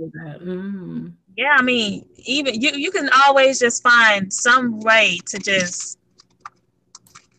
mm. 0.41 1.13
yeah, 1.37 1.55
I 1.57 1.61
mean, 1.61 2.05
even 2.17 2.59
you 2.59 2.71
you 2.71 2.91
can 2.91 3.09
always 3.25 3.59
just 3.59 3.81
find 3.81 4.31
some 4.31 4.81
way 4.81 5.19
to 5.27 5.39
just 5.39 5.97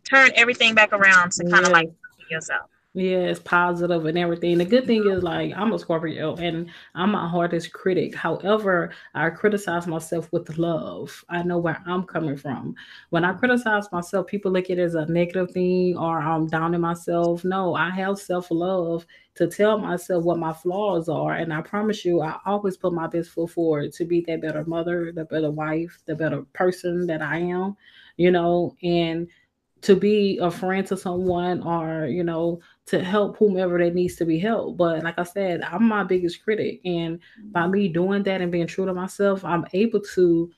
turn 0.08 0.30
everything 0.34 0.74
back 0.74 0.92
around 0.92 1.32
to 1.32 1.44
kind 1.48 1.66
of 1.66 1.70
like 1.72 1.90
yourself. 2.30 2.70
Yeah, 2.96 3.22
it's 3.26 3.40
positive 3.40 4.06
and 4.06 4.16
everything. 4.16 4.56
The 4.58 4.64
good 4.64 4.86
thing 4.86 5.04
is 5.10 5.24
like 5.24 5.52
I'm 5.56 5.72
a 5.72 5.78
Scorpio 5.80 6.36
and 6.36 6.70
I'm 6.94 7.10
my 7.10 7.28
hardest 7.28 7.72
critic. 7.72 8.14
However, 8.14 8.92
I 9.14 9.30
criticize 9.30 9.88
myself 9.88 10.28
with 10.32 10.58
love. 10.58 11.24
I 11.28 11.42
know 11.42 11.58
where 11.58 11.82
I'm 11.86 12.04
coming 12.04 12.36
from. 12.36 12.76
When 13.10 13.24
I 13.24 13.32
criticize 13.32 13.90
myself, 13.90 14.28
people 14.28 14.52
look 14.52 14.66
at 14.70 14.78
it 14.78 14.82
as 14.82 14.94
a 14.94 15.06
negative 15.06 15.50
thing 15.50 15.96
or 15.98 16.20
I'm 16.20 16.46
downing 16.46 16.82
myself. 16.82 17.42
No, 17.44 17.74
I 17.74 17.90
have 17.90 18.16
self-love 18.16 19.04
to 19.34 19.48
tell 19.48 19.76
myself 19.76 20.22
what 20.22 20.38
my 20.38 20.52
flaws 20.52 21.08
are. 21.08 21.32
And 21.34 21.52
I 21.52 21.62
promise 21.62 22.04
you, 22.04 22.20
I 22.20 22.38
always 22.46 22.76
put 22.76 22.92
my 22.92 23.08
best 23.08 23.30
foot 23.30 23.50
forward 23.50 23.92
to 23.94 24.04
be 24.04 24.20
that 24.28 24.40
better 24.40 24.64
mother, 24.66 25.10
the 25.10 25.24
better 25.24 25.50
wife, 25.50 25.98
the 26.06 26.14
better 26.14 26.42
person 26.52 27.08
that 27.08 27.22
I 27.22 27.38
am, 27.38 27.76
you 28.18 28.30
know, 28.30 28.76
and 28.84 29.26
to 29.82 29.94
be 29.94 30.38
a 30.40 30.50
friend 30.50 30.86
to 30.86 30.96
someone 30.96 31.62
or 31.62 32.06
you 32.06 32.24
know 32.24 32.60
to 32.86 33.02
help 33.02 33.38
whomever 33.38 33.78
that 33.78 33.94
needs 33.94 34.16
to 34.16 34.24
be 34.24 34.38
helped 34.38 34.76
but 34.76 35.02
like 35.02 35.18
i 35.18 35.22
said 35.22 35.62
i'm 35.62 35.84
my 35.84 36.04
biggest 36.04 36.42
critic 36.42 36.80
and 36.84 37.18
by 37.50 37.62
mm-hmm. 37.62 37.72
me 37.72 37.88
doing 37.88 38.22
that 38.22 38.40
and 38.40 38.52
being 38.52 38.66
true 38.66 38.86
to 38.86 38.94
myself 38.94 39.44
i'm 39.44 39.64
able 39.72 40.00
to 40.00 40.50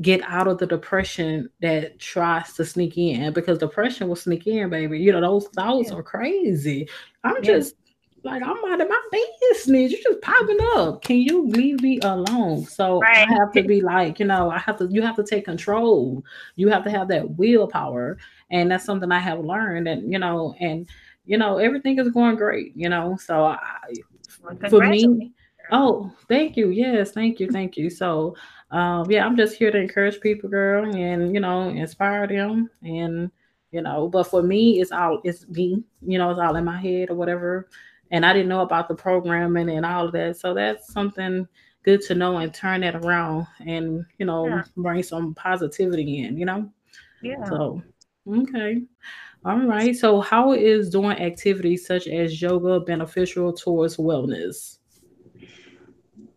get 0.00 0.20
out 0.22 0.48
of 0.48 0.58
the 0.58 0.66
depression 0.66 1.48
that 1.60 1.98
tries 2.00 2.52
to 2.54 2.64
sneak 2.64 2.98
in 2.98 3.32
because 3.32 3.58
depression 3.58 4.08
will 4.08 4.16
sneak 4.16 4.46
in 4.46 4.68
baby 4.68 4.98
you 4.98 5.12
know 5.12 5.20
those 5.20 5.46
thoughts 5.48 5.90
yeah. 5.90 5.96
are 5.96 6.02
crazy 6.02 6.88
i'm 7.22 7.36
yeah. 7.36 7.40
just 7.42 7.76
like 8.24 8.42
I'm 8.42 8.56
out 8.72 8.80
of 8.80 8.88
my 8.88 9.02
business. 9.12 9.92
You're 9.92 10.00
just 10.00 10.22
popping 10.22 10.58
up. 10.74 11.02
Can 11.02 11.18
you 11.18 11.46
leave 11.46 11.82
me 11.82 12.00
alone? 12.00 12.64
So 12.64 13.00
right. 13.00 13.28
I 13.28 13.32
have 13.34 13.52
to 13.52 13.62
be 13.62 13.82
like, 13.82 14.18
you 14.18 14.26
know, 14.26 14.50
I 14.50 14.58
have 14.58 14.78
to. 14.78 14.88
You 14.90 15.02
have 15.02 15.16
to 15.16 15.24
take 15.24 15.44
control. 15.44 16.24
You 16.56 16.68
have 16.68 16.84
to 16.84 16.90
have 16.90 17.08
that 17.08 17.36
willpower, 17.36 18.16
and 18.50 18.70
that's 18.70 18.84
something 18.84 19.12
I 19.12 19.18
have 19.18 19.40
learned. 19.40 19.88
And 19.88 20.10
you 20.10 20.18
know, 20.18 20.54
and 20.58 20.88
you 21.24 21.38
know, 21.38 21.58
everything 21.58 21.98
is 21.98 22.08
going 22.10 22.36
great. 22.36 22.72
You 22.76 22.88
know, 22.88 23.16
so 23.16 23.44
I, 23.44 23.58
well, 24.42 24.70
for 24.70 24.86
me, 24.86 25.32
oh, 25.70 26.12
thank 26.28 26.56
you. 26.56 26.70
Yes, 26.70 27.12
thank 27.12 27.40
you, 27.40 27.50
thank 27.50 27.76
you. 27.76 27.90
So, 27.90 28.36
um, 28.70 29.10
yeah, 29.10 29.24
I'm 29.24 29.36
just 29.36 29.56
here 29.56 29.70
to 29.70 29.78
encourage 29.78 30.20
people, 30.20 30.48
girl, 30.48 30.94
and 30.94 31.34
you 31.34 31.40
know, 31.40 31.68
inspire 31.68 32.26
them 32.26 32.70
and 32.82 33.30
you 33.70 33.82
know 33.82 34.08
but 34.08 34.22
for 34.22 34.40
me 34.40 34.80
it's 34.80 34.92
all 34.92 35.20
it's 35.24 35.48
me 35.48 35.82
you 36.00 36.16
know 36.16 36.30
it's 36.30 36.38
all 36.38 36.54
in 36.54 36.64
my 36.64 36.80
head 36.80 37.10
or 37.10 37.16
whatever 37.16 37.68
and 38.10 38.24
I 38.24 38.32
didn't 38.32 38.48
know 38.48 38.60
about 38.60 38.88
the 38.88 38.94
programming 38.94 39.68
and 39.70 39.84
all 39.84 40.06
of 40.06 40.12
that. 40.12 40.36
So 40.36 40.54
that's 40.54 40.92
something 40.92 41.48
good 41.82 42.00
to 42.02 42.14
know 42.14 42.38
and 42.38 42.54
turn 42.54 42.82
that 42.82 42.94
around 42.94 43.46
and 43.66 44.04
you 44.18 44.26
know 44.26 44.46
yeah. 44.46 44.62
bring 44.76 45.02
some 45.02 45.34
positivity 45.34 46.24
in. 46.24 46.38
You 46.38 46.46
know. 46.46 46.70
Yeah. 47.22 47.44
So 47.46 47.82
okay. 48.28 48.82
All 49.44 49.60
right. 49.60 49.94
So, 49.94 50.20
how 50.22 50.52
is 50.52 50.88
doing 50.88 51.18
activities 51.18 51.86
such 51.86 52.06
as 52.06 52.40
yoga 52.40 52.80
beneficial 52.80 53.52
towards 53.52 53.98
wellness? 53.98 54.78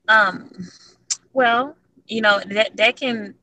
Um, 0.10 0.50
well, 1.32 1.76
you 2.08 2.22
know 2.22 2.42
that 2.50 2.76
that 2.76 2.98
can, 2.98 3.36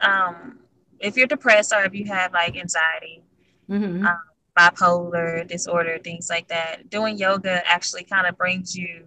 um, 0.00 0.58
if 0.98 1.16
you're 1.16 1.28
depressed 1.28 1.72
or 1.72 1.84
if 1.84 1.94
you 1.94 2.04
have 2.06 2.32
like 2.32 2.56
anxiety, 2.56 3.22
mm-hmm. 3.70 4.06
um, 4.06 4.18
bipolar 4.58 5.46
disorder, 5.46 5.98
things 5.98 6.28
like 6.28 6.48
that, 6.48 6.90
doing 6.90 7.16
yoga 7.16 7.62
actually 7.64 8.02
kind 8.02 8.26
of 8.26 8.36
brings 8.36 8.76
you 8.76 9.04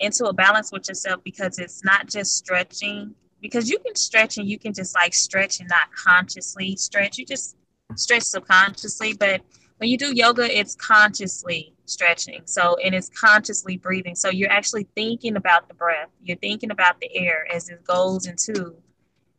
into 0.00 0.24
a 0.24 0.32
balance 0.32 0.72
with 0.72 0.88
yourself 0.88 1.22
because 1.22 1.60
it's 1.60 1.84
not 1.84 2.08
just 2.08 2.36
stretching. 2.36 3.14
Because 3.40 3.68
you 3.68 3.78
can 3.78 3.94
stretch 3.94 4.38
and 4.38 4.48
you 4.48 4.58
can 4.58 4.72
just 4.72 4.94
like 4.94 5.12
stretch 5.12 5.60
and 5.60 5.68
not 5.68 5.92
consciously 5.92 6.76
stretch. 6.76 7.18
You 7.18 7.26
just 7.26 7.56
stretch 7.96 8.22
subconsciously. 8.22 9.14
But 9.14 9.42
when 9.78 9.90
you 9.90 9.98
do 9.98 10.14
yoga, 10.14 10.44
it's 10.44 10.74
consciously 10.74 11.74
stretching. 11.86 12.42
So, 12.46 12.76
and 12.84 12.94
it's 12.94 13.10
consciously 13.10 13.76
breathing. 13.76 14.14
So 14.14 14.30
you're 14.30 14.50
actually 14.50 14.86
thinking 14.94 15.36
about 15.36 15.68
the 15.68 15.74
breath. 15.74 16.08
You're 16.22 16.38
thinking 16.38 16.70
about 16.70 17.00
the 17.00 17.14
air 17.14 17.46
as 17.52 17.68
it 17.68 17.84
goes 17.84 18.26
into, 18.26 18.76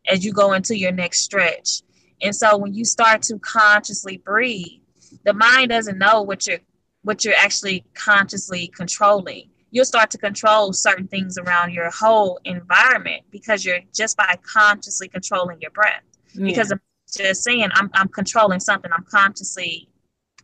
as 0.08 0.24
you 0.24 0.32
go 0.32 0.54
into 0.54 0.78
your 0.78 0.92
next 0.92 1.22
stretch. 1.22 1.82
And 2.22 2.36
so 2.36 2.58
when 2.58 2.74
you 2.74 2.86
start 2.86 3.22
to 3.24 3.40
consciously 3.40 4.18
breathe, 4.18 4.82
the 5.24 5.34
mind 5.34 5.70
doesn't 5.70 5.98
know 5.98 6.22
what 6.22 6.48
you're 6.48 6.60
what 7.04 7.24
you're 7.24 7.36
actually 7.38 7.86
consciously 7.94 8.68
controlling 8.68 9.48
you'll 9.70 9.86
start 9.86 10.10
to 10.10 10.18
control 10.18 10.72
certain 10.72 11.08
things 11.08 11.38
around 11.38 11.74
your 11.74 11.90
whole 11.92 12.40
environment 12.46 13.22
because 13.30 13.66
you're 13.66 13.80
just 13.94 14.18
by 14.18 14.36
consciously 14.42 15.08
controlling 15.08 15.60
your 15.62 15.70
breath 15.72 16.02
yeah. 16.34 16.46
because 16.46 16.72
i'm 16.72 16.80
just 17.12 17.44
saying 17.44 17.70
I'm, 17.74 17.90
I'm 17.94 18.08
controlling 18.10 18.60
something 18.60 18.92
i'm 18.92 19.06
consciously 19.10 19.90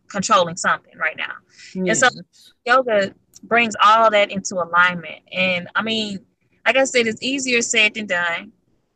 controlling 0.08 0.56
something 0.56 0.96
right 0.98 1.16
now 1.16 1.32
yeah. 1.74 1.90
and 1.90 1.96
so 1.96 2.08
yoga 2.66 3.14
brings 3.44 3.74
all 3.82 4.10
that 4.10 4.30
into 4.30 4.56
alignment 4.56 5.22
and 5.32 5.68
i 5.74 5.82
mean 5.82 6.20
like 6.66 6.76
i 6.76 6.84
said 6.84 7.06
it's 7.06 7.22
easier 7.22 7.62
said 7.62 7.94
than 7.94 8.06
done 8.06 8.52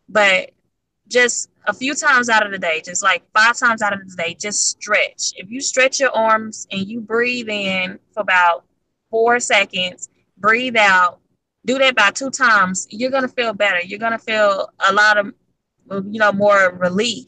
but 0.09 0.51
just 1.09 1.51
a 1.67 1.73
few 1.73 1.95
times 1.95 2.29
out 2.29 2.45
of 2.45 2.53
the 2.53 2.59
day, 2.59 2.81
just 2.85 3.03
like 3.03 3.23
five 3.35 3.57
times 3.57 3.83
out 3.83 3.93
of 3.93 4.01
the 4.09 4.17
day, 4.17 4.37
just 4.39 4.69
stretch. 4.69 5.33
If 5.37 5.51
you 5.51 5.61
stretch 5.61 6.01
your 6.01 6.11
arms 6.11 6.67
and 6.71 6.87
you 6.87 7.01
breathe 7.01 7.49
in 7.49 7.99
for 8.13 8.21
about 8.21 8.65
four 9.11 9.41
seconds, 9.41 10.09
breathe 10.37 10.77
out, 10.77 11.21
do 11.65 11.79
that 11.79 11.93
about 11.93 12.15
two 12.15 12.31
times, 12.31 12.87
you're 12.91 13.11
gonna 13.11 13.29
feel 13.29 13.53
better. 13.53 13.81
You're 13.81 13.99
gonna 13.99 14.19
feel 14.19 14.69
a 14.89 14.93
lot 14.93 15.19
of, 15.19 15.33
you 15.91 16.21
know, 16.21 16.33
more 16.33 16.77
relief, 16.79 17.27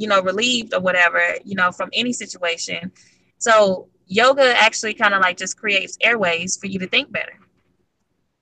you 0.00 0.08
know, 0.08 0.22
relieved 0.22 0.72
or 0.72 0.80
whatever, 0.80 1.22
you 1.44 1.54
know, 1.54 1.70
from 1.70 1.90
any 1.92 2.12
situation. 2.12 2.90
So 3.38 3.88
yoga 4.06 4.54
actually 4.56 4.94
kind 4.94 5.14
of 5.14 5.20
like 5.20 5.36
just 5.36 5.58
creates 5.58 5.98
airways 6.00 6.56
for 6.56 6.66
you 6.66 6.78
to 6.78 6.86
think 6.86 7.12
better. 7.12 7.38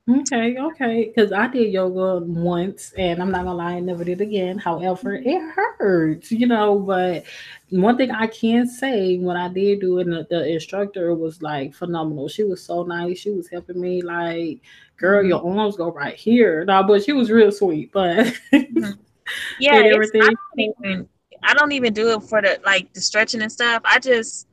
Okay, 0.08 0.56
okay. 0.56 1.04
Because 1.04 1.32
I 1.32 1.48
did 1.48 1.70
yoga 1.70 2.24
once, 2.24 2.94
and 2.96 3.20
I'm 3.20 3.30
not 3.30 3.44
gonna 3.44 3.54
lie, 3.54 3.74
I 3.74 3.80
never 3.80 4.04
did 4.04 4.22
again. 4.22 4.56
However, 4.56 5.14
it 5.14 5.42
hurts, 5.54 6.32
you 6.32 6.46
know. 6.46 6.78
But 6.78 7.24
one 7.68 7.98
thing 7.98 8.10
I 8.10 8.28
can 8.28 8.66
say 8.66 9.18
when 9.18 9.36
I 9.36 9.48
did 9.48 9.80
do 9.80 9.98
it, 9.98 10.04
the, 10.04 10.26
the 10.30 10.50
instructor 10.50 11.14
was 11.14 11.42
like 11.42 11.74
phenomenal. 11.74 12.28
She 12.28 12.44
was 12.44 12.62
so 12.62 12.84
nice. 12.84 13.18
She 13.18 13.32
was 13.32 13.48
helping 13.48 13.80
me, 13.80 14.00
like, 14.00 14.60
girl, 14.96 15.22
your 15.22 15.40
mm-hmm. 15.40 15.58
arms 15.58 15.76
go 15.76 15.92
right 15.92 16.16
here. 16.16 16.64
No, 16.64 16.82
but 16.84 17.04
she 17.04 17.12
was 17.12 17.30
real 17.30 17.52
sweet. 17.52 17.92
But 17.92 18.28
mm-hmm. 18.50 18.92
yeah, 19.60 19.74
everything. 19.74 20.22
I 20.22 20.26
don't, 20.26 20.74
even, 20.84 21.08
I 21.42 21.54
don't 21.54 21.72
even 21.72 21.92
do 21.92 22.10
it 22.10 22.22
for 22.22 22.42
the 22.42 22.60
like 22.64 22.92
the 22.94 23.00
stretching 23.00 23.42
and 23.42 23.50
stuff. 23.50 23.82
I 23.84 23.98
just 23.98 24.46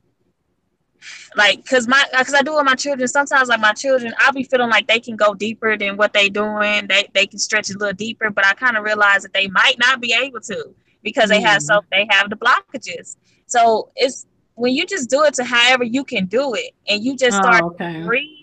like 1.35 1.63
because 1.63 1.87
my 1.87 2.03
because 2.11 2.33
I 2.33 2.41
do 2.41 2.53
it 2.53 2.57
with 2.57 2.65
my 2.65 2.75
children. 2.75 3.07
Sometimes 3.07 3.49
like 3.49 3.59
my 3.59 3.73
children, 3.73 4.13
I'll 4.19 4.33
be 4.33 4.43
feeling 4.43 4.69
like 4.69 4.87
they 4.87 4.99
can 4.99 5.15
go 5.15 5.33
deeper 5.33 5.77
than 5.77 5.97
what 5.97 6.13
they 6.13 6.29
doing. 6.29 6.87
They 6.87 7.07
they 7.13 7.27
can 7.27 7.39
stretch 7.39 7.69
a 7.69 7.77
little 7.77 7.93
deeper, 7.93 8.29
but 8.29 8.45
I 8.45 8.53
kind 8.53 8.77
of 8.77 8.83
realize 8.83 9.23
that 9.23 9.33
they 9.33 9.47
might 9.47 9.77
not 9.79 10.01
be 10.01 10.13
able 10.13 10.41
to 10.41 10.73
because 11.03 11.29
they 11.29 11.41
have 11.41 11.61
mm. 11.61 11.65
so 11.65 11.81
they 11.91 12.07
have 12.09 12.29
the 12.29 12.35
blockages. 12.35 13.17
So 13.45 13.91
it's 13.95 14.25
when 14.55 14.73
you 14.73 14.85
just 14.85 15.09
do 15.09 15.23
it 15.23 15.33
to 15.35 15.43
however 15.43 15.83
you 15.83 16.03
can 16.03 16.25
do 16.25 16.53
it, 16.55 16.71
and 16.87 17.03
you 17.03 17.15
just 17.15 17.37
oh, 17.37 17.41
start 17.41 17.63
oh, 17.63 17.67
okay. 17.69 18.03
breathe, 18.03 18.34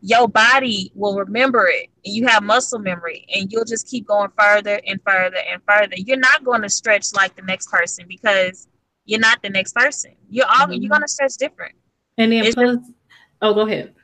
your 0.00 0.28
body 0.28 0.92
will 0.94 1.16
remember 1.16 1.66
it. 1.66 1.88
And 2.04 2.14
you 2.14 2.26
have 2.26 2.42
muscle 2.42 2.78
memory, 2.78 3.26
and 3.34 3.50
you'll 3.50 3.64
just 3.64 3.88
keep 3.88 4.06
going 4.06 4.30
further 4.38 4.80
and 4.86 5.00
further 5.04 5.38
and 5.50 5.60
further. 5.68 5.96
You're 5.96 6.18
not 6.18 6.44
going 6.44 6.62
to 6.62 6.68
stretch 6.68 7.12
like 7.14 7.34
the 7.36 7.42
next 7.42 7.70
person 7.70 8.06
because 8.08 8.68
you're 9.04 9.20
not 9.20 9.42
the 9.42 9.50
next 9.50 9.74
person. 9.74 10.14
You're 10.28 10.46
all 10.46 10.66
mm-hmm. 10.66 10.82
you're 10.82 10.90
going 10.90 11.02
to 11.02 11.08
stretch 11.08 11.34
different. 11.38 11.74
And 12.16 12.32
then 12.32 12.52
plus, 12.52 12.78
oh, 13.42 13.54
go 13.54 13.66
ahead. 13.66 13.94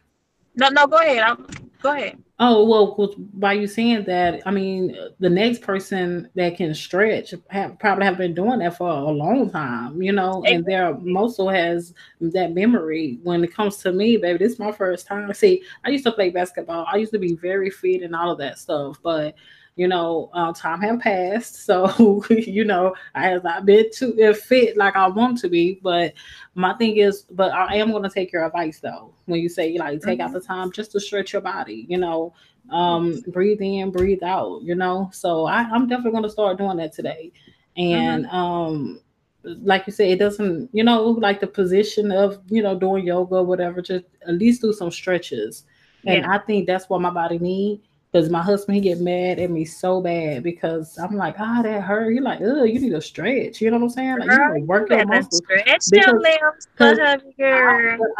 No, 0.56 0.68
no, 0.68 0.86
go 0.86 0.98
ahead. 0.98 1.18
I'll, 1.18 1.38
go 1.82 1.92
ahead. 1.92 2.22
Oh 2.40 2.64
well, 2.64 3.14
by 3.34 3.52
you 3.52 3.68
saying 3.68 4.04
that, 4.06 4.42
I 4.44 4.50
mean 4.50 4.96
the 5.20 5.30
next 5.30 5.62
person 5.62 6.28
that 6.34 6.56
can 6.56 6.74
stretch 6.74 7.32
have 7.48 7.78
probably 7.78 8.04
have 8.06 8.18
been 8.18 8.34
doing 8.34 8.58
that 8.58 8.76
for 8.76 8.88
a 8.88 9.04
long 9.04 9.50
time, 9.50 10.02
you 10.02 10.10
know, 10.10 10.42
exactly. 10.42 10.54
and 10.54 10.64
their 10.66 10.94
muscle 10.98 11.48
has 11.48 11.94
that 12.20 12.52
memory. 12.52 13.20
When 13.22 13.44
it 13.44 13.54
comes 13.54 13.76
to 13.78 13.92
me, 13.92 14.16
baby, 14.16 14.38
this 14.38 14.54
is 14.54 14.58
my 14.58 14.72
first 14.72 15.06
time. 15.06 15.32
See, 15.32 15.62
I 15.84 15.90
used 15.90 16.04
to 16.04 16.12
play 16.12 16.30
basketball. 16.30 16.86
I 16.92 16.96
used 16.96 17.12
to 17.12 17.20
be 17.20 17.34
very 17.36 17.70
fit 17.70 18.02
and 18.02 18.16
all 18.16 18.32
of 18.32 18.38
that 18.38 18.58
stuff, 18.58 18.98
but 19.00 19.36
you 19.76 19.88
know, 19.88 20.30
uh, 20.32 20.52
time 20.52 20.80
have 20.82 21.00
passed, 21.00 21.66
so 21.66 22.24
you 22.30 22.64
know, 22.64 22.94
I 23.14 23.28
have 23.28 23.42
not 23.42 23.66
been 23.66 23.90
too 23.92 24.16
uh, 24.22 24.32
fit 24.32 24.76
like 24.76 24.94
I 24.94 25.08
want 25.08 25.38
to 25.38 25.48
be. 25.48 25.80
But 25.82 26.14
my 26.54 26.74
thing 26.74 26.98
is, 26.98 27.22
but 27.22 27.52
I 27.52 27.76
am 27.76 27.90
going 27.90 28.04
to 28.04 28.10
take 28.10 28.32
your 28.32 28.44
advice 28.44 28.78
though. 28.78 29.12
When 29.26 29.40
you 29.40 29.48
say 29.48 29.76
like 29.76 30.00
take 30.00 30.18
mm-hmm. 30.18 30.28
out 30.28 30.32
the 30.32 30.40
time 30.40 30.70
just 30.70 30.92
to 30.92 31.00
stretch 31.00 31.32
your 31.32 31.42
body, 31.42 31.86
you 31.88 31.98
know, 31.98 32.32
um, 32.70 33.20
breathe 33.28 33.60
in, 33.60 33.90
breathe 33.90 34.22
out, 34.22 34.62
you 34.62 34.76
know. 34.76 35.10
So 35.12 35.46
I, 35.46 35.62
I'm 35.62 35.88
definitely 35.88 36.12
going 36.12 36.22
to 36.24 36.30
start 36.30 36.58
doing 36.58 36.76
that 36.76 36.92
today, 36.92 37.32
and 37.76 38.26
mm-hmm. 38.26 38.36
um 38.36 39.00
like 39.42 39.86
you 39.86 39.92
say, 39.92 40.10
it 40.10 40.18
doesn't, 40.18 40.70
you 40.72 40.82
know, 40.82 41.02
like 41.02 41.38
the 41.38 41.46
position 41.46 42.10
of, 42.10 42.40
you 42.48 42.62
know, 42.62 42.78
doing 42.78 43.06
yoga, 43.06 43.42
whatever, 43.42 43.82
just 43.82 44.06
at 44.26 44.36
least 44.36 44.62
do 44.62 44.72
some 44.72 44.90
stretches. 44.90 45.64
And 46.06 46.22
yeah. 46.22 46.34
I 46.34 46.38
think 46.38 46.66
that's 46.66 46.88
what 46.88 47.02
my 47.02 47.10
body 47.10 47.38
need 47.38 47.82
because 48.14 48.30
my 48.30 48.40
husband 48.40 48.76
he 48.76 48.80
get 48.80 49.00
mad 49.00 49.40
at 49.40 49.50
me 49.50 49.64
so 49.64 50.00
bad 50.00 50.44
because 50.44 50.96
I'm 50.98 51.16
like, 51.16 51.34
ah, 51.40 51.62
that 51.62 51.82
hurt. 51.82 52.12
He 52.12 52.20
like, 52.20 52.38
oh, 52.42 52.62
you 52.62 52.78
need 52.78 52.90
to 52.90 53.00
stretch. 53.00 53.60
You 53.60 53.72
know 53.72 53.78
what 53.78 53.86
I'm 53.86 53.90
saying? 53.90 54.18
Like, 54.20 54.28
Girl, 54.28 54.48
you 54.48 54.54
need 54.54 54.60
to 54.60 54.66
work 54.66 54.88
your 54.88 55.04
muscles. 55.04 55.38
Stretch 55.38 55.82
your 55.90 56.20
limbs, 56.20 56.68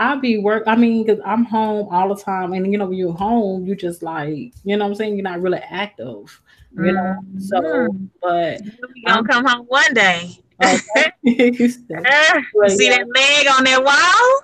I, 0.01 0.15
I 0.15 0.17
be 0.17 0.39
work. 0.39 0.65
I 0.67 0.75
mean, 0.75 1.07
because 1.07 1.23
I'm 1.25 1.45
home 1.45 1.87
all 1.93 2.13
the 2.13 2.21
time, 2.21 2.55
and 2.55 2.73
you 2.73 2.77
know, 2.77 2.87
when 2.87 2.99
you're 2.99 3.13
home, 3.13 3.67
you 3.67 3.77
just 3.77 4.03
like, 4.03 4.53
you 4.65 4.77
know 4.77 4.85
what 4.85 4.91
I'm 4.91 4.95
saying? 4.97 5.15
You're 5.15 5.23
not 5.23 5.41
really 5.41 5.59
active. 5.59 6.41
You 6.77 6.91
know, 6.91 7.17
mm-hmm. 7.23 7.39
so 7.39 7.97
but 8.21 8.65
you 8.65 9.03
gonna 9.07 9.29
come 9.29 9.45
home 9.45 9.67
one 9.67 9.95
day 9.95 10.44
Okay. 10.63 11.11
see 11.25 11.75
yeah. 11.89 12.01
that 12.01 13.07
leg 13.15 13.47
on 13.51 13.65
that 13.65 13.83
wall? 13.83 14.43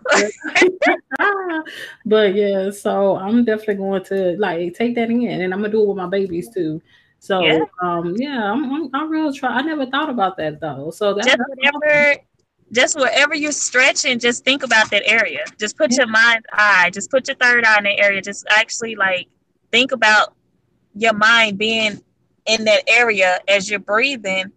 but 2.07 2.35
yeah, 2.35 2.71
so 2.71 3.17
I'm 3.17 3.45
definitely 3.45 3.77
going 3.77 4.03
to 4.05 4.37
like 4.39 4.75
take 4.75 4.95
that 4.97 5.11
in, 5.11 5.23
and 5.23 5.53
I'm 5.53 5.61
gonna 5.61 5.73
do 5.73 5.83
it 5.83 5.89
with 5.89 5.97
my 5.97 6.07
babies 6.07 6.49
too. 6.49 6.81
So 7.21 7.41
yeah. 7.41 7.65
um 7.83 8.17
yeah, 8.17 8.51
I'm, 8.51 8.73
I'm 8.73 8.91
I'm 8.95 9.11
real 9.11 9.33
try. 9.33 9.51
I 9.51 9.63
never 9.63 9.87
thought 9.87 10.11
about 10.11 10.37
that 10.39 10.61
though. 10.61 10.91
So 10.91 11.15
that's 11.15 11.27
just 11.27 11.39
whatever, 11.49 12.17
just 12.73 12.99
wherever 12.99 13.35
you're 13.35 13.53
stretching, 13.53 14.19
just 14.19 14.45
think 14.45 14.63
about 14.63 14.91
that 14.91 15.03
area. 15.07 15.45
Just 15.59 15.77
put 15.77 15.93
yeah. 15.93 15.99
your 15.99 16.07
mind's 16.09 16.47
eye, 16.53 16.91
just 16.93 17.11
put 17.11 17.29
your 17.29 17.37
third 17.37 17.65
eye 17.65 17.79
in 17.79 17.85
that 17.85 18.01
area. 18.01 18.23
Just 18.23 18.47
actually 18.51 18.97
like 18.97 19.29
think 19.71 19.93
about 19.93 20.35
your 20.95 21.13
mind 21.13 21.59
being 21.59 22.03
in 22.47 22.65
that 22.65 22.83
area 22.89 23.39
as 23.49 23.71
you're 23.71 23.79
breathing 23.79 24.51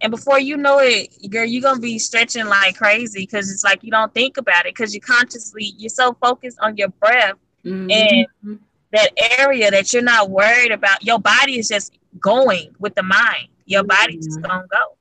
and 0.00 0.10
before 0.10 0.38
you 0.38 0.56
know 0.56 0.78
it, 0.78 1.08
girl, 1.30 1.44
you're 1.44 1.62
gonna 1.62 1.80
be 1.80 1.98
stretching 1.98 2.46
like 2.46 2.76
crazy 2.76 3.22
because 3.22 3.50
it's 3.50 3.64
like 3.64 3.82
you 3.82 3.90
don't 3.90 4.12
think 4.14 4.36
about 4.36 4.66
it 4.66 4.74
because 4.74 4.94
you 4.94 5.00
consciously 5.00 5.74
you're 5.76 5.90
so 5.90 6.16
focused 6.20 6.58
on 6.60 6.76
your 6.76 6.88
breath 6.88 7.34
mm-hmm. 7.64 7.90
and 7.90 8.60
that 8.92 9.10
area 9.40 9.70
that 9.70 9.92
you're 9.92 10.02
not 10.02 10.30
worried 10.30 10.72
about. 10.72 11.04
Your 11.04 11.18
body 11.18 11.58
is 11.58 11.68
just 11.68 11.98
going 12.20 12.74
with 12.78 12.94
the 12.94 13.02
mind. 13.02 13.48
Your 13.66 13.82
body's 13.82 14.26
just 14.26 14.40
gonna 14.40 14.66
go. 14.70 14.96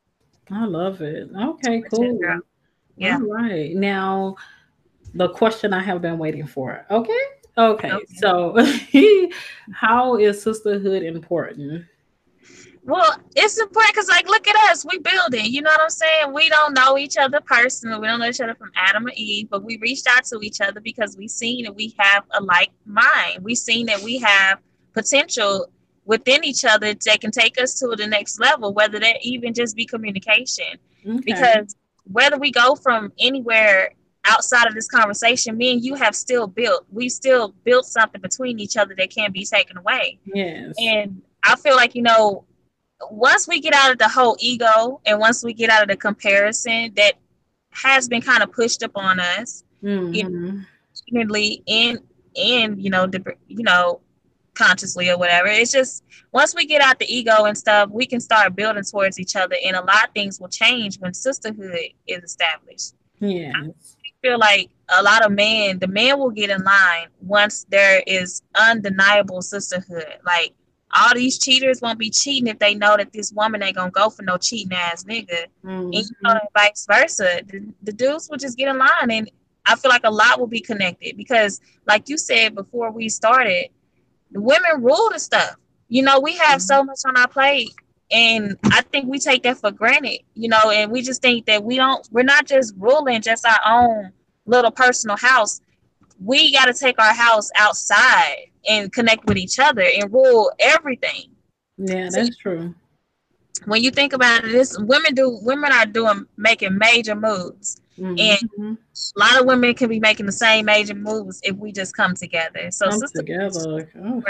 I 0.51 0.65
love 0.65 1.01
it. 1.01 1.29
Okay, 1.35 1.83
cool. 1.93 2.19
Yeah. 2.95 3.15
All 3.15 3.21
right. 3.21 3.75
Now 3.75 4.35
the 5.13 5.29
question 5.29 5.73
I 5.73 5.83
have 5.83 6.01
been 6.01 6.17
waiting 6.17 6.47
for. 6.47 6.85
Okay. 6.89 7.19
Okay. 7.57 7.91
okay. 7.91 8.05
So 8.15 8.57
how 9.73 10.15
is 10.17 10.41
sisterhood 10.41 11.03
important? 11.03 11.85
Well, 12.87 13.17
it's 13.35 13.59
important 13.59 13.93
because, 13.93 14.07
like, 14.07 14.27
look 14.27 14.47
at 14.47 14.55
us. 14.71 14.85
We 14.85 14.97
building. 14.99 15.45
You 15.45 15.61
know 15.61 15.71
what 15.71 15.81
I'm 15.81 15.89
saying? 15.89 16.33
We 16.33 16.47
don't 16.47 16.73
know 16.73 16.97
each 16.97 17.17
other 17.17 17.41
personally. 17.41 17.99
We 17.99 18.07
don't 18.07 18.19
know 18.21 18.29
each 18.29 18.39
other 18.39 18.55
from 18.55 18.71
Adam 18.77 19.07
or 19.07 19.11
Eve, 19.13 19.49
but 19.49 19.63
we 19.63 19.77
reached 19.77 20.07
out 20.07 20.23
to 20.25 20.39
each 20.41 20.61
other 20.61 20.79
because 20.79 21.17
we 21.17 21.27
seen 21.27 21.65
that 21.65 21.75
we 21.75 21.93
have 21.99 22.23
a 22.31 22.41
like 22.41 22.71
mind. 22.85 23.43
We 23.43 23.55
seen 23.55 23.87
that 23.87 24.01
we 24.01 24.19
have 24.19 24.59
potential 24.93 25.67
within 26.05 26.45
each 26.45 26.63
other 26.63 26.93
that 26.93 27.19
can 27.19 27.31
take 27.31 27.61
us 27.61 27.77
to 27.79 27.93
the 27.97 28.07
next 28.07 28.39
level, 28.39 28.73
whether 28.73 28.99
that 28.99 29.17
even 29.21 29.53
just 29.53 29.75
be 29.75 29.85
communication. 29.85 30.77
Okay. 31.05 31.19
Because 31.25 31.75
whether 32.05 32.37
we 32.37 32.51
go 32.51 32.75
from 32.75 33.11
anywhere 33.19 33.91
outside 34.23 34.65
of 34.65 34.73
this 34.73 34.87
conversation, 34.87 35.57
me 35.57 35.73
and 35.73 35.83
you 35.83 35.95
have 35.95 36.15
still 36.15 36.47
built. 36.47 36.85
We 36.89 37.09
still 37.09 37.49
built 37.65 37.85
something 37.85 38.21
between 38.21 38.59
each 38.59 38.77
other 38.77 38.95
that 38.97 39.13
can't 39.13 39.33
be 39.33 39.43
taken 39.43 39.75
away. 39.75 40.19
Yes. 40.23 40.73
And 40.79 41.21
I 41.43 41.57
feel 41.57 41.75
like 41.75 41.93
you 41.93 42.01
know 42.01 42.45
once 43.09 43.47
we 43.47 43.59
get 43.59 43.73
out 43.73 43.91
of 43.91 43.97
the 43.97 44.09
whole 44.09 44.35
ego 44.39 45.01
and 45.05 45.19
once 45.19 45.43
we 45.43 45.53
get 45.53 45.69
out 45.69 45.83
of 45.83 45.89
the 45.89 45.95
comparison 45.95 46.91
that 46.95 47.13
has 47.71 48.07
been 48.07 48.21
kind 48.21 48.41
of 48.41 48.51
pushed 48.51 48.83
up 48.83 48.91
on 48.95 49.19
us, 49.19 49.63
mm-hmm. 49.83 50.13
you 50.13 50.29
know, 50.29 50.63
in 51.65 51.99
and 52.35 52.81
you 52.81 52.89
know, 52.89 53.07
the, 53.07 53.23
you 53.47 53.63
know, 53.63 54.01
consciously 54.53 55.09
or 55.09 55.17
whatever. 55.17 55.47
It's 55.47 55.71
just 55.71 56.03
once 56.31 56.55
we 56.55 56.65
get 56.65 56.81
out 56.81 56.99
the 56.99 57.13
ego 57.13 57.45
and 57.45 57.57
stuff, 57.57 57.89
we 57.91 58.05
can 58.05 58.19
start 58.19 58.55
building 58.55 58.83
towards 58.83 59.19
each 59.19 59.35
other, 59.35 59.55
and 59.63 59.75
a 59.75 59.81
lot 59.81 60.07
of 60.07 60.13
things 60.13 60.39
will 60.39 60.49
change 60.49 60.99
when 60.99 61.13
sisterhood 61.13 61.77
is 62.07 62.23
established. 62.23 62.95
Yeah, 63.19 63.53
I 63.55 63.71
feel 64.21 64.39
like 64.39 64.69
a 64.89 65.03
lot 65.03 65.25
of 65.25 65.31
men, 65.31 65.79
the 65.79 65.87
men 65.87 66.17
will 66.19 66.29
get 66.29 66.49
in 66.49 66.63
line 66.63 67.07
once 67.21 67.65
there 67.69 68.03
is 68.07 68.41
undeniable 68.55 69.41
sisterhood, 69.41 70.19
like 70.25 70.53
all 70.97 71.13
these 71.13 71.37
cheaters 71.37 71.81
won't 71.81 71.99
be 71.99 72.09
cheating 72.09 72.47
if 72.47 72.59
they 72.59 72.73
know 72.73 72.97
that 72.97 73.13
this 73.13 73.31
woman 73.31 73.61
ain't 73.61 73.75
gonna 73.75 73.91
go 73.91 74.09
for 74.09 74.23
no 74.23 74.37
cheating 74.37 74.75
ass 74.75 75.03
nigga. 75.03 75.45
Mm-hmm. 75.63 75.69
And 75.69 75.93
you 75.93 76.15
know, 76.23 76.39
vice 76.53 76.85
versa. 76.89 77.41
The, 77.47 77.65
the 77.83 77.93
dudes 77.93 78.29
will 78.29 78.37
just 78.37 78.57
get 78.57 78.69
in 78.69 78.77
line 78.77 79.11
and 79.11 79.31
I 79.65 79.75
feel 79.75 79.89
like 79.89 80.05
a 80.05 80.11
lot 80.11 80.39
will 80.39 80.47
be 80.47 80.61
connected 80.61 81.17
because 81.17 81.61
like 81.85 82.09
you 82.09 82.17
said 82.17 82.55
before 82.55 82.91
we 82.91 83.09
started, 83.09 83.67
the 84.31 84.41
women 84.41 84.81
rule 84.81 85.09
the 85.11 85.19
stuff. 85.19 85.55
You 85.89 86.03
know, 86.03 86.19
we 86.19 86.35
have 86.37 86.59
mm-hmm. 86.59 86.73
so 86.73 86.83
much 86.83 86.99
on 87.05 87.17
our 87.17 87.27
plate 87.27 87.71
and 88.09 88.57
I 88.63 88.81
think 88.81 89.07
we 89.09 89.19
take 89.19 89.43
that 89.43 89.57
for 89.57 89.71
granted, 89.71 90.19
you 90.33 90.47
know, 90.49 90.71
and 90.71 90.91
we 90.91 91.01
just 91.01 91.21
think 91.21 91.45
that 91.45 91.63
we 91.63 91.75
don't 91.75 92.07
we're 92.11 92.23
not 92.23 92.45
just 92.45 92.73
ruling 92.77 93.21
just 93.21 93.45
our 93.45 93.59
own 93.65 94.11
little 94.45 94.71
personal 94.71 95.17
house. 95.17 95.59
We 96.19 96.51
gotta 96.51 96.73
take 96.73 96.99
our 96.99 97.13
house 97.13 97.49
outside 97.55 98.47
and 98.67 98.91
connect 98.91 99.25
with 99.25 99.37
each 99.37 99.59
other 99.59 99.83
and 99.83 100.11
rule 100.11 100.51
everything. 100.59 101.31
Yeah, 101.77 102.09
that's 102.11 102.29
so, 102.29 102.41
true. 102.41 102.75
When 103.65 103.83
you 103.83 103.91
think 103.91 104.13
about 104.13 104.43
it, 104.43 104.51
this 104.51 104.77
women 104.77 105.13
do 105.13 105.39
women 105.41 105.71
are 105.71 105.85
doing 105.85 106.25
making 106.37 106.77
major 106.77 107.15
moves. 107.15 107.81
Mm-hmm. 107.99 108.65
And 108.65 108.77
a 109.15 109.19
lot 109.19 109.39
of 109.39 109.47
women 109.47 109.73
can 109.73 109.89
be 109.89 109.99
making 109.99 110.27
the 110.27 110.31
same 110.31 110.65
major 110.65 110.93
moves 110.93 111.39
if 111.43 111.55
we 111.55 111.71
just 111.71 111.95
come 111.95 112.13
together. 112.13 112.69
So 112.71 112.89
come 112.89 113.01
together. 113.15 113.89
Oh. 113.99 114.23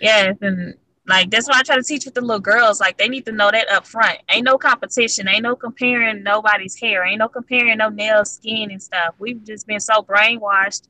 Yes, 0.00 0.36
and 0.40 0.74
like 1.06 1.30
that's 1.30 1.48
why 1.48 1.58
I 1.58 1.62
try 1.62 1.76
to 1.76 1.82
teach 1.82 2.04
with 2.04 2.14
the 2.14 2.20
little 2.20 2.40
girls. 2.40 2.80
Like 2.80 2.96
they 2.96 3.08
need 3.08 3.26
to 3.26 3.32
know 3.32 3.50
that 3.50 3.68
up 3.70 3.86
front. 3.86 4.18
Ain't 4.30 4.44
no 4.44 4.56
competition. 4.56 5.28
Ain't 5.28 5.42
no 5.42 5.56
comparing 5.56 6.22
nobody's 6.22 6.76
hair. 6.76 7.04
Ain't 7.04 7.18
no 7.18 7.28
comparing 7.28 7.78
no 7.78 7.88
nails, 7.88 8.32
skin, 8.32 8.70
and 8.70 8.82
stuff. 8.82 9.14
We've 9.18 9.42
just 9.44 9.66
been 9.66 9.80
so 9.80 10.02
brainwashed 10.02 10.88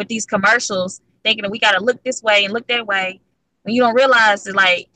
with 0.00 0.08
these 0.08 0.26
commercials 0.26 1.00
thinking 1.22 1.42
that 1.42 1.50
we 1.50 1.58
got 1.58 1.72
to 1.78 1.84
look 1.84 2.02
this 2.02 2.22
way 2.22 2.44
and 2.44 2.52
look 2.54 2.66
that 2.68 2.86
way, 2.86 3.20
and 3.64 3.74
you 3.74 3.82
don't 3.82 3.94
realize 3.94 4.42
that 4.44 4.56
like 4.56 4.88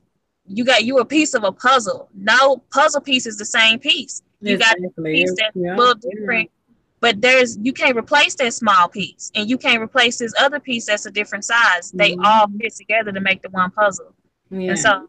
you 0.46 0.64
got 0.64 0.84
you 0.84 0.98
a 0.98 1.04
piece 1.04 1.34
of 1.34 1.44
a 1.44 1.52
puzzle. 1.52 2.08
No 2.14 2.62
puzzle 2.72 3.00
piece 3.00 3.26
is 3.26 3.36
the 3.36 3.44
same 3.44 3.78
piece. 3.78 4.22
You 4.40 4.54
exactly. 4.54 4.88
got 4.88 5.02
a 5.02 5.04
piece 5.04 5.34
that's 5.38 5.54
yeah. 5.54 5.74
a 5.74 5.76
little 5.76 5.94
different, 5.94 6.50
yeah. 6.50 6.74
but 7.00 7.20
there's 7.20 7.58
you 7.62 7.72
can't 7.72 7.96
replace 7.96 8.34
that 8.36 8.52
small 8.54 8.88
piece, 8.88 9.30
and 9.34 9.48
you 9.48 9.58
can't 9.58 9.82
replace 9.82 10.18
this 10.18 10.34
other 10.40 10.58
piece 10.58 10.86
that's 10.86 11.06
a 11.06 11.10
different 11.10 11.44
size. 11.44 11.92
They 11.92 12.12
mm-hmm. 12.12 12.24
all 12.24 12.46
fit 12.58 12.74
together 12.74 13.12
to 13.12 13.20
make 13.20 13.42
the 13.42 13.50
one 13.50 13.70
puzzle. 13.70 14.14
Yes. 14.50 14.70
And 14.70 14.78
so 14.78 15.08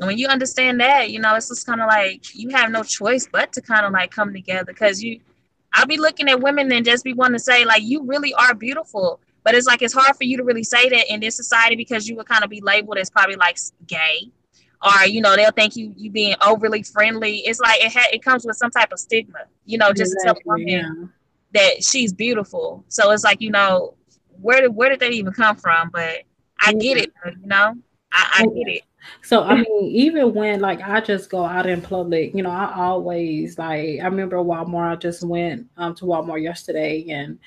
And 0.00 0.08
when 0.08 0.18
you 0.18 0.28
understand 0.28 0.80
that, 0.80 1.10
you 1.10 1.20
know, 1.20 1.34
it's 1.34 1.48
just 1.48 1.66
kind 1.66 1.80
of 1.80 1.86
like 1.86 2.34
you 2.34 2.48
have 2.50 2.70
no 2.70 2.82
choice 2.82 3.28
but 3.30 3.52
to 3.52 3.60
kind 3.60 3.84
of 3.84 3.92
like 3.92 4.10
come 4.10 4.32
together 4.32 4.64
because 4.64 5.02
you, 5.02 5.20
I'll 5.74 5.86
be 5.86 5.98
looking 5.98 6.28
at 6.28 6.40
women 6.40 6.70
and 6.72 6.84
just 6.84 7.04
be 7.04 7.12
wanting 7.12 7.34
to 7.34 7.38
say, 7.38 7.64
like, 7.64 7.82
you 7.82 8.02
really 8.04 8.34
are 8.34 8.54
beautiful. 8.54 9.20
But 9.44 9.54
it's 9.54 9.66
like 9.66 9.82
it's 9.82 9.94
hard 9.94 10.16
for 10.16 10.24
you 10.24 10.36
to 10.36 10.44
really 10.44 10.62
say 10.62 10.88
that 10.88 11.12
in 11.12 11.20
this 11.20 11.36
society 11.36 11.74
because 11.74 12.08
you 12.08 12.16
would 12.16 12.26
kind 12.26 12.44
of 12.44 12.50
be 12.50 12.60
labeled 12.60 12.98
as 12.98 13.10
probably 13.10 13.34
like 13.36 13.58
gay, 13.86 14.30
or 14.82 15.06
you 15.06 15.20
know 15.20 15.34
they'll 15.34 15.50
think 15.50 15.74
you 15.74 15.92
you 15.96 16.10
being 16.10 16.36
overly 16.46 16.82
friendly. 16.84 17.38
It's 17.38 17.58
like 17.58 17.82
it 17.82 17.92
ha- 17.92 18.08
it 18.12 18.22
comes 18.22 18.46
with 18.46 18.56
some 18.56 18.70
type 18.70 18.92
of 18.92 19.00
stigma, 19.00 19.40
you 19.64 19.78
know, 19.78 19.92
just 19.92 20.12
exactly, 20.14 20.42
to 20.42 20.44
tell 20.44 20.54
a 20.54 20.58
woman 20.58 20.68
yeah. 20.68 21.06
that 21.54 21.82
she's 21.82 22.12
beautiful. 22.12 22.84
So 22.86 23.10
it's 23.10 23.24
like 23.24 23.40
you 23.40 23.50
know 23.50 23.94
where 24.40 24.60
did 24.60 24.76
where 24.76 24.90
did 24.90 25.00
that 25.00 25.12
even 25.12 25.32
come 25.32 25.56
from? 25.56 25.90
But 25.92 26.22
I 26.60 26.72
get 26.74 26.98
it, 26.98 27.12
you 27.40 27.46
know, 27.48 27.74
I, 28.12 28.30
I 28.38 28.42
get 28.44 28.68
it. 28.68 28.82
So 29.22 29.42
I 29.42 29.56
mean, 29.62 29.84
even 29.84 30.34
when 30.34 30.60
like 30.60 30.80
I 30.80 31.00
just 31.00 31.30
go 31.30 31.44
out 31.44 31.66
in 31.66 31.82
public, 31.82 32.34
you 32.34 32.42
know, 32.42 32.50
I 32.50 32.72
always 32.76 33.58
like 33.58 34.00
I 34.00 34.04
remember 34.04 34.36
Walmart. 34.36 34.92
I 34.92 34.96
just 34.96 35.22
went 35.24 35.66
um 35.76 35.94
to 35.96 36.04
Walmart 36.04 36.42
yesterday, 36.42 37.06
and 37.10 37.38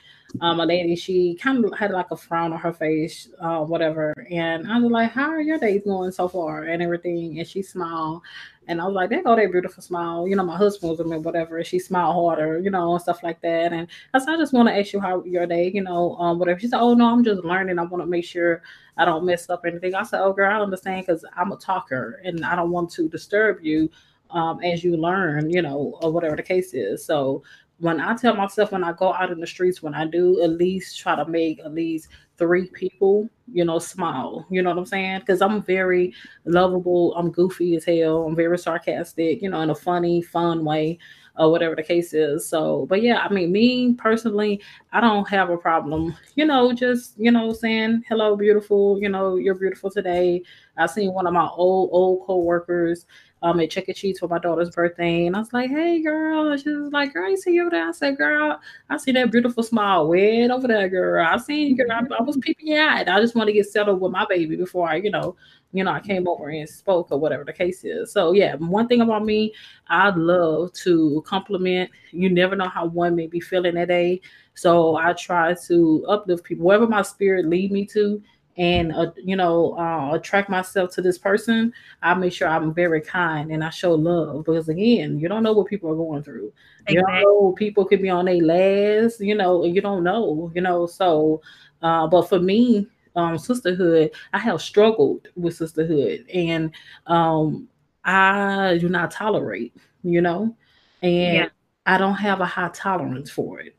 um 0.42 0.60
a 0.60 0.66
lady 0.66 0.96
she 0.96 1.36
kind 1.36 1.64
of 1.64 1.78
had 1.78 1.92
like 1.92 2.12
a 2.12 2.18
frown 2.18 2.52
on 2.54 2.60
her 2.60 2.74
face, 2.74 3.30
uh, 3.42 3.60
whatever. 3.60 4.14
And 4.30 4.72
I 4.72 4.80
was 4.80 4.92
like, 4.92 5.12
"How 5.12 5.30
are 5.30 5.42
your 5.42 5.58
days 5.58 5.82
going 5.86 6.12
so 6.12 6.28
far?" 6.28 6.64
and 6.64 6.82
everything. 6.82 7.40
And 7.40 7.48
she 7.48 7.62
smiled, 7.62 8.22
and 8.68 8.82
I 8.82 8.86
was 8.86 8.94
like, 8.94 9.10
"There 9.10 9.24
go 9.24 9.36
that 9.36 9.52
beautiful 9.52 9.84
smile." 9.84 10.28
You 10.28 10.36
know, 10.36 10.44
my 10.44 10.58
husband 10.58 10.90
was 10.92 11.00
with 11.00 11.08
me, 11.08 11.18
whatever. 11.18 11.58
And 11.58 11.66
she 11.66 11.80
smiled 11.80 12.16
harder, 12.16 12.60
you 12.60 12.70
know, 12.70 12.94
and 12.94 13.02
stuff 13.02 13.24
like 13.24 13.42
that. 13.42 13.74
And 13.74 13.88
I 14.14 14.20
said, 14.20 14.30
"I 14.30 14.38
just 14.38 14.54
want 14.54 14.70
to 14.70 14.78
ask 14.78 14.94
you 14.94 15.00
how 15.00 15.24
your 15.24 15.46
day, 15.46 15.72
you 15.74 15.84
know, 15.84 16.16
um, 16.18 16.40
whatever." 16.40 16.60
She 16.60 16.68
said, 16.68 16.80
"Oh 16.80 16.94
no, 16.94 17.06
I'm 17.08 17.24
just 17.24 17.44
learning. 17.44 17.80
I 17.80 17.84
want 17.84 18.04
to 18.04 18.08
make 18.08 18.26
sure." 18.26 18.62
I 18.98 19.04
don't 19.04 19.26
mess 19.26 19.50
up 19.50 19.66
anything. 19.66 19.94
I 19.94 20.04
said, 20.04 20.22
Oh, 20.22 20.32
girl, 20.32 20.50
I 20.50 20.64
understand 20.64 21.06
because 21.06 21.26
I'm 21.36 21.52
a 21.52 21.58
talker 21.58 22.22
and 22.24 22.46
I 22.46 22.56
don't 22.56 22.72
want 22.72 22.90
to 22.92 23.10
disturb 23.10 23.60
you 23.62 23.90
um, 24.32 24.62
as 24.64 24.84
you 24.84 24.98
learn, 24.98 25.50
you 25.50 25.62
know, 25.62 25.98
or 26.02 26.12
whatever 26.12 26.36
the 26.36 26.44
case 26.44 26.74
is. 26.74 27.04
So 27.04 27.44
when 27.80 28.00
I 28.00 28.16
tell 28.16 28.36
myself 28.36 28.72
when 28.72 28.84
I 28.84 28.94
go 28.94 29.14
out 29.14 29.32
in 29.32 29.40
the 29.40 29.48
streets, 29.48 29.84
when 29.84 29.94
I 29.94 30.06
do 30.06 30.42
at 30.42 30.52
least 30.52 31.00
try 31.00 31.16
to 31.16 31.26
make 31.26 31.60
at 31.60 31.74
least 31.74 32.08
three 32.38 32.68
people, 32.68 33.30
you 33.52 33.66
know, 33.66 33.80
smile. 33.80 34.46
You 34.50 34.62
know 34.62 34.70
what 34.70 34.80
I'm 34.80 34.86
saying? 34.86 35.20
Because 35.20 35.42
I'm 35.42 35.64
very 35.64 36.14
lovable. 36.46 37.16
I'm 37.16 37.32
goofy 37.32 37.76
as 37.76 37.86
hell. 37.86 38.24
I'm 38.24 38.36
very 38.36 38.58
sarcastic, 38.58 39.42
you 39.42 39.50
know, 39.50 39.62
in 39.62 39.70
a 39.70 39.76
funny, 39.76 40.22
fun 40.22 40.66
way 40.66 41.00
or 41.38 41.52
whatever 41.52 41.76
the 41.76 41.84
case 41.84 42.14
is. 42.14 42.48
So, 42.48 42.86
but 42.88 43.02
yeah, 43.02 43.20
I 43.20 43.32
mean, 43.32 43.52
me 43.52 43.94
personally, 43.94 44.62
I 44.92 45.02
don't 45.02 45.28
have 45.28 45.50
a 45.50 45.58
problem, 45.58 46.16
you 46.36 46.46
know, 46.46 46.72
just, 46.74 47.16
you 47.18 47.32
know, 47.32 47.52
saying, 47.54 48.04
hello, 48.08 48.36
beautiful, 48.36 49.00
you 49.02 49.10
know, 49.10 49.36
you're 49.36 49.56
beautiful 49.56 49.92
today. 49.92 50.44
I 50.78 50.86
seen 50.86 51.14
one 51.14 51.28
of 51.28 51.34
my 51.34 51.48
old, 51.48 51.90
old 51.92 52.26
co-workers 52.26 53.06
um 53.42 53.60
at 53.60 53.70
Chuck 53.70 53.90
E. 53.90 53.94
Cheese 53.94 54.20
for 54.20 54.28
my 54.28 54.40
daughter's 54.40 54.70
birthday. 54.70 55.28
And 55.28 55.36
I 55.36 55.40
was 55.40 55.54
like, 55.54 55.70
hey 55.70 56.02
girl. 56.02 56.56
She 56.58 56.70
was 56.70 56.92
like, 56.92 57.14
girl, 57.14 57.30
you 57.30 57.38
see 57.38 57.54
you 57.54 57.62
over 57.62 57.70
there? 57.72 57.88
I 57.88 57.92
said, 57.92 58.18
girl, 58.18 58.60
I 58.90 58.98
see 58.98 59.12
that 59.14 59.32
beautiful 59.32 59.64
smile 59.64 60.08
way 60.08 60.50
over 60.50 60.68
there, 60.68 60.90
girl. 60.90 61.26
I 61.26 61.38
seen 61.38 61.70
you, 61.70 61.78
girl. 61.78 61.92
I, 61.92 62.02
I 62.20 62.24
was 62.24 62.38
peeping 62.38 62.74
eye. 62.74 63.02
I 63.08 63.20
just 63.22 63.36
want 63.36 63.48
to 63.48 63.54
get 63.54 63.68
settled 63.68 64.02
with 64.02 64.12
my 64.12 64.26
baby 64.30 64.56
before 64.56 64.90
I, 64.90 64.96
you 64.96 65.12
know, 65.12 65.36
you 65.74 65.84
know, 65.84 65.92
I 65.92 66.00
came 66.00 66.28
over 66.28 66.50
and 66.50 66.70
spoke 66.70 67.12
or 67.12 67.20
whatever 67.20 67.44
the 67.44 67.52
case 67.52 67.84
is. 67.84 68.12
So 68.12 68.32
yeah, 68.32 68.56
one 68.56 68.88
thing 68.88 69.02
about 69.02 69.26
me, 69.26 69.54
I 69.88 70.10
love 70.10 70.72
to 70.84 71.22
compliment. 71.28 71.92
You 72.12 72.30
never 72.30 72.56
know 72.56 72.70
how 72.70 72.86
one 72.86 73.16
may 73.16 73.28
be 73.28 73.42
feeling 73.42 73.76
that 73.76 73.90
day. 73.90 74.22
So 74.54 74.96
I 74.96 75.12
try 75.14 75.54
to 75.68 76.06
uplift 76.08 76.46
people 76.46 76.66
wherever 76.66 76.88
my 76.88 77.02
spirit 77.02 77.46
lead 77.46 77.74
me 77.74 77.86
to 77.88 78.24
and 78.58 78.94
uh, 78.94 79.12
you 79.18 79.36
know 79.36 79.78
uh, 79.78 80.16
attract 80.16 80.50
myself 80.50 80.92
to 80.92 81.02
this 81.02 81.18
person 81.18 81.74
i 82.02 82.14
make 82.14 82.32
sure 82.32 82.48
i'm 82.48 82.74
very 82.74 83.02
kind 83.02 83.52
and 83.52 83.64
i 83.64 83.70
show 83.70 83.94
love 83.94 84.46
because 84.46 84.70
again 84.70 85.20
you 85.20 85.28
don't 85.28 85.44
know 85.44 85.54
what 85.54 85.68
people 85.68 85.92
are 85.92 85.96
going 85.96 86.24
through 86.24 86.54
exactly. 86.88 86.96
you 86.96 87.02
don't 87.02 87.22
know 87.22 87.52
people 87.54 87.84
could 87.84 88.02
be 88.02 88.10
on 88.10 88.26
their 88.26 88.42
last 88.42 89.20
you 89.20 89.36
know 89.36 89.66
you 89.66 89.82
don't 89.82 90.04
know 90.04 90.52
you 90.56 90.62
know 90.62 90.86
so 90.86 91.42
uh, 91.82 92.08
but 92.08 92.28
for 92.30 92.40
me 92.40 92.88
um, 93.16 93.38
sisterhood, 93.38 94.12
I 94.34 94.40
have 94.40 94.62
struggled 94.62 95.28
with 95.36 95.56
sisterhood, 95.56 96.26
and 96.34 96.72
um, 97.08 97.68
I 98.04 98.78
do 98.80 98.90
not 98.90 99.12
tolerate, 99.12 99.76
you 100.04 100.22
know, 100.22 100.56
and 101.02 101.36
yeah. 101.36 101.50
I 101.86 101.98
don't 101.98 102.16
have 102.16 102.42
a 102.42 102.46
high 102.46 102.70
tolerance 102.74 103.30
for 103.30 103.60
it. 103.60 103.76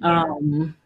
Yeah. 0.00 0.22
Um, 0.22 0.76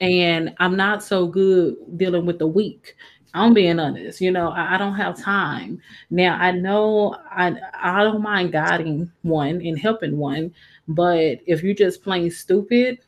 and 0.00 0.54
I'm 0.58 0.76
not 0.76 1.02
so 1.02 1.26
good 1.26 1.76
dealing 1.96 2.26
with 2.26 2.38
the 2.38 2.46
weak. 2.46 2.94
I'm 3.34 3.52
being 3.52 3.78
honest, 3.78 4.20
you 4.20 4.30
know, 4.30 4.50
I, 4.50 4.74
I, 4.74 4.78
don't 4.78 4.94
have 4.94 5.20
time. 5.20 5.80
Now 6.08 6.36
I 6.40 6.50
know 6.50 7.14
I 7.30 7.54
I 7.74 8.02
don't 8.02 8.22
mind 8.22 8.52
guiding 8.52 9.12
one 9.22 9.60
and 9.60 9.78
helping 9.78 10.16
one, 10.16 10.54
but 10.88 11.38
if 11.46 11.62
you're 11.62 11.74
just 11.74 12.02
plain 12.02 12.30
stupid, 12.30 13.00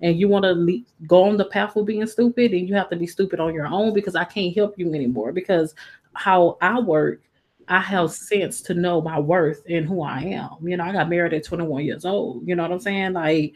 and 0.00 0.18
you 0.18 0.28
want 0.28 0.44
to 0.44 0.52
le- 0.52 1.06
go 1.06 1.24
on 1.24 1.36
the 1.36 1.44
path 1.46 1.76
of 1.76 1.86
being 1.86 2.06
stupid, 2.06 2.52
and 2.52 2.68
you 2.68 2.74
have 2.74 2.90
to 2.90 2.96
be 2.96 3.06
stupid 3.06 3.40
on 3.40 3.54
your 3.54 3.66
own 3.66 3.92
because 3.94 4.14
I 4.14 4.24
can't 4.24 4.54
help 4.54 4.78
you 4.78 4.94
anymore. 4.94 5.32
Because 5.32 5.74
how 6.14 6.56
I 6.60 6.80
work, 6.80 7.22
I 7.68 7.80
have 7.80 8.12
sense 8.12 8.60
to 8.62 8.74
know 8.74 9.00
my 9.00 9.18
worth 9.18 9.62
and 9.68 9.86
who 9.86 10.02
I 10.02 10.20
am. 10.20 10.56
You 10.62 10.76
know, 10.76 10.84
I 10.84 10.92
got 10.92 11.08
married 11.08 11.34
at 11.34 11.44
21 11.44 11.84
years 11.84 12.04
old. 12.04 12.46
You 12.46 12.54
know 12.54 12.62
what 12.62 12.72
I'm 12.72 12.80
saying? 12.80 13.12
Like, 13.12 13.54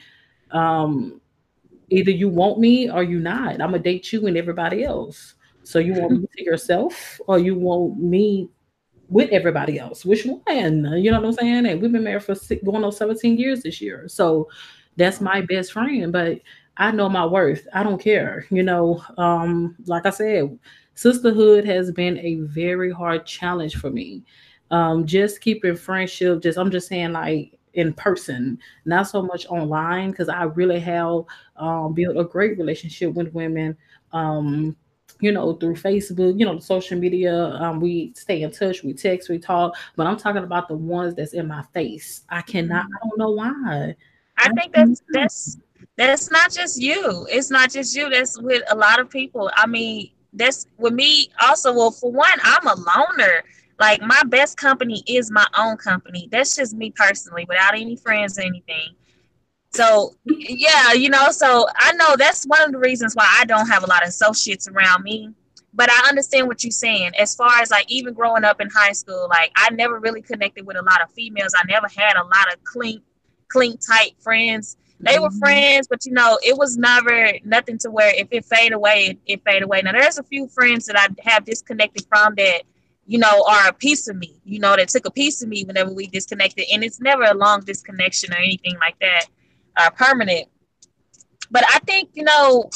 um, 0.51 1.21
either 1.93 2.11
you 2.11 2.29
want 2.29 2.59
me 2.59 2.91
or 2.91 3.03
you 3.03 3.21
not. 3.21 3.53
I'm 3.53 3.71
gonna 3.71 3.79
date 3.79 4.13
you 4.13 4.27
and 4.27 4.37
everybody 4.37 4.85
else. 4.85 5.35
So 5.63 5.79
you 5.79 5.95
want 5.95 6.21
me 6.21 6.27
to 6.37 6.45
yourself 6.45 7.21
or 7.27 7.39
you 7.39 7.55
want 7.55 7.99
me 7.99 8.49
with 9.09 9.31
everybody 9.31 9.79
else? 9.79 10.05
Which 10.05 10.25
one? 10.25 10.41
You 10.49 11.11
know 11.11 11.21
what 11.21 11.27
I'm 11.27 11.33
saying? 11.35 11.67
And 11.67 11.81
we've 11.81 11.93
been 11.93 12.05
married 12.05 12.25
for 12.25 12.35
six, 12.35 12.63
going 12.65 12.83
on 12.83 12.93
17 12.93 13.37
years 13.37 13.63
this 13.63 13.81
year. 13.81 14.09
So 14.09 14.49
that's 14.97 15.21
my 15.21 15.43
best 15.43 15.73
friend, 15.73 16.13
but 16.13 16.41
I 16.79 16.91
know 16.91 17.09
my 17.09 17.27
worth. 17.27 17.67
I 17.75 17.83
don't 17.83 18.01
care. 18.01 18.47
You 18.51 18.63
know, 18.63 19.03
um, 19.19 19.77
like 19.87 20.07
I 20.07 20.11
said, 20.11 20.59
sisterhood 20.95 21.65
has 21.67 21.91
been 21.93 22.19
a 22.19 22.37
very 22.37 22.91
hard 22.91 23.27
challenge 23.27 23.77
for 23.77 23.91
me. 23.91 24.25
Um, 24.71 25.07
just 25.07 25.43
keeping 25.43 25.77
friendship, 25.77 26.43
just 26.43 26.59
I'm 26.59 26.71
just 26.71 26.89
saying 26.89 27.13
like 27.13 27.59
in 27.75 27.93
person, 27.95 28.59
not 28.85 29.09
so 29.09 29.23
much 29.23 29.47
online, 29.47 30.11
because 30.11 30.29
I 30.29 30.45
really 30.45 30.81
have 30.81 31.25
um, 31.57 31.95
built 31.95 32.17
a 32.17 32.25
great 32.25 32.59
relationship 32.59 33.15
with 33.15 33.33
women. 33.33 33.77
Um, 34.13 34.77
you 35.21 35.31
know, 35.31 35.55
through 35.55 35.77
Facebook, 35.77 36.37
you 36.39 36.45
know, 36.45 36.59
social 36.59 36.99
media. 36.99 37.33
Um, 37.33 37.81
we 37.81 38.13
stay 38.17 38.43
in 38.43 38.51
touch, 38.51 38.83
we 38.83 38.93
text, 38.93 39.29
we 39.29 39.39
talk, 39.39 39.77
but 39.95 40.07
I'm 40.07 40.17
talking 40.17 40.43
about 40.43 40.67
the 40.67 40.75
ones 40.75 41.15
that's 41.15 41.33
in 41.33 41.47
my 41.47 41.63
face. 41.73 42.23
I 42.29 42.43
cannot, 42.43 42.87
I 42.87 43.09
don't 43.09 43.19
know 43.19 43.31
why. 43.31 43.95
I 44.39 44.49
think 44.53 44.75
that's 44.75 45.03
that's 45.11 45.59
that's 45.97 46.31
not 46.31 46.51
just 46.51 46.81
you. 46.81 47.27
It's 47.31 47.51
not 47.51 47.71
just 47.71 47.95
you. 47.95 48.11
That's 48.11 48.41
with 48.41 48.63
a 48.71 48.77
lot 48.77 48.99
of 48.99 49.11
people. 49.11 49.51
I 49.55 49.67
mean, 49.67 50.11
that's 50.33 50.67
with 50.79 50.95
me 50.95 51.31
also. 51.41 51.73
Well, 51.73 51.93
for 51.93 52.11
one, 52.11 52.39
I'm 52.43 52.67
a 52.67 52.75
loner. 52.75 53.45
Like 53.83 54.01
my 54.01 54.23
best 54.29 54.57
company 54.57 55.03
is 55.09 55.29
my 55.33 55.45
own 55.59 55.77
company. 55.77 56.29
That's 56.31 56.55
just 56.55 56.73
me 56.73 56.93
personally, 56.95 57.47
without 57.49 57.75
any 57.75 57.97
friends 57.97 58.39
or 58.39 58.43
anything. 58.43 58.95
So 59.73 60.13
yeah, 60.25 60.93
you 60.93 61.11
know, 61.11 61.33
so 61.33 61.67
I 61.77 61.93
know 61.95 62.15
that's 62.17 62.45
one 62.45 62.63
of 62.63 62.71
the 62.71 62.79
reasons 62.79 63.15
why 63.15 63.27
I 63.41 63.45
don't 63.45 63.67
have 63.67 63.83
a 63.83 63.89
lot 63.89 64.05
of 64.05 64.09
associates 64.11 64.69
around 64.69 65.03
me. 65.03 65.35
But 65.75 65.91
I 65.91 66.09
understand 66.09 66.47
what 66.47 66.63
you're 66.63 66.71
saying. 66.71 67.11
As 67.19 67.35
far 67.35 67.59
as 67.61 67.73
like 67.73 67.91
even 67.91 68.15
growing 68.15 68.45
up 68.45 68.61
in 68.61 68.69
high 68.71 68.93
school, 68.93 69.27
like 69.29 69.51
I 69.57 69.71
never 69.71 69.99
really 69.99 70.23
connected 70.23 70.65
with 70.65 70.77
a 70.77 70.83
lot 70.83 71.03
of 71.03 71.11
females. 71.11 71.53
I 71.59 71.65
never 71.67 71.89
had 71.89 72.17
a 72.17 72.23
lot 72.23 72.53
of 72.53 72.63
clean 72.63 73.03
clean 73.49 73.79
tight 73.79 74.15
friends. 74.21 74.77
They 75.01 75.19
were 75.19 75.29
mm-hmm. 75.29 75.39
friends, 75.41 75.89
but 75.89 76.07
you 76.07 76.13
know, 76.13 76.39
it 76.45 76.57
was 76.57 76.77
never 76.77 77.33
nothing 77.45 77.79
to 77.79 77.91
where 77.91 78.15
if 78.15 78.29
it 78.31 78.45
fade 78.45 78.75
away, 78.75 79.07
it, 79.07 79.19
it 79.27 79.43
fade 79.45 79.65
away. 79.65 79.83
Now 79.83 79.91
there's 79.91 80.19
a 80.19 80.23
few 80.23 80.47
friends 80.47 80.87
that 80.87 80.97
I 80.97 81.09
have 81.29 81.45
disconnected 81.45 82.07
from 82.09 82.37
that, 82.37 82.63
you 83.07 83.19
know, 83.19 83.45
are 83.49 83.69
a 83.69 83.73
piece 83.73 84.09
of 84.09 84.17
me, 84.17 84.41
you 84.45 84.59
know, 84.59 84.77
that 84.77 84.89
took 84.89 85.07
a 85.07 85.11
piece 85.11 85.43
of 85.43 85.49
me 85.49 85.65
whenever 85.65 85.93
we 85.93 86.07
disconnected. 86.07 86.65
And 86.73 86.85
it's 86.85 87.01
never 87.01 87.25
a 87.25 87.35
long 87.35 87.61
disconnection 87.61 88.33
or 88.33 88.37
anything 88.37 88.77
like 88.81 88.99
that, 89.01 89.27
uh, 89.77 89.91
permanent. 89.91 90.49
But 91.51 91.65
I 91.69 91.81
think, 91.81 92.11
you 92.15 92.25
know, 92.25 92.71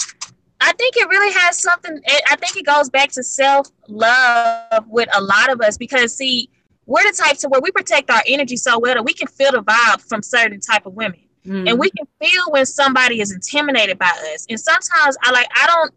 I 0.61 0.73
think 0.73 0.97
it 0.97 1.09
really 1.09 1.33
has 1.33 1.61
something. 1.61 2.01
I 2.29 2.37
think 2.37 2.57
it 2.57 2.67
goes 2.67 2.91
back 2.91 3.11
to 3.13 3.23
self 3.23 3.69
love 3.89 4.85
with 4.89 5.09
a 5.15 5.23
lot 5.23 5.53
of 5.53 5.61
us 5.61 5.77
because, 5.77 6.17
see, 6.17 6.51
we're 6.87 7.03
the 7.03 7.17
type 7.17 7.37
to 7.39 7.49
where 7.49 7.61
we 7.61 7.71
protect 7.71 8.11
our 8.11 8.23
energy 8.27 8.57
so 8.57 8.79
well 8.79 8.95
that 8.95 9.05
we 9.05 9.13
can 9.13 9.29
feel 9.29 9.53
the 9.53 9.63
vibe 9.63 10.01
from 10.09 10.23
certain 10.23 10.61
type 10.61 10.87
of 10.87 10.95
women. 10.95 11.21
Mm-hmm. 11.47 11.69
And 11.69 11.79
we 11.79 11.91
can 11.91 12.07
feel 12.21 12.51
when 12.51 12.67
somebody 12.67 13.21
is 13.21 13.33
intimidated 13.33 13.99
by 13.99 14.13
us. 14.35 14.47
And 14.49 14.59
sometimes 14.59 15.17
I 15.23 15.31
like 15.31 15.49
I 15.55 15.67
don't 15.67 15.95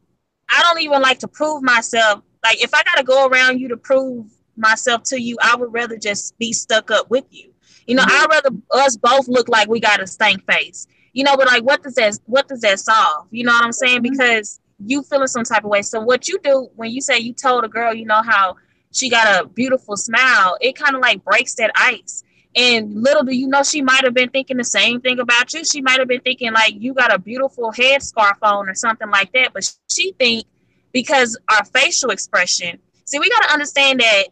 I 0.50 0.62
don't 0.64 0.82
even 0.82 1.02
like 1.02 1.20
to 1.20 1.28
prove 1.28 1.64
myself. 1.64 2.22
Like 2.44 2.62
if 2.64 2.74
I 2.74 2.84
gotta 2.84 3.04
go 3.04 3.28
around 3.28 3.60
you 3.60 3.68
to 3.70 3.78
prove 3.78 4.28
myself 4.56 5.04
to 5.04 5.22
you, 5.22 5.38
I 5.42 5.56
would 5.56 5.74
rather 5.74 5.98
just 5.98 6.38
be 6.38 6.54
stuck 6.54 6.92
up 6.92 7.10
with 7.10 7.26
you. 7.32 7.54
You 7.88 7.96
know, 7.96 8.04
mm-hmm. 8.04 8.32
I'd 8.32 8.44
rather 8.44 8.56
us 8.72 8.98
both 8.98 9.28
look 9.28 9.50
like 9.50 9.68
we 9.68 9.80
got 9.80 10.02
a 10.02 10.08
stank 10.08 10.46
face. 10.52 10.88
You 11.14 11.24
know, 11.24 11.36
but 11.36 11.48
like 11.48 11.64
what 11.64 11.84
does 11.84 11.96
that 11.96 12.20
what 12.26 12.48
does 12.48 12.62
that 12.62 12.80
solve? 12.80 13.28
You 13.32 13.44
know 13.46 13.52
what 13.52 13.64
I'm 13.64 13.72
saying? 13.72 14.04
Mm-hmm. 14.04 14.12
Because 14.12 14.60
you 14.86 15.04
feeling 15.04 15.28
some 15.28 15.44
type 15.44 15.64
of 15.64 15.70
way. 15.70 15.82
So 15.82 16.00
what 16.00 16.28
you 16.28 16.40
do 16.44 16.70
when 16.76 16.92
you 16.92 17.02
say 17.02 17.20
you 17.20 17.34
told 17.34 17.64
a 17.64 17.68
girl, 17.68 17.94
you 17.94 18.06
know 18.06 18.22
how 18.22 18.56
she 18.92 19.10
got 19.10 19.44
a 19.44 19.48
beautiful 19.48 19.98
smile, 19.98 20.58
it 20.62 20.76
kind 20.76 20.96
of 20.96 21.02
like 21.02 21.24
breaks 21.24 21.56
that 21.56 21.72
ice. 21.76 22.24
And 22.56 23.04
little 23.04 23.24
do 23.24 23.36
you 23.36 23.48
know, 23.48 23.62
she 23.62 23.82
might 23.82 24.04
have 24.04 24.14
been 24.14 24.30
thinking 24.30 24.58
the 24.58 24.64
same 24.64 25.02
thing 25.02 25.20
about 25.20 25.54
you. 25.54 25.64
She 25.64 25.82
might 25.82 26.00
have 26.00 26.08
been 26.08 26.22
thinking 26.22 26.52
like 26.52 26.74
you 26.76 26.94
got 26.94 27.14
a 27.14 27.20
beautiful 27.20 27.72
headscarf 27.72 28.38
on 28.42 28.68
or 28.68 28.74
something 28.74 29.10
like 29.10 29.32
that. 29.34 29.52
But 29.54 29.72
she 29.90 30.14
think 30.14 30.46
because 30.92 31.38
our 31.52 31.66
facial 31.66 32.10
expression. 32.10 32.80
See, 33.06 33.20
we 33.20 33.30
got 33.30 33.48
to 33.48 33.54
understand 33.54 34.00
that 34.02 34.26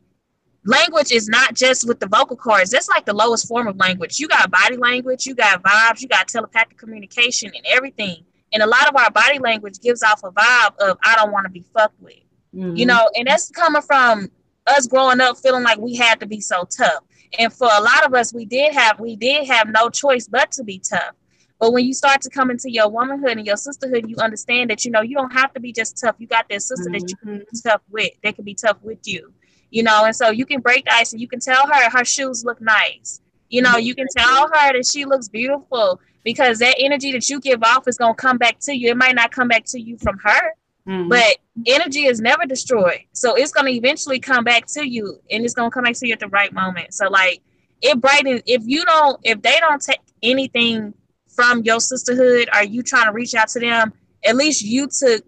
language 0.66 1.12
is 1.12 1.28
not 1.28 1.55
just 1.55 1.88
with 1.88 1.99
the 1.99 2.08
vocal 2.08 2.36
cords. 2.36 2.70
That's 2.70 2.89
like 2.89 3.05
the 3.05 3.14
lowest 3.14 3.47
form 3.47 3.68
of 3.68 3.78
language. 3.78 4.20
You 4.20 4.28
got 4.28 4.51
body 4.51 4.78
language, 4.78 5.26
you 5.26 5.34
got 5.34 5.64
vibes, 5.64 6.01
you 6.01 6.08
got 6.08 6.28
telepathic 6.28 6.78
communication, 6.78 7.51
and 7.55 7.66
everything. 7.68 8.24
And 8.53 8.62
a 8.62 8.68
lot 8.68 8.88
of 8.88 8.95
our 8.95 9.12
body 9.12 9.39
language 9.39 9.80
gives 9.80 10.03
off 10.03 10.24
a 10.24 10.32
vibe 10.32 10.78
of 10.80 10.97
I 11.03 11.16
don't 11.16 11.32
want 11.32 11.45
to 11.45 11.51
be 11.51 11.66
fucked 11.74 11.99
with. 12.01 12.16
Mm-hmm. 12.53 12.76
You 12.76 12.86
know, 12.86 13.10
and 13.16 13.28
that's 13.28 13.49
coming 13.49 13.82
from 13.82 14.30
us 14.68 14.88
growing 14.88 15.22
up 15.22 15.38
feeling 15.38 15.64
like 15.64 15.80
we 15.80 15.95
had 15.95 16.20
to 16.20 16.26
be 16.26 16.41
so 16.41 16.66
tough. 16.66 17.03
And 17.39 17.51
for 17.51 17.68
a 17.72 17.82
lot 17.82 18.05
of 18.05 18.14
us, 18.14 18.34
we 18.34 18.45
did 18.45 18.74
have 18.74 18.99
we 18.99 19.16
did 19.16 19.47
have 19.47 19.70
no 19.70 19.89
choice 19.89 20.28
but 20.28 20.51
to 20.53 20.64
be 20.64 20.80
tough. 20.80 21.12
But 21.60 21.74
when 21.74 21.86
you 21.86 21.93
start 21.93 22.22
to 22.22 22.30
come 22.30 22.51
into 22.51 22.72
your 22.72 22.89
womanhood 22.89 23.38
and 23.38 23.45
your 23.45 23.58
sisterhood, 23.58 24.08
you 24.08 24.16
understand 24.18 24.70
that 24.70 24.86
you 24.86 24.91
know 24.91 25.01
you 25.01 25.16
don't 25.16 25.34
have 25.34 25.53
to 25.53 25.60
be 25.60 25.72
just 25.72 25.99
tough. 25.99 26.16
You 26.20 26.28
got 26.28 26.47
that 26.49 26.62
sister 26.62 26.89
mm-hmm. 26.89 26.93
that 26.93 27.10
you 27.10 27.16
can 27.16 27.39
be 27.39 27.45
mm-hmm. 27.45 27.70
tough 27.70 27.82
with. 27.89 28.12
They 28.22 28.32
can 28.32 28.45
be 28.45 28.53
tough 28.53 28.78
with 28.82 28.99
you. 29.05 29.34
You 29.72 29.84
know, 29.84 30.05
and 30.05 30.16
so 30.16 30.30
you 30.30 30.45
can 30.45 30.62
break 30.62 30.86
the 30.86 30.93
ice 30.93 31.12
and 31.12 31.22
you 31.22 31.28
can 31.28 31.39
tell 31.39 31.68
her 31.68 31.89
her 31.89 32.05
shoes 32.05 32.45
look 32.45 32.62
nice. 32.62 33.22
You 33.49 33.62
know, 33.62 33.78
you 33.78 33.95
can 33.95 34.08
tell 34.16 34.47
her 34.47 34.74
that 34.74 34.86
she 34.89 35.05
looks 35.05 35.28
beautiful 35.28 35.99
because 36.24 36.60
that 36.60 36.76
energy 36.80 37.12
that 37.14 37.30
you 37.30 37.39
give 37.39 37.64
off 37.64 37.88
is 37.88 37.97
gonna 37.97 38.14
come 38.14 38.38
back 38.38 38.60
to 38.60 38.76
you. 38.76 38.91
It 38.91 38.97
might 38.97 39.16
not 39.16 39.32
come 39.32 39.47
back 39.47 39.66
to 39.68 39.80
you 39.80 39.97
from 39.97 40.18
her, 40.20 40.53
mm-hmm. 40.88 41.10
but 41.10 41.38
energy 41.66 42.05
is 42.05 42.22
never 42.22 42.45
destroyed. 42.45 43.01
So 43.14 43.36
it's 43.36 43.51
gonna 43.51 43.72
eventually 43.72 44.20
come 44.20 44.43
back 44.43 44.68
to 44.68 44.88
you 44.88 45.20
and 45.32 45.43
it's 45.43 45.53
gonna 45.53 45.72
come 45.72 45.86
back 45.86 45.95
to 45.95 46.08
you 46.08 46.14
at 46.14 46.20
the 46.20 46.28
right 46.28 46.53
moment. 46.53 46.93
So 46.93 47.10
like 47.10 47.41
it 47.82 47.99
brightens 47.99 48.41
if 48.45 48.64
you 48.66 48.86
don't 48.86 49.20
if 49.24 49.41
they 49.41 49.58
don't 49.60 49.82
take 49.82 49.99
anything 50.22 50.93
from 51.38 51.61
your 51.63 51.79
sisterhood? 51.79 52.49
Are 52.51 52.65
you 52.65 52.81
trying 52.81 53.05
to 53.05 53.13
reach 53.13 53.35
out 53.35 53.47
to 53.49 53.59
them? 53.59 53.93
At 54.25 54.35
least 54.35 54.63
you 54.63 54.88
took 54.88 55.23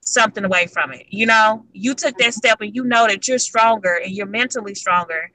something 0.00 0.44
away 0.44 0.66
from 0.66 0.92
it 0.92 1.04
you 1.10 1.26
know? 1.26 1.64
You 1.72 1.94
took 1.94 2.16
that 2.18 2.32
step 2.32 2.60
and 2.60 2.74
you 2.74 2.84
know 2.84 3.06
that 3.06 3.28
you're 3.28 3.38
stronger 3.38 4.00
and 4.02 4.12
you're 4.12 4.26
mentally 4.26 4.74
stronger 4.74 5.30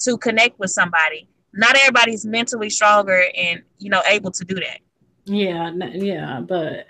to 0.00 0.18
connect 0.18 0.58
with 0.58 0.70
somebody. 0.70 1.28
Not 1.54 1.74
everybody's 1.76 2.26
mentally 2.26 2.68
stronger 2.68 3.24
and 3.34 3.62
you 3.78 3.88
know 3.90 4.02
able 4.06 4.30
to 4.32 4.44
do 4.44 4.56
that. 4.56 4.80
Yeah 5.24 5.72
yeah 5.94 6.40
but 6.40 6.86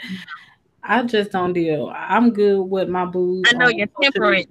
i 0.82 1.02
just 1.04 1.30
don't 1.30 1.52
deal. 1.52 1.90
I'm 1.94 2.32
good 2.32 2.60
with 2.60 2.88
my 2.88 3.06
booze 3.06 3.44
i 3.48 3.56
know 3.56 3.66
um, 3.66 3.72
you're 3.72 3.88
temperate 4.02 4.48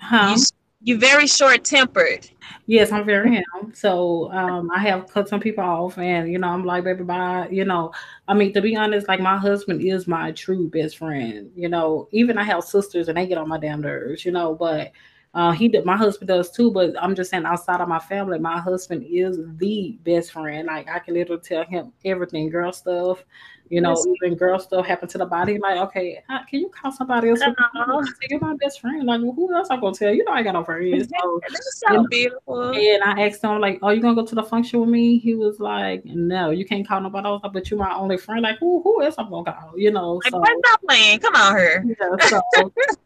huh? 0.00 0.34
you, 0.36 0.44
are 0.88 0.96
very 0.96 1.26
short 1.26 1.64
tempered 1.64 2.30
Yes, 2.70 2.92
I'm 2.92 3.04
very 3.04 3.34
him. 3.34 3.72
So 3.74 4.30
um, 4.32 4.70
I 4.70 4.78
have 4.78 5.08
cut 5.08 5.28
some 5.28 5.40
people 5.40 5.64
off, 5.64 5.98
and 5.98 6.30
you 6.30 6.38
know, 6.38 6.46
I'm 6.48 6.64
like, 6.64 6.84
baby, 6.84 7.02
bye. 7.02 7.48
You 7.50 7.64
know, 7.64 7.92
I 8.28 8.34
mean, 8.34 8.52
to 8.52 8.62
be 8.62 8.76
honest, 8.76 9.08
like 9.08 9.18
my 9.18 9.36
husband 9.36 9.82
is 9.82 10.06
my 10.06 10.30
true 10.30 10.68
best 10.68 10.98
friend. 10.98 11.50
You 11.56 11.68
know, 11.68 12.08
even 12.12 12.38
I 12.38 12.44
have 12.44 12.62
sisters, 12.62 13.08
and 13.08 13.18
they 13.18 13.26
get 13.26 13.38
on 13.38 13.48
my 13.48 13.58
damn 13.58 13.80
nerves. 13.80 14.24
You 14.24 14.30
know, 14.30 14.54
but 14.54 14.92
uh, 15.34 15.50
he 15.50 15.68
my 15.84 15.96
husband 15.96 16.28
does 16.28 16.52
too, 16.52 16.70
but 16.70 16.94
I'm 17.02 17.16
just 17.16 17.30
saying 17.30 17.44
outside 17.44 17.80
of 17.80 17.88
my 17.88 17.98
family, 17.98 18.38
my 18.38 18.60
husband 18.60 19.04
is 19.08 19.38
the 19.56 19.98
best 20.04 20.30
friend. 20.30 20.66
Like 20.66 20.88
I 20.88 21.00
can 21.00 21.14
literally 21.14 21.42
tell 21.42 21.64
him 21.64 21.92
everything, 22.04 22.50
girl 22.50 22.72
stuff, 22.72 23.24
you 23.70 23.80
know, 23.80 23.96
even 24.16 24.36
girl 24.36 24.58
stuff 24.58 24.84
happen 24.84 25.08
to 25.08 25.18
the 25.18 25.24
body. 25.24 25.56
Like, 25.58 25.78
okay, 25.78 26.20
can 26.48 26.60
you 26.60 26.68
call 26.68 26.90
somebody 26.90 27.28
else? 27.28 27.38
You're 27.38 27.50
uh-huh. 27.50 28.38
my 28.40 28.56
best 28.56 28.80
friend. 28.80 29.04
Like, 29.04 29.20
well, 29.22 29.32
who 29.32 29.54
else 29.54 29.68
I 29.70 29.76
gonna 29.76 29.94
tell? 29.94 30.12
You 30.12 30.24
know, 30.24 30.32
I 30.32 30.42
got 30.42 30.54
no 30.54 30.64
friends. 30.64 31.08
So, 31.08 31.40
so 31.94 32.06
beautiful. 32.10 32.72
And 32.72 33.04
I 33.04 33.26
asked 33.26 33.44
him, 33.44 33.60
like, 33.60 33.78
oh, 33.82 33.90
you 33.90 34.02
gonna 34.02 34.16
go 34.16 34.26
to 34.26 34.34
the 34.34 34.42
function 34.42 34.80
with 34.80 34.88
me? 34.88 35.18
He 35.18 35.36
was 35.36 35.60
like, 35.60 36.04
no, 36.04 36.50
you 36.50 36.64
can't 36.64 36.86
call 36.86 37.00
nobody 37.00 37.28
else. 37.28 37.42
But 37.52 37.70
you're 37.70 37.78
my 37.78 37.94
only 37.94 38.16
friend. 38.16 38.42
Like, 38.42 38.58
who, 38.58 38.82
who 38.82 39.04
else 39.04 39.14
I'm 39.18 39.30
gonna 39.30 39.52
call? 39.52 39.78
You 39.78 39.92
know, 39.92 40.14
like, 40.14 40.32
so, 40.32 40.42
stop 40.64 40.80
playing. 40.88 41.20
Come 41.20 41.36
on, 41.36 41.52
her. 41.52 41.84
Yeah, 41.86 42.26
so, 42.26 42.40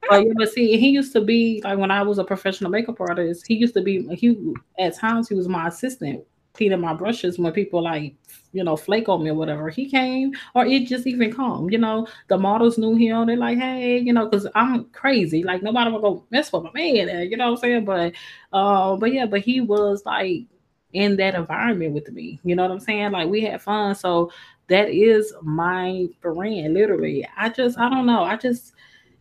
but, 0.08 0.26
yeah, 0.26 0.32
but 0.34 0.50
see, 0.50 0.78
he 0.78 0.88
used 0.88 1.12
to 1.12 1.20
be 1.20 1.60
like 1.62 1.78
when 1.78 1.90
I 1.90 2.02
was 2.02 2.16
a 2.16 2.24
professional 2.24 2.70
makeup 2.70 2.98
artist. 3.00 3.44
He 3.46 3.54
used 3.54 3.74
to 3.74 3.82
be. 3.82 4.06
He 4.14 4.54
at 4.78 4.96
times 4.96 5.28
he 5.28 5.34
was 5.34 5.46
my 5.46 5.68
assistant 5.68 6.24
cleaning 6.54 6.80
my 6.80 6.94
brushes 6.94 7.38
when 7.38 7.52
people 7.52 7.82
like 7.82 8.14
you 8.54 8.64
know, 8.64 8.76
flake 8.76 9.08
on 9.08 9.22
me 9.22 9.30
or 9.30 9.34
whatever. 9.34 9.68
He 9.68 9.90
came, 9.90 10.32
or 10.54 10.64
it 10.64 10.86
just 10.86 11.06
even 11.06 11.32
come. 11.32 11.68
You 11.70 11.78
know, 11.78 12.06
the 12.28 12.38
models 12.38 12.78
knew 12.78 12.94
him. 12.94 13.26
They're 13.26 13.36
like, 13.36 13.58
hey, 13.58 13.98
you 13.98 14.12
know, 14.12 14.26
because 14.26 14.46
I'm 14.54 14.84
crazy. 14.86 15.42
Like 15.42 15.62
nobody 15.62 15.90
will 15.90 16.00
go 16.00 16.24
mess 16.30 16.52
with 16.52 16.62
my 16.62 16.70
man. 16.72 17.28
You 17.30 17.36
know 17.36 17.46
what 17.46 17.50
I'm 17.50 17.56
saying? 17.58 17.84
But, 17.84 18.14
uh, 18.52 18.96
but 18.96 19.12
yeah, 19.12 19.26
but 19.26 19.40
he 19.40 19.60
was 19.60 20.06
like 20.06 20.44
in 20.92 21.16
that 21.16 21.34
environment 21.34 21.92
with 21.92 22.10
me. 22.12 22.40
You 22.44 22.54
know 22.54 22.62
what 22.62 22.70
I'm 22.70 22.80
saying? 22.80 23.10
Like 23.10 23.28
we 23.28 23.42
had 23.42 23.60
fun. 23.60 23.94
So 23.96 24.30
that 24.68 24.88
is 24.88 25.34
my 25.42 26.06
friend, 26.22 26.72
literally. 26.72 27.28
I 27.36 27.48
just, 27.48 27.78
I 27.78 27.90
don't 27.90 28.06
know. 28.06 28.22
I 28.22 28.36
just 28.36 28.72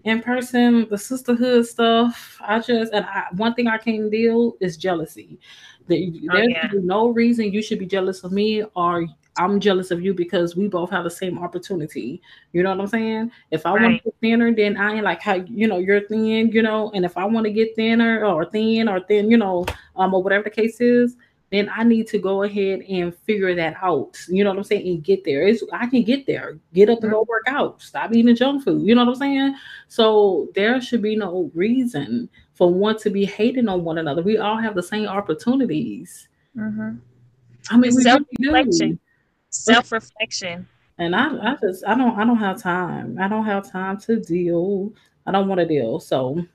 in 0.04 0.22
person, 0.22 0.88
the 0.90 0.98
sisterhood 0.98 1.66
stuff. 1.66 2.38
I 2.42 2.60
just 2.60 2.94
and 2.94 3.06
I, 3.06 3.26
one 3.32 3.54
thing 3.54 3.68
I 3.68 3.78
can't 3.78 4.12
deal 4.12 4.56
is 4.60 4.78
jealousy. 4.78 5.40
There's 5.88 6.12
oh, 6.32 6.38
yeah. 6.38 6.70
no 6.74 7.10
reason 7.10 7.52
you 7.52 7.62
should 7.62 7.80
be 7.80 7.86
jealous 7.86 8.24
of 8.24 8.32
me 8.32 8.64
or 8.76 9.08
I'm 9.38 9.60
jealous 9.60 9.92
of 9.92 10.02
you 10.02 10.14
because 10.14 10.56
we 10.56 10.68
both 10.68 10.92
have 10.92 11.04
the 11.04 11.10
same 11.10 11.40
opportunity. 11.40 12.22
You 12.52 12.64
know 12.64 12.70
what 12.70 12.82
I'm 12.82 12.88
saying? 12.88 13.32
If 13.52 13.66
I 13.66 13.74
right. 13.74 13.82
want 13.82 13.98
to 13.98 14.04
get 14.04 14.16
thinner, 14.22 14.54
then 14.54 14.78
I 14.78 14.94
ain't 14.94 15.04
like 15.04 15.22
how 15.22 15.36
you 15.36 15.68
know 15.68 15.80
you're 15.80 16.08
thin, 16.08 16.52
you 16.52 16.62
know, 16.62 16.92
and 16.94 17.04
if 17.04 17.18
I 17.18 17.26
want 17.26 17.46
to 17.46 17.52
get 17.52 17.76
thinner 17.76 18.26
or 18.26 18.46
thin 18.46 18.88
or 18.88 19.00
thin, 19.00 19.32
you 19.32 19.38
know, 19.38 19.66
um, 19.96 20.14
or 20.14 20.22
whatever 20.22 20.44
the 20.44 20.50
case 20.52 20.80
is, 20.80 21.16
then 21.52 21.70
I 21.74 21.84
need 21.84 22.08
to 22.08 22.20
go 22.20 22.44
ahead 22.44 22.82
and 22.90 23.16
figure 23.16 23.54
that 23.56 23.76
out. 23.82 24.20
You 24.28 24.44
know 24.44 24.52
what 24.52 24.58
I'm 24.58 24.64
saying? 24.64 24.88
And 24.88 25.04
get 25.04 25.24
there. 25.24 25.48
It's 25.48 25.64
I 25.72 25.88
can 25.88 26.04
get 26.04 26.28
there. 26.28 26.60
Get 26.74 26.90
up 26.90 27.02
and 27.02 27.12
go 27.12 27.26
work 27.28 27.46
out. 27.48 27.82
Stop 27.82 28.14
eating 28.14 28.36
junk 28.36 28.64
food. 28.64 28.86
You 28.86 28.94
know 28.96 29.06
what 29.06 29.14
I'm 29.14 29.20
saying? 29.20 29.56
So 29.88 30.50
there 30.54 30.80
should 30.82 31.02
be 31.02 31.16
no 31.16 31.52
reason 31.56 32.30
for 32.54 32.72
one 32.72 32.98
to 33.00 33.10
be 33.10 33.26
hating 33.26 33.68
on 33.68 33.84
one 33.84 33.98
another. 33.98 34.22
We 34.22 34.38
all 34.38 34.58
have 34.58 34.76
the 34.76 34.84
same 34.84 35.08
opportunities. 35.08 36.28
Mm-hmm. 36.56 36.98
I 37.70 37.78
mean, 37.78 37.92
self 37.92 38.22
reflection 38.40 39.00
self 39.54 39.92
reflection. 39.92 40.68
And 40.98 41.16
I, 41.16 41.54
I 41.54 41.56
just, 41.62 41.86
I 41.86 41.96
don't, 41.96 42.18
I 42.18 42.26
don't 42.26 42.38
have 42.38 42.62
time. 42.62 43.18
I 43.20 43.28
don't 43.28 43.46
have 43.46 43.70
time 43.70 43.98
to 44.02 44.20
deal. 44.20 44.94
I 45.26 45.32
don't 45.32 45.48
want 45.48 45.60
to 45.60 45.66
deal. 45.66 46.00
So, 46.00 46.46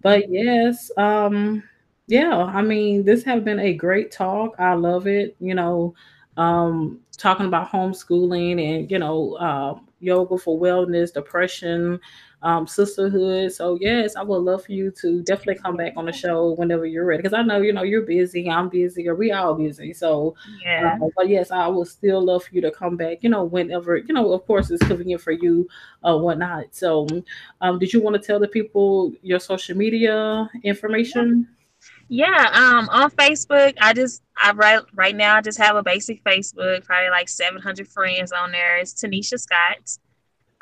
but 0.00 0.30
yes, 0.30 0.90
um, 0.96 1.62
yeah. 2.06 2.34
I 2.44 2.62
mean, 2.62 3.04
this 3.04 3.22
has 3.24 3.42
been 3.42 3.58
a 3.58 3.74
great 3.74 4.10
talk. 4.10 4.54
I 4.58 4.74
love 4.74 5.06
it. 5.06 5.36
You 5.40 5.54
know, 5.54 5.94
um, 6.36 7.00
talking 7.16 7.46
about 7.46 7.70
homeschooling 7.70 8.60
and 8.62 8.90
you 8.90 8.98
know, 8.98 9.34
uh, 9.34 9.78
yoga 10.00 10.38
for 10.38 10.58
wellness, 10.58 11.12
depression, 11.12 12.00
um, 12.42 12.66
sisterhood. 12.66 13.52
So 13.52 13.78
yes, 13.80 14.16
I 14.16 14.22
would 14.22 14.38
love 14.38 14.64
for 14.64 14.72
you 14.72 14.90
to 15.00 15.22
definitely 15.22 15.62
come 15.62 15.76
back 15.76 15.94
on 15.96 16.06
the 16.06 16.12
show 16.12 16.52
whenever 16.52 16.86
you're 16.86 17.04
ready. 17.04 17.22
Because 17.22 17.34
I 17.34 17.42
know 17.42 17.60
you 17.60 17.72
know 17.72 17.82
you're 17.82 18.02
busy, 18.02 18.50
I'm 18.50 18.68
busy, 18.68 19.08
or 19.08 19.14
we 19.14 19.32
all 19.32 19.54
busy. 19.54 19.92
So 19.92 20.34
yeah. 20.64 20.98
Uh, 21.02 21.08
but 21.16 21.28
yes, 21.28 21.50
I 21.50 21.66
would 21.68 21.88
still 21.88 22.24
love 22.24 22.44
for 22.44 22.54
you 22.54 22.60
to 22.62 22.70
come 22.70 22.96
back. 22.96 23.18
You 23.22 23.30
know, 23.30 23.44
whenever 23.44 23.96
you 23.96 24.14
know, 24.14 24.32
of 24.32 24.46
course, 24.46 24.70
it's 24.70 24.86
convenient 24.86 25.22
for 25.22 25.32
you, 25.32 25.68
uh, 26.02 26.16
whatnot. 26.16 26.74
So, 26.74 27.06
um, 27.60 27.78
did 27.78 27.92
you 27.92 28.02
want 28.02 28.20
to 28.20 28.26
tell 28.26 28.40
the 28.40 28.48
people 28.48 29.12
your 29.22 29.38
social 29.38 29.76
media 29.76 30.50
information? 30.64 31.48
Yeah, 32.08 32.50
um, 32.52 32.88
on 32.90 33.10
Facebook, 33.12 33.74
I 33.80 33.92
just 33.92 34.22
I 34.36 34.52
right 34.52 34.82
right 34.94 35.16
now 35.16 35.36
I 35.36 35.40
just 35.40 35.58
have 35.58 35.76
a 35.76 35.82
basic 35.82 36.22
Facebook, 36.24 36.84
probably 36.84 37.10
like 37.10 37.28
700 37.28 37.88
friends 37.88 38.32
on 38.32 38.52
there. 38.52 38.76
It's 38.76 38.94
Tenisha 38.94 39.38
Scott. 39.38 39.98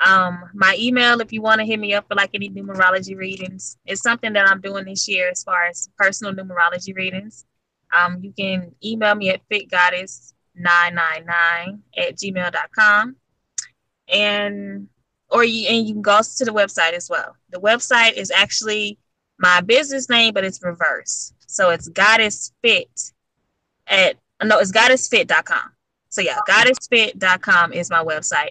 Um, 0.04 0.50
my 0.54 0.76
email, 0.78 1.20
if 1.20 1.32
you 1.32 1.42
want 1.42 1.60
to 1.60 1.66
hit 1.66 1.78
me 1.78 1.94
up 1.94 2.08
for 2.08 2.14
like 2.14 2.30
any 2.32 2.48
numerology 2.48 3.16
readings, 3.16 3.76
it's 3.84 4.02
something 4.02 4.32
that 4.32 4.48
I'm 4.48 4.60
doing 4.60 4.86
this 4.86 5.06
year 5.06 5.28
as 5.30 5.44
far 5.44 5.66
as 5.66 5.90
personal 5.98 6.32
numerology 6.32 6.96
readings. 6.96 7.44
Um, 7.92 8.20
you 8.22 8.32
can 8.32 8.72
email 8.84 9.14
me 9.14 9.30
at 9.30 9.42
fitgoddess999 9.50 11.80
at 11.96 12.16
gmail.com. 12.16 13.16
And 14.08 14.88
or 15.28 15.44
you 15.44 15.68
and 15.68 15.86
you 15.86 15.94
can 15.94 16.02
go 16.02 16.20
to 16.20 16.44
the 16.44 16.52
website 16.52 16.94
as 16.94 17.08
well. 17.08 17.36
The 17.50 17.60
website 17.60 18.14
is 18.14 18.32
actually 18.32 18.98
my 19.38 19.60
business 19.60 20.08
name, 20.08 20.34
but 20.34 20.42
it's 20.44 20.60
reverse. 20.62 21.32
So 21.46 21.70
it's 21.70 21.88
goddess 21.88 22.52
fit 22.62 23.12
at 23.86 24.16
no, 24.42 24.58
it's 24.58 24.72
goddessfit.com. 24.72 25.70
So 26.08 26.22
yeah, 26.22 26.38
goddessfit.com 26.48 27.72
is 27.72 27.88
my 27.90 28.02
website 28.02 28.50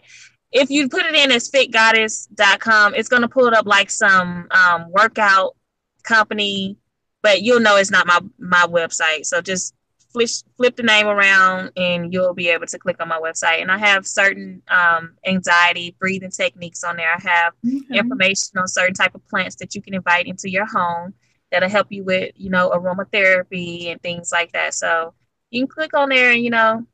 if 0.51 0.69
you 0.69 0.89
put 0.89 1.05
it 1.05 1.15
in 1.15 1.31
as 1.31 1.49
fitgoddess.com, 1.49 2.95
it's 2.95 3.09
going 3.09 3.21
to 3.21 3.27
pull 3.27 3.47
it 3.47 3.53
up 3.53 3.65
like 3.67 3.89
some 3.89 4.47
um, 4.51 4.91
workout 4.91 5.55
company, 6.03 6.77
but 7.21 7.41
you'll 7.41 7.59
know 7.59 7.77
it's 7.77 7.91
not 7.91 8.07
my 8.07 8.19
my 8.39 8.65
website. 8.65 9.25
So 9.25 9.41
just 9.41 9.75
flip 10.11 10.29
flip 10.57 10.75
the 10.75 10.83
name 10.83 11.07
around 11.07 11.71
and 11.77 12.11
you'll 12.11 12.33
be 12.33 12.49
able 12.49 12.65
to 12.65 12.79
click 12.79 12.97
on 12.99 13.07
my 13.07 13.19
website. 13.19 13.61
And 13.61 13.71
I 13.71 13.77
have 13.77 14.07
certain 14.07 14.61
um, 14.69 15.15
anxiety 15.25 15.95
breathing 15.99 16.31
techniques 16.31 16.83
on 16.83 16.97
there. 16.97 17.13
I 17.13 17.21
have 17.21 17.53
information 17.93 18.57
on 18.57 18.67
certain 18.67 18.95
type 18.95 19.15
of 19.15 19.27
plants 19.27 19.55
that 19.57 19.75
you 19.75 19.81
can 19.81 19.93
invite 19.93 20.27
into 20.27 20.49
your 20.49 20.65
home. 20.65 21.13
that'll 21.51 21.69
help 21.69 21.91
you 21.91 22.03
with, 22.03 22.31
you 22.35 22.49
know, 22.49 22.69
aromatherapy 22.69 23.91
and 23.91 24.01
things 24.01 24.31
like 24.31 24.51
that. 24.53 24.73
So 24.73 25.13
you 25.51 25.61
can 25.61 25.67
click 25.67 25.93
on 25.93 26.09
there 26.09 26.31
and, 26.31 26.43
you 26.43 26.49
know, 26.49 26.85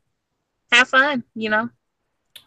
have 0.72 0.90
fun, 0.90 1.24
you 1.36 1.50
know. 1.50 1.70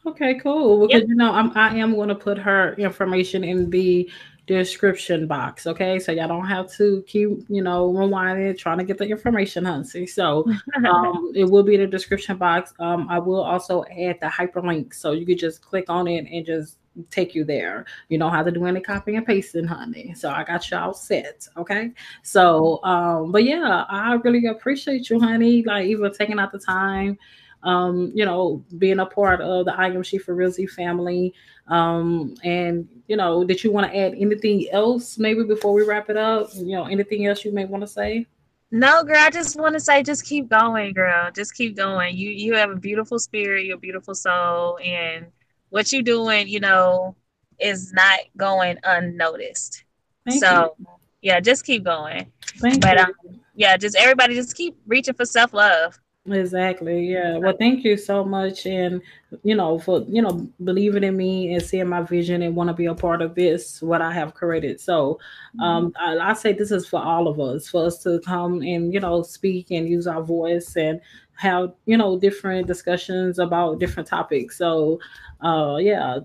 Okay, 0.08 0.34
cool. 0.36 0.86
Because 0.86 1.02
yep. 1.02 1.08
you 1.08 1.14
know, 1.14 1.32
I'm 1.32 1.56
I 1.56 1.76
am 1.76 1.94
going 1.94 2.08
to 2.08 2.14
put 2.14 2.38
her 2.38 2.74
information 2.74 3.44
in 3.44 3.70
the 3.70 4.10
description 4.46 5.26
box. 5.26 5.66
Okay, 5.66 5.98
so 5.98 6.10
y'all 6.10 6.26
don't 6.26 6.46
have 6.46 6.72
to 6.72 7.04
keep 7.06 7.28
you 7.48 7.62
know 7.62 7.92
rewinding 7.92 8.56
trying 8.56 8.78
to 8.78 8.84
get 8.84 8.98
the 8.98 9.06
information, 9.06 9.64
Huntsy. 9.64 10.08
So 10.08 10.46
um, 10.86 11.32
it 11.34 11.44
will 11.44 11.62
be 11.62 11.74
in 11.74 11.82
the 11.82 11.86
description 11.86 12.36
box. 12.38 12.72
Um, 12.78 13.06
I 13.10 13.18
will 13.18 13.42
also 13.42 13.84
add 13.84 14.18
the 14.20 14.26
hyperlink, 14.26 14.94
so 14.94 15.12
you 15.12 15.26
could 15.26 15.38
just 15.38 15.62
click 15.62 15.84
on 15.88 16.08
it 16.08 16.26
and 16.30 16.44
just 16.44 16.78
take 17.10 17.34
you 17.34 17.44
there. 17.44 17.84
You 18.08 18.18
don't 18.18 18.32
have 18.32 18.46
to 18.46 18.52
do 18.52 18.64
any 18.64 18.80
copying 18.80 19.18
and 19.18 19.26
pasting, 19.26 19.66
honey. 19.66 20.14
So 20.16 20.30
I 20.30 20.42
got 20.42 20.68
y'all 20.70 20.94
set. 20.94 21.46
Okay. 21.56 21.92
So 22.22 22.82
um, 22.82 23.30
but 23.30 23.44
yeah, 23.44 23.84
I 23.88 24.14
really 24.14 24.46
appreciate 24.46 25.10
you, 25.10 25.20
honey. 25.20 25.62
Like 25.62 25.86
even 25.86 26.12
taking 26.12 26.38
out 26.38 26.52
the 26.52 26.58
time 26.58 27.18
um, 27.62 28.12
you 28.14 28.24
know, 28.24 28.64
being 28.78 29.00
a 29.00 29.06
part 29.06 29.40
of 29.40 29.66
the 29.66 29.74
I 29.74 29.86
Am 29.86 30.02
She 30.02 30.18
for 30.18 30.34
Realzy 30.34 30.68
family. 30.68 31.34
Um, 31.66 32.34
and 32.44 32.88
you 33.06 33.16
know, 33.16 33.44
did 33.44 33.62
you 33.62 33.72
want 33.72 33.90
to 33.90 33.96
add 33.96 34.14
anything 34.14 34.68
else 34.70 35.18
maybe 35.18 35.44
before 35.44 35.72
we 35.72 35.82
wrap 35.82 36.08
it 36.10 36.16
up? 36.16 36.50
You 36.54 36.76
know, 36.76 36.86
anything 36.86 37.26
else 37.26 37.44
you 37.44 37.52
may 37.52 37.64
want 37.64 37.82
to 37.82 37.88
say? 37.88 38.26
No, 38.70 39.02
girl, 39.02 39.16
I 39.16 39.30
just 39.30 39.58
want 39.58 39.74
to 39.74 39.80
say 39.80 40.02
just 40.02 40.26
keep 40.26 40.48
going, 40.48 40.92
girl. 40.92 41.30
Just 41.34 41.54
keep 41.54 41.76
going. 41.76 42.16
You 42.16 42.30
you 42.30 42.54
have 42.54 42.70
a 42.70 42.76
beautiful 42.76 43.18
spirit, 43.18 43.64
you're 43.64 43.76
a 43.76 43.80
beautiful 43.80 44.14
soul, 44.14 44.78
and 44.84 45.26
what 45.70 45.92
you're 45.92 46.02
doing, 46.02 46.48
you 46.48 46.60
know, 46.60 47.16
is 47.58 47.92
not 47.92 48.20
going 48.36 48.78
unnoticed. 48.84 49.84
Thank 50.26 50.40
so 50.40 50.74
you. 50.78 50.86
yeah, 51.22 51.40
just 51.40 51.64
keep 51.64 51.84
going. 51.84 52.30
Thank 52.58 52.82
but 52.82 52.98
um, 52.98 53.12
yeah, 53.54 53.76
just 53.76 53.96
everybody 53.96 54.34
just 54.34 54.54
keep 54.54 54.76
reaching 54.86 55.14
for 55.14 55.24
self 55.24 55.52
love. 55.54 55.98
Exactly. 56.30 57.06
Yeah. 57.12 57.38
Well, 57.38 57.54
thank 57.58 57.84
you 57.84 57.96
so 57.96 58.24
much, 58.24 58.66
and 58.66 59.00
you 59.44 59.54
know 59.54 59.78
for 59.78 60.00
you 60.08 60.20
know 60.20 60.48
believing 60.64 61.04
in 61.04 61.16
me 61.16 61.54
and 61.54 61.62
seeing 61.62 61.88
my 61.88 62.02
vision 62.02 62.42
and 62.42 62.54
want 62.56 62.68
to 62.68 62.74
be 62.74 62.86
a 62.86 62.94
part 62.94 63.22
of 63.22 63.34
this 63.34 63.80
what 63.80 64.02
I 64.02 64.12
have 64.12 64.34
created. 64.34 64.80
So, 64.80 65.18
um, 65.60 65.92
mm-hmm. 65.92 66.20
I, 66.20 66.30
I 66.30 66.32
say 66.34 66.52
this 66.52 66.70
is 66.70 66.86
for 66.86 67.00
all 67.00 67.28
of 67.28 67.40
us, 67.40 67.68
for 67.68 67.86
us 67.86 68.02
to 68.02 68.20
come 68.26 68.60
and 68.62 68.92
you 68.92 69.00
know 69.00 69.22
speak 69.22 69.70
and 69.70 69.88
use 69.88 70.06
our 70.06 70.22
voice 70.22 70.76
and 70.76 71.00
have 71.36 71.72
you 71.86 71.96
know 71.96 72.18
different 72.18 72.66
discussions 72.66 73.38
about 73.38 73.78
different 73.78 74.08
topics. 74.08 74.58
So, 74.58 75.00
uh, 75.40 75.76
yeah, 75.80 76.18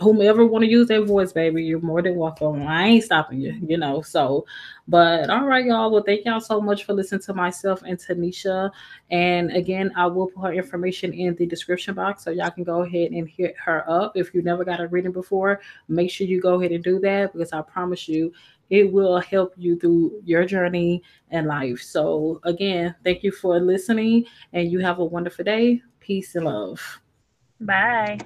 whomever 0.00 0.44
want 0.46 0.64
to 0.64 0.70
use 0.70 0.88
their 0.88 1.04
voice, 1.04 1.32
baby, 1.32 1.64
you're 1.64 1.80
more 1.80 2.02
than 2.02 2.16
welcome. 2.16 2.66
I 2.66 2.86
ain't 2.86 3.04
stopping 3.04 3.40
you, 3.40 3.58
you 3.66 3.76
know. 3.76 4.02
So, 4.02 4.46
but 4.88 5.30
all 5.30 5.44
right, 5.46 5.64
y'all. 5.64 5.90
Well, 5.90 6.02
thank 6.02 6.24
y'all 6.24 6.40
so 6.40 6.60
much 6.60 6.84
for 6.84 6.92
listening 6.92 7.22
to 7.22 7.34
myself 7.34 7.82
and 7.86 7.98
Tenisha. 7.98 8.70
And 9.10 9.50
again, 9.52 9.92
I 9.96 10.06
will 10.06 10.28
put 10.28 10.46
her 10.46 10.52
information 10.52 11.12
in 11.12 11.34
the 11.36 11.46
description 11.46 11.94
box 11.94 12.24
so 12.24 12.30
y'all 12.30 12.50
can 12.50 12.64
go 12.64 12.82
ahead 12.82 13.12
and 13.12 13.28
hit 13.28 13.54
her 13.64 13.88
up. 13.90 14.12
If 14.16 14.34
you 14.34 14.42
never 14.42 14.64
got 14.64 14.80
a 14.80 14.88
reading 14.88 15.12
before, 15.12 15.60
make 15.88 16.10
sure 16.10 16.26
you 16.26 16.40
go 16.40 16.60
ahead 16.60 16.72
and 16.72 16.84
do 16.84 16.98
that 17.00 17.32
because 17.32 17.52
I 17.52 17.62
promise 17.62 18.08
you 18.08 18.32
it 18.70 18.92
will 18.92 19.20
help 19.20 19.54
you 19.56 19.78
through 19.78 20.20
your 20.24 20.44
journey 20.44 21.02
and 21.30 21.46
life. 21.46 21.80
So, 21.80 22.40
again, 22.44 22.94
thank 23.04 23.22
you 23.22 23.30
for 23.30 23.60
listening 23.60 24.26
and 24.52 24.70
you 24.70 24.80
have 24.80 24.98
a 24.98 25.04
wonderful 25.04 25.44
day. 25.44 25.82
Peace 26.00 26.34
and 26.34 26.44
love. 26.44 27.00
Bye. 27.60 28.18